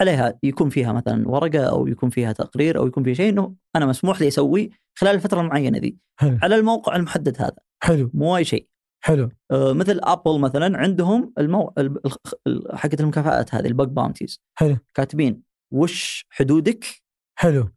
عليها 0.00 0.38
يكون 0.42 0.68
فيها 0.70 0.92
مثلا 0.92 1.28
ورقة 1.28 1.64
أو 1.64 1.86
يكون 1.86 2.10
فيها 2.10 2.32
تقرير 2.32 2.78
أو 2.78 2.86
يكون 2.86 3.04
فيها 3.04 3.14
شيء 3.14 3.28
إنه 3.28 3.54
أنا 3.76 3.86
مسموح 3.86 4.20
لي 4.20 4.28
أسوي 4.28 4.70
خلال 4.98 5.14
الفترة 5.14 5.40
المعينه 5.40 5.78
ذي. 5.78 5.96
حلو. 6.20 6.38
على 6.42 6.56
الموقع 6.56 6.96
المحدد 6.96 7.42
هذا. 7.42 7.56
حلو. 7.82 8.10
مو 8.14 8.36
اي 8.36 8.44
شيء. 8.44 8.68
حلو. 9.04 9.28
آه، 9.50 9.72
مثل 9.72 10.00
Apple 10.02 10.40
مثلا 10.40 10.78
عندهم 10.78 11.32
المو... 11.38 11.72
ال- 11.78 12.00
ال- 12.46 12.78
حقت 12.78 13.00
المكافآت 13.00 13.54
هذه 13.54 13.66
ال 13.66 13.72
bug 13.72 13.88
bounties 13.88 14.40
حلو. 14.54 14.76
كاتبين 14.94 15.42
وش 15.72 16.26
حدودك 16.30 16.84
حلو. 17.38 17.68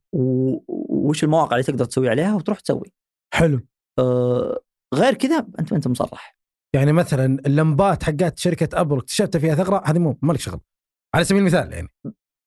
وش 0.89 1.23
المواقع 1.23 1.51
اللي 1.51 1.63
تقدر 1.63 1.85
تسوي 1.85 2.09
عليها 2.09 2.35
وتروح 2.35 2.59
تسوي. 2.59 2.93
حلو. 3.33 3.59
آه، 3.99 4.59
غير 4.95 5.13
كذا 5.13 5.47
أنت 5.59 5.73
انت 5.73 5.87
مصرح. 5.87 6.39
يعني 6.75 6.91
مثلا 6.91 7.41
اللمبات 7.45 8.03
حقت 8.03 8.39
شركة 8.39 8.81
Apple 8.81 8.97
اكتشفت 8.97 9.37
فيها 9.37 9.55
ثغرة 9.55 9.83
هذه 9.85 9.99
مو 9.99 10.17
مالك 10.21 10.39
شغل. 10.39 10.59
على 11.15 11.23
سبيل 11.23 11.41
المثال 11.41 11.73
يعني. 11.73 11.87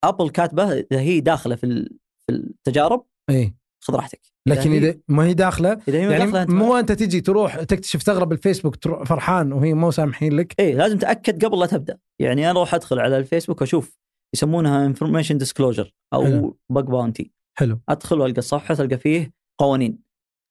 Apple 0.04 0.30
كاتبة 0.30 0.72
اذا 0.72 1.00
هي 1.00 1.20
داخلة 1.20 1.54
في 1.54 1.88
في 2.26 2.32
التجارب. 2.32 3.06
إي. 3.30 3.54
خذ 3.84 3.94
راحتك. 3.94 4.20
لكن 4.48 4.72
إذا 4.72 4.94
ما 5.08 5.24
هي 5.24 5.34
داخلة 5.34 5.72
إذا 5.88 5.98
هي 5.98 6.02
يعني 6.02 6.18
داخلة 6.18 6.42
أنت 6.42 6.50
مو 6.50 6.76
أنت 6.76 6.92
تجي 6.92 7.20
تروح 7.20 7.62
تكتشف 7.62 8.02
ثغرة 8.02 8.24
بالفيسبوك 8.24 8.76
تروح 8.76 9.02
فرحان 9.02 9.52
وهي 9.52 9.74
مو 9.74 9.90
سامحين 9.90 10.36
لك. 10.36 10.54
إيه 10.60 10.74
لازم 10.74 10.98
تأكد 10.98 11.44
قبل 11.44 11.58
لا 11.58 11.66
تبدأ. 11.66 11.98
يعني 12.20 12.50
أنا 12.50 12.58
أروح 12.58 12.74
أدخل 12.74 12.98
على 12.98 13.18
الفيسبوك 13.18 13.62
أشوف 13.62 14.01
يسمونها 14.34 14.86
information 14.86 15.38
disclosure 15.38 15.94
أو. 16.14 16.56
bug 16.70 16.84
bounty 16.84 17.32
حلو. 17.58 17.80
أدخل 17.88 18.20
وألقى 18.20 18.38
الصفحة 18.38 18.74
تلقى 18.74 18.98
فيه 18.98 19.32
قوانين. 19.60 19.98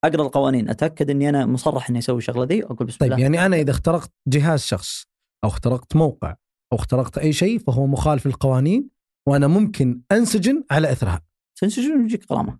أقرأ 0.03 0.21
القوانين 0.21 0.69
أتأكد 0.69 1.09
إني 1.09 1.29
أنا 1.29 1.45
مصرح 1.45 1.89
إني 1.89 1.99
أسوي 1.99 2.17
الشغلة 2.17 2.43
ذي 2.43 2.63
أقول 2.65 2.87
بسم 2.87 2.97
طيب 2.97 3.11
الله. 3.11 3.23
يعني 3.23 3.45
أنا 3.45 3.55
إذا 3.55 3.71
اخترقت 3.71 4.11
جهاز 4.27 4.61
شخص 4.61 5.05
أو 5.43 5.49
اخترقت 5.49 5.95
موقع 5.95 6.35
أو 6.73 6.77
اخترقت 6.77 7.17
أي 7.17 7.33
شيء 7.33 7.59
فهو 7.59 7.87
مخالف 7.87 8.25
للقوانين 8.27 8.89
وأنا 9.27 9.47
ممكن 9.47 10.01
أنسجن 10.11 10.63
على 10.71 10.91
إثرها. 10.91 11.21
تنسجن 11.55 12.01
ويجيك 12.01 12.31
غرامه 12.31 12.59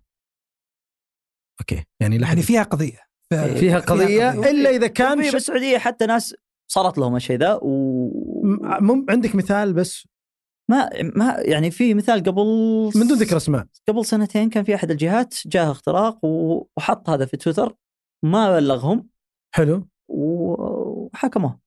أوكي. 1.60 1.84
يعني 2.00 2.18
لحد 2.18 2.28
يعني 2.30 2.42
فيها 2.42 2.62
قضية. 2.62 2.98
ف- 3.30 3.34
فيها 3.34 3.78
قضية. 3.78 4.50
إلا 4.50 4.70
إذا 4.70 4.86
كان 4.86 5.22
في 5.22 5.28
ش... 5.28 5.32
بالسعودية 5.32 5.78
حتى 5.78 6.06
ناس 6.06 6.34
صارت 6.72 6.98
لهم 6.98 7.16
الشيء 7.16 7.38
ذا 7.38 7.58
و 7.62 8.08
مم... 8.80 9.06
عندك 9.08 9.34
مثال 9.34 9.72
بس 9.72 10.08
ما 10.70 10.90
ما 11.02 11.36
يعني 11.38 11.70
في 11.70 11.94
مثال 11.94 12.22
قبل 12.22 12.44
من 12.96 13.06
دون 13.06 13.18
ذكر 13.18 13.36
أسماء. 13.36 13.66
قبل 13.88 14.06
سنتين 14.06 14.50
كان 14.50 14.64
في 14.64 14.74
أحد 14.74 14.90
الجهات 14.90 15.34
جاه 15.46 15.70
اختراق 15.70 16.24
وحط 16.24 17.10
هذا 17.10 17.26
في 17.26 17.36
تويتر 17.36 17.74
ما 18.24 18.52
بلغهم. 18.52 19.08
حلو. 19.54 19.88
وحكموه 20.08 21.60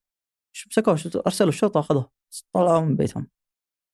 مسكوه؟ 0.67 0.99
أرسلوا 1.27 1.49
الشرطة 1.49 1.77
وأخذوه. 1.77 2.11
طلعوا 2.53 2.81
من 2.81 2.95
بيتهم. 2.95 3.27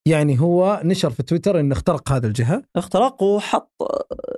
يعني 0.07 0.39
هو 0.39 0.81
نشر 0.83 1.09
في 1.09 1.23
تويتر 1.23 1.59
إنه 1.59 1.73
اخترق 1.73 2.11
هذا 2.11 2.27
الجهة؟ 2.27 2.63
اخترق 2.75 3.23
وحط 3.23 3.71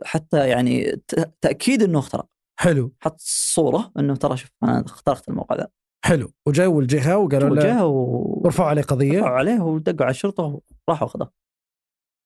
حتى 0.05 0.49
يعني 0.49 1.01
تأكيد 1.41 1.84
إنه 1.84 1.99
اخترق. 1.99 2.28
حلو. 2.59 2.93
حط 2.99 3.16
صورة 3.20 3.91
إنه 3.99 4.16
ترى 4.16 4.38
شوف 4.38 4.51
أنا 4.64 4.86
اخترقت 4.86 5.30
الموقع 5.30 5.55
ذا. 5.55 5.68
حلو. 6.06 6.34
وجاوا 6.47 6.82
الجهه 6.82 7.18
وقالوا 7.18 7.56
له 7.56 7.86
و 7.86 8.41
ورفعوا 8.43 8.70
عليه 8.70 8.82
قضية. 8.82 9.20
رفعوا 9.20 9.38
عليه 9.38 9.60
ودقوا 9.62 10.06
على 10.06 10.12
الشرطة 10.12 10.62
وراحوا 10.88 11.08
اخذوه 11.08 11.32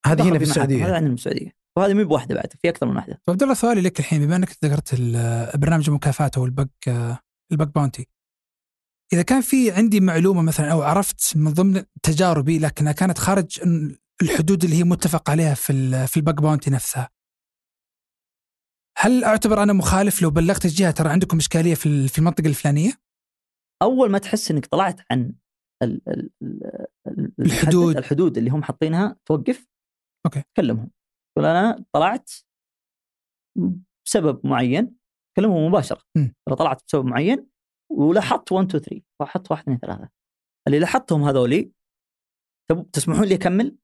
هذه 0.06 0.22
هنا 0.30 0.40
في 0.40 0.46
محاكم. 0.46 0.62
هذا 0.62 0.64
السعوديه 0.74 0.84
عندنا 0.86 1.08
في 1.10 1.14
السعودية. 1.14 1.52
وهذه 1.78 1.94
مو 1.94 2.04
بواحدة 2.04 2.36
بعد 2.36 2.54
في 2.62 2.70
أكثر 2.70 2.86
من 2.86 2.96
واحدة. 2.96 3.22
عبد 3.30 3.44
الله 3.44 3.54
سؤالي 3.54 3.82
لك 3.82 4.00
الحين 4.00 4.26
بما 4.26 4.36
أنك 4.36 4.50
ذكرت 4.66 4.96
برنامج 5.56 5.90
المكافاه 5.90 6.32
أو 6.38 6.46
البق 6.46 6.68
البق 7.52 7.66
باونتي 7.76 8.08
إذا 9.14 9.22
كان 9.22 9.42
في 9.42 9.72
عندي 9.72 10.00
معلومة 10.00 10.42
مثلا 10.42 10.72
أو 10.72 10.82
عرفت 10.82 11.38
من 11.38 11.54
ضمن 11.54 11.84
تجاربي 12.04 12.60
لكنها 12.60 12.92
كانت 12.92 13.18
خارج 13.18 13.60
الحدود 14.22 14.64
اللي 14.64 14.76
هي 14.76 14.84
متفق 14.84 15.30
عليها 15.30 15.54
في 15.54 15.74
ال- 15.74 16.08
في 16.08 16.18
البق 16.18 16.42
باونتي 16.42 16.70
نفسها. 16.70 17.10
هل 18.98 19.24
أعتبر 19.24 19.64
أنا 19.64 19.74
مخالف 19.74 20.22
لو 20.22 20.30
بلغت 20.30 20.66
الجهة؟ 20.66 20.92
ترى 20.92 21.10
عندكم 21.10 21.38
إشكالية 21.38 21.76
في 21.76 21.86
ال- 21.86 22.10
في 22.10 22.20
المنطقة 22.20 22.48
الفلانية؟ 22.48 22.92
أول 23.82 24.12
ما 24.12 24.18
تحس 24.18 24.52
إنك 24.52 24.66
طلعت 24.66 25.02
عن 25.12 25.34
ال 25.84 26.02
ال 26.10 26.30
ال 26.42 26.64
ال- 27.08 27.34
الحدود. 27.40 27.98
الحدود 27.98 28.38
اللي 28.38 28.50
هم 28.50 28.64
حاطينها 28.64 29.16
توقف 29.26 29.68
أوكي. 30.26 30.44
كلمهم 30.58 30.92
قول 31.38 31.46
أنا 31.46 31.86
طلعت 31.96 32.32
بسبب 34.06 34.48
معين 34.48 34.98
كلمهم 35.38 35.66
مباشرة. 35.68 36.02
ترى 36.48 36.56
طلعت 36.56 36.84
بسبب 36.88 37.06
معين 37.06 37.48
ولاحظت 37.92 38.52
1 38.52 38.66
2 38.68 38.82
3 38.82 39.02
لاحظت 39.22 39.52
1 39.52 39.62
2 39.62 39.78
3 39.80 40.10
اللي 40.68 40.80
لاحظتهم 40.80 41.24
هذولي 41.24 41.72
تسمحون 42.94 43.24
لي 43.26 43.36
أكمل 43.36 43.78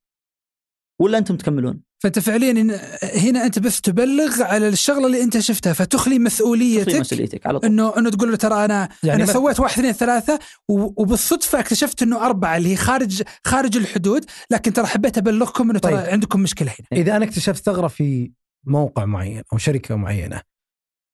ولا 1.02 1.18
أنتم 1.18 1.36
تكملون؟ 1.36 1.82
فانت 2.04 2.18
فعليا 2.18 2.78
هنا 3.02 3.46
أنت 3.46 3.58
بس 3.58 3.80
تبلغ 3.80 4.42
على 4.42 4.68
الشغلة 4.68 5.06
اللي 5.06 5.22
أنت 5.22 5.38
شفتها 5.38 5.72
فتخلي 5.72 6.02
تخلي 6.04 6.18
مسؤوليتك 6.18 6.94
مسؤوليتك 6.94 7.46
على 7.46 7.58
طول 7.60 7.70
انه 7.70 7.98
إنه 7.98 8.10
تقول 8.10 8.30
له 8.30 8.36
ترى 8.36 8.64
أنا 8.64 8.88
يعني 9.02 9.22
أنا 9.22 9.32
سويت 9.32 9.60
واحد 9.60 9.78
اثنين 9.78 9.92
ثلاثة 9.92 10.38
و- 10.68 11.02
وبالصدفة 11.02 11.60
اكتشفت 11.60 12.02
إنه 12.02 12.26
أربعة 12.26 12.56
اللي 12.56 12.68
هي 12.68 12.76
خارج 12.76 13.22
خارج 13.44 13.76
الحدود 13.76 14.24
لكن 14.50 14.72
ترى 14.72 14.86
حبيت 14.86 15.18
أبلغكم 15.18 15.70
إنه 15.70 15.78
ترى 15.78 15.92
طيب. 15.96 16.06
عندكم 16.06 16.40
مشكلة 16.40 16.68
هنا 16.68 17.00
إذا 17.00 17.16
أنا 17.16 17.24
اكتشفت 17.24 17.64
ثغرة 17.64 17.88
في 17.88 18.32
موقع 18.66 19.04
معين 19.04 19.42
أو 19.52 19.58
شركة 19.58 19.96
معينة 19.96 20.40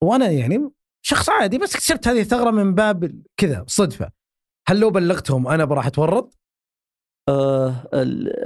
وأنا 0.02 0.30
يعني 0.30 0.70
شخص 1.02 1.28
عادي 1.28 1.58
بس 1.58 1.74
اكتشفت 1.74 2.08
هذه 2.08 2.20
الثغرة 2.20 2.50
من 2.50 2.74
باب 2.74 3.22
كذا 3.36 3.64
صدفة 3.68 4.10
هل 4.68 4.80
لو 4.80 4.90
بلغتهم 4.90 5.48
أنا 5.48 5.64
راح 5.64 5.86
أتورط؟ 5.86 6.38
آه 7.28 7.90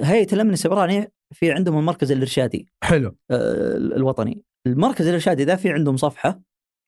هيئه 0.02 0.34
الامن 0.34 0.52
السيبراني 0.52 1.12
في 1.34 1.52
عندهم 1.52 1.78
المركز 1.78 2.12
الإرشادي. 2.12 2.66
حلو. 2.84 3.16
آه 3.30 3.76
الوطني. 3.76 4.42
المركز 4.66 5.06
الإرشادي 5.06 5.44
ذا 5.44 5.56
في 5.56 5.70
عندهم 5.70 5.96
صفحة. 5.96 6.40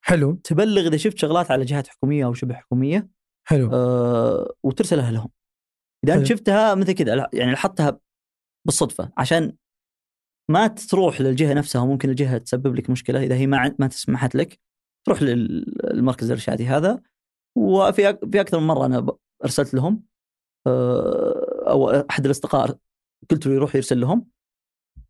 حلو. 0.05 0.35
تبلغ 0.35 0.87
إذا 0.87 0.97
شفت 0.97 1.19
شغلات 1.19 1.51
على 1.51 1.65
جهات 1.65 1.87
حكومية 1.87 2.25
أو 2.25 2.35
شبه 2.35 2.55
حكومية. 2.55 3.09
حلو. 3.49 3.71
آه 3.73 4.55
وترسلها 4.63 5.11
لهم. 5.11 5.31
إذا 6.05 6.15
أنت 6.15 6.27
حلو. 6.27 6.37
شفتها 6.37 6.75
مثل 6.75 6.93
كذا 6.93 7.29
يعني 7.33 7.51
لاحظتها 7.51 8.01
بالصدفة. 8.67 9.11
عشان 9.17 9.57
ما 10.51 10.67
تروح 10.67 11.21
للجهة 11.21 11.55
نفسها 11.55 11.85
ممكن 11.85 12.11
الجهة 12.11 12.39
تسبب 12.39 12.75
لك 12.75 12.91
مشكلة. 12.91 13.23
إذا 13.23 13.35
هي 13.35 13.47
ما 13.47 13.75
ما 13.79 13.87
تسمحت 13.87 14.35
لك 14.35 14.61
تروح 15.07 15.23
للمركز 15.23 16.25
الإرشادي 16.25 16.67
هذا. 16.67 17.03
وفي 17.59 18.19
في 18.33 18.41
أكثر 18.41 18.61
من 18.61 18.67
مرة 18.67 18.87
أنا 18.87 19.07
أرسلت 19.45 19.75
لهم. 19.75 20.03
آه، 20.67 21.46
أو 21.69 21.91
أحد 21.91 22.25
الأصدقاء 22.25 22.79
قلت 23.31 23.47
له 23.47 23.55
يروح 23.55 23.75
يرسل 23.77 24.01
لهم 24.01 24.27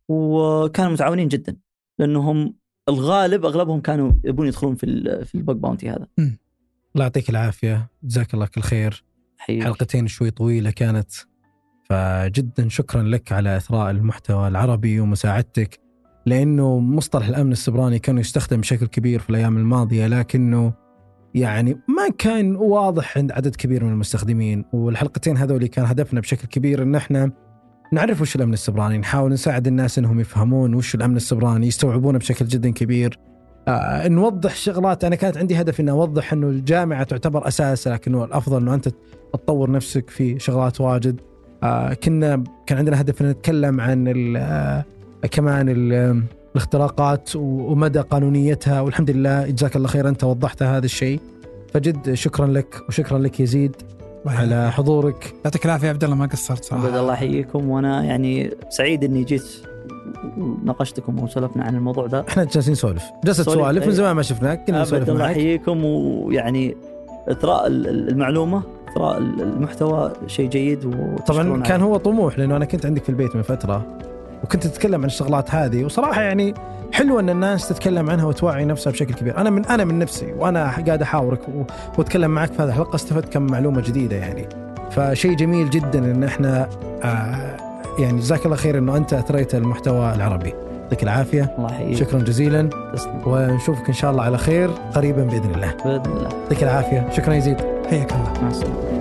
وكانوا 0.07 0.91
متعاونين 0.91 1.27
جدا 1.27 1.57
لأنهم 1.99 2.55
الغالب 2.89 3.45
أغلبهم 3.45 3.81
كانوا 3.81 4.11
يبون 4.23 4.47
يدخلون 4.47 4.75
في 4.75 4.85
في 5.25 5.35
البق 5.35 5.53
باونتي 5.53 5.89
هذا. 5.89 6.07
الله 6.19 7.05
يعطيك 7.05 7.29
العافية. 7.29 7.89
جزاك 8.03 8.33
الله 8.33 8.45
كل 8.45 8.61
خير. 8.61 9.03
حقيقي. 9.37 9.63
حلقتين 9.65 10.07
شوي 10.07 10.31
طويلة 10.31 10.71
كانت 10.71 11.11
فجدا 11.89 12.69
شكرا 12.69 13.03
لك 13.03 13.31
على 13.31 13.57
إثراء 13.57 13.91
المحتوى 13.91 14.47
العربي 14.47 14.99
ومساعدتك 14.99 15.79
لأنه 16.25 16.79
مصطلح 16.79 17.27
الأمن 17.27 17.51
السبراني 17.51 17.99
كان 17.99 18.17
يستخدم 18.17 18.61
بشكل 18.61 18.85
كبير 18.87 19.19
في 19.19 19.29
الأيام 19.29 19.57
الماضية 19.57 20.07
لكنه 20.07 20.73
يعني 21.35 21.73
ما 21.73 22.09
كان 22.17 22.55
واضح 22.55 23.17
عند 23.17 23.31
عدد 23.31 23.55
كبير 23.55 23.83
من 23.83 23.91
المستخدمين 23.91 24.65
والحلقتين 24.73 25.37
هذول 25.37 25.65
كان 25.67 25.85
هدفنا 25.85 26.19
بشكل 26.19 26.47
كبير 26.47 26.83
إن 26.83 26.95
إحنا 26.95 27.31
نعرف 27.93 28.21
وش 28.21 28.35
الأمن 28.35 28.53
السبراني 28.53 28.97
نحاول 28.97 29.31
نساعد 29.31 29.67
الناس 29.67 29.97
إنهم 29.99 30.19
يفهمون 30.19 30.73
وش 30.73 30.95
الأمن 30.95 31.15
السبراني 31.15 31.67
يستوعبونه 31.67 32.19
بشكل 32.19 32.45
جدا 32.45 32.71
كبير. 32.71 33.19
آه 33.67 34.07
نوضح 34.07 34.55
شغلات 34.55 35.03
أنا 35.03 35.15
كانت 35.15 35.37
عندي 35.37 35.61
هدف 35.61 35.79
إني 35.79 35.91
أوضح 35.91 36.33
إنه 36.33 36.47
الجامعة 36.47 37.03
تعتبر 37.03 37.47
أساس 37.47 37.87
لكنه 37.87 38.23
الأفضل 38.23 38.61
إنه 38.61 38.73
أنت 38.73 38.89
تطور 39.33 39.71
نفسك 39.71 40.09
في 40.09 40.39
شغلات 40.39 40.81
واجد. 40.81 41.21
آه 41.63 41.93
كنا 41.93 42.43
كان 42.65 42.77
عندنا 42.77 43.01
هدف 43.01 43.21
إن 43.21 43.29
نتكلم 43.29 43.81
عن 43.81 44.07
ال- 44.07 44.37
آه 44.37 44.85
كمان 45.31 45.65
ال- 45.69 46.23
الاختراقات 46.57 47.35
و- 47.35 47.39
ومدى 47.71 47.99
قانونيتها 47.99 48.81
والحمد 48.81 49.11
لله 49.11 49.47
جزاك 49.47 49.75
الله 49.75 49.87
خير 49.87 50.09
أنت 50.09 50.23
وضحت 50.23 50.63
هذا 50.63 50.85
الشيء. 50.85 51.19
فجد 51.73 52.13
شكرا 52.13 52.47
لك 52.47 52.75
وشكرا 52.89 53.17
لك 53.19 53.39
يزيد 53.39 53.75
على 54.25 54.71
حضورك. 54.71 55.33
يعطيك 55.45 55.65
العافية 55.65 55.87
يا 55.87 55.91
عبد 55.93 56.03
الله 56.03 56.15
ما 56.15 56.25
قصرت 56.25 56.73
عبد 56.73 56.83
صراحة 56.83 56.99
الله 56.99 57.13
يحييكم 57.13 57.69
وأنا 57.69 58.03
يعني 58.03 58.51
سعيد 58.69 59.03
إني 59.03 59.23
جيت 59.23 59.45
وناقشتكم 60.37 61.23
وسولفنا 61.23 61.63
عن 61.63 61.75
الموضوع 61.75 62.07
ده. 62.07 62.25
إحنا 62.29 62.43
جالسين 62.43 62.71
نسولف. 62.71 63.03
جلسة 63.25 63.43
سوالف 63.43 63.83
من 63.83 63.89
أي. 63.89 63.95
زمان 63.95 64.15
ما 64.15 64.21
شفناك 64.21 64.63
كنا 64.67 64.81
نسولف 64.81 65.09
الله 65.09 65.29
يحييكم 65.29 65.85
ويعني 65.85 66.77
إثراء 67.31 67.67
ال- 67.67 67.87
ال- 67.87 68.09
المعلومة 68.09 68.63
إثراء 68.91 69.17
ال- 69.17 69.41
المحتوى 69.41 70.13
شيء 70.27 70.49
جيد 70.49 70.79
طبعا 71.27 71.63
كان. 71.63 71.81
هو 71.81 71.97
طموح 71.97 72.39
لأنه 72.39 72.55
أنا 72.57 72.65
كنت 72.65 72.85
عندك 72.85 73.03
في 73.03 73.09
البيت 73.09 73.35
من 73.35 73.41
فترة. 73.41 73.85
وكنت 74.43 74.67
تتكلم 74.67 75.01
عن 75.01 75.05
الشغلات 75.05 75.55
هذه 75.55 75.85
وصراحة 75.85 76.21
يعني 76.21 76.53
حلوة 76.93 77.19
إن 77.19 77.29
الناس 77.29 77.69
تتكلم 77.69 78.09
عنها 78.09 78.25
وتوعي 78.25 78.65
نفسها 78.65 78.91
بشكل 78.91 79.13
كبير. 79.13 79.37
أنا 79.37 79.49
من 79.49 79.65
أنا 79.65 79.85
من 79.85 79.99
نفسي 79.99 80.33
وأنا 80.37 80.71
قاعد 80.87 81.01
أحاورك 81.01 81.39
وأتكلم 81.97 82.31
معك 82.31 82.53
في 82.53 82.61
هذه 82.61 82.69
الحلقة 82.69 82.95
استفدت 82.95 83.33
كم 83.33 83.41
معلومة 83.41 83.81
جديدة 83.81 84.15
يعني. 84.15 84.49
فشيء 84.91 85.35
جميل 85.35 85.69
جدا 85.69 85.99
إن 85.99 86.23
إحنا 86.23 86.69
آه 87.03 87.57
يعني 87.99 88.19
جزاك 88.19 88.45
الله 88.45 88.55
خير 88.57 88.77
إنه 88.77 88.97
أنت 88.97 89.13
أثريت 89.13 89.55
المحتوى 89.55 90.13
العربي. 90.15 90.53
يعطيك 90.83 91.03
العافية. 91.03 91.55
الله 91.57 91.71
يحييك. 91.71 91.97
شكرا 91.97 92.19
جزيلا. 92.19 92.69
تسلم. 92.93 93.21
ونشوفك 93.25 93.87
إن 93.87 93.93
شاء 93.93 94.11
الله 94.11 94.23
على 94.23 94.37
خير 94.37 94.69
قريبا 94.95 95.23
بإذن 95.23 95.55
الله. 95.55 95.73
بإذن 95.85 96.11
الله. 96.11 96.29
يعطيك 96.41 96.63
العافية. 96.63 97.09
شكرا 97.11 97.33
يزيد. 97.33 97.57
حياك 97.89 98.11
الله. 98.11 98.33
مع 98.41 98.49
السلامة. 98.49 98.96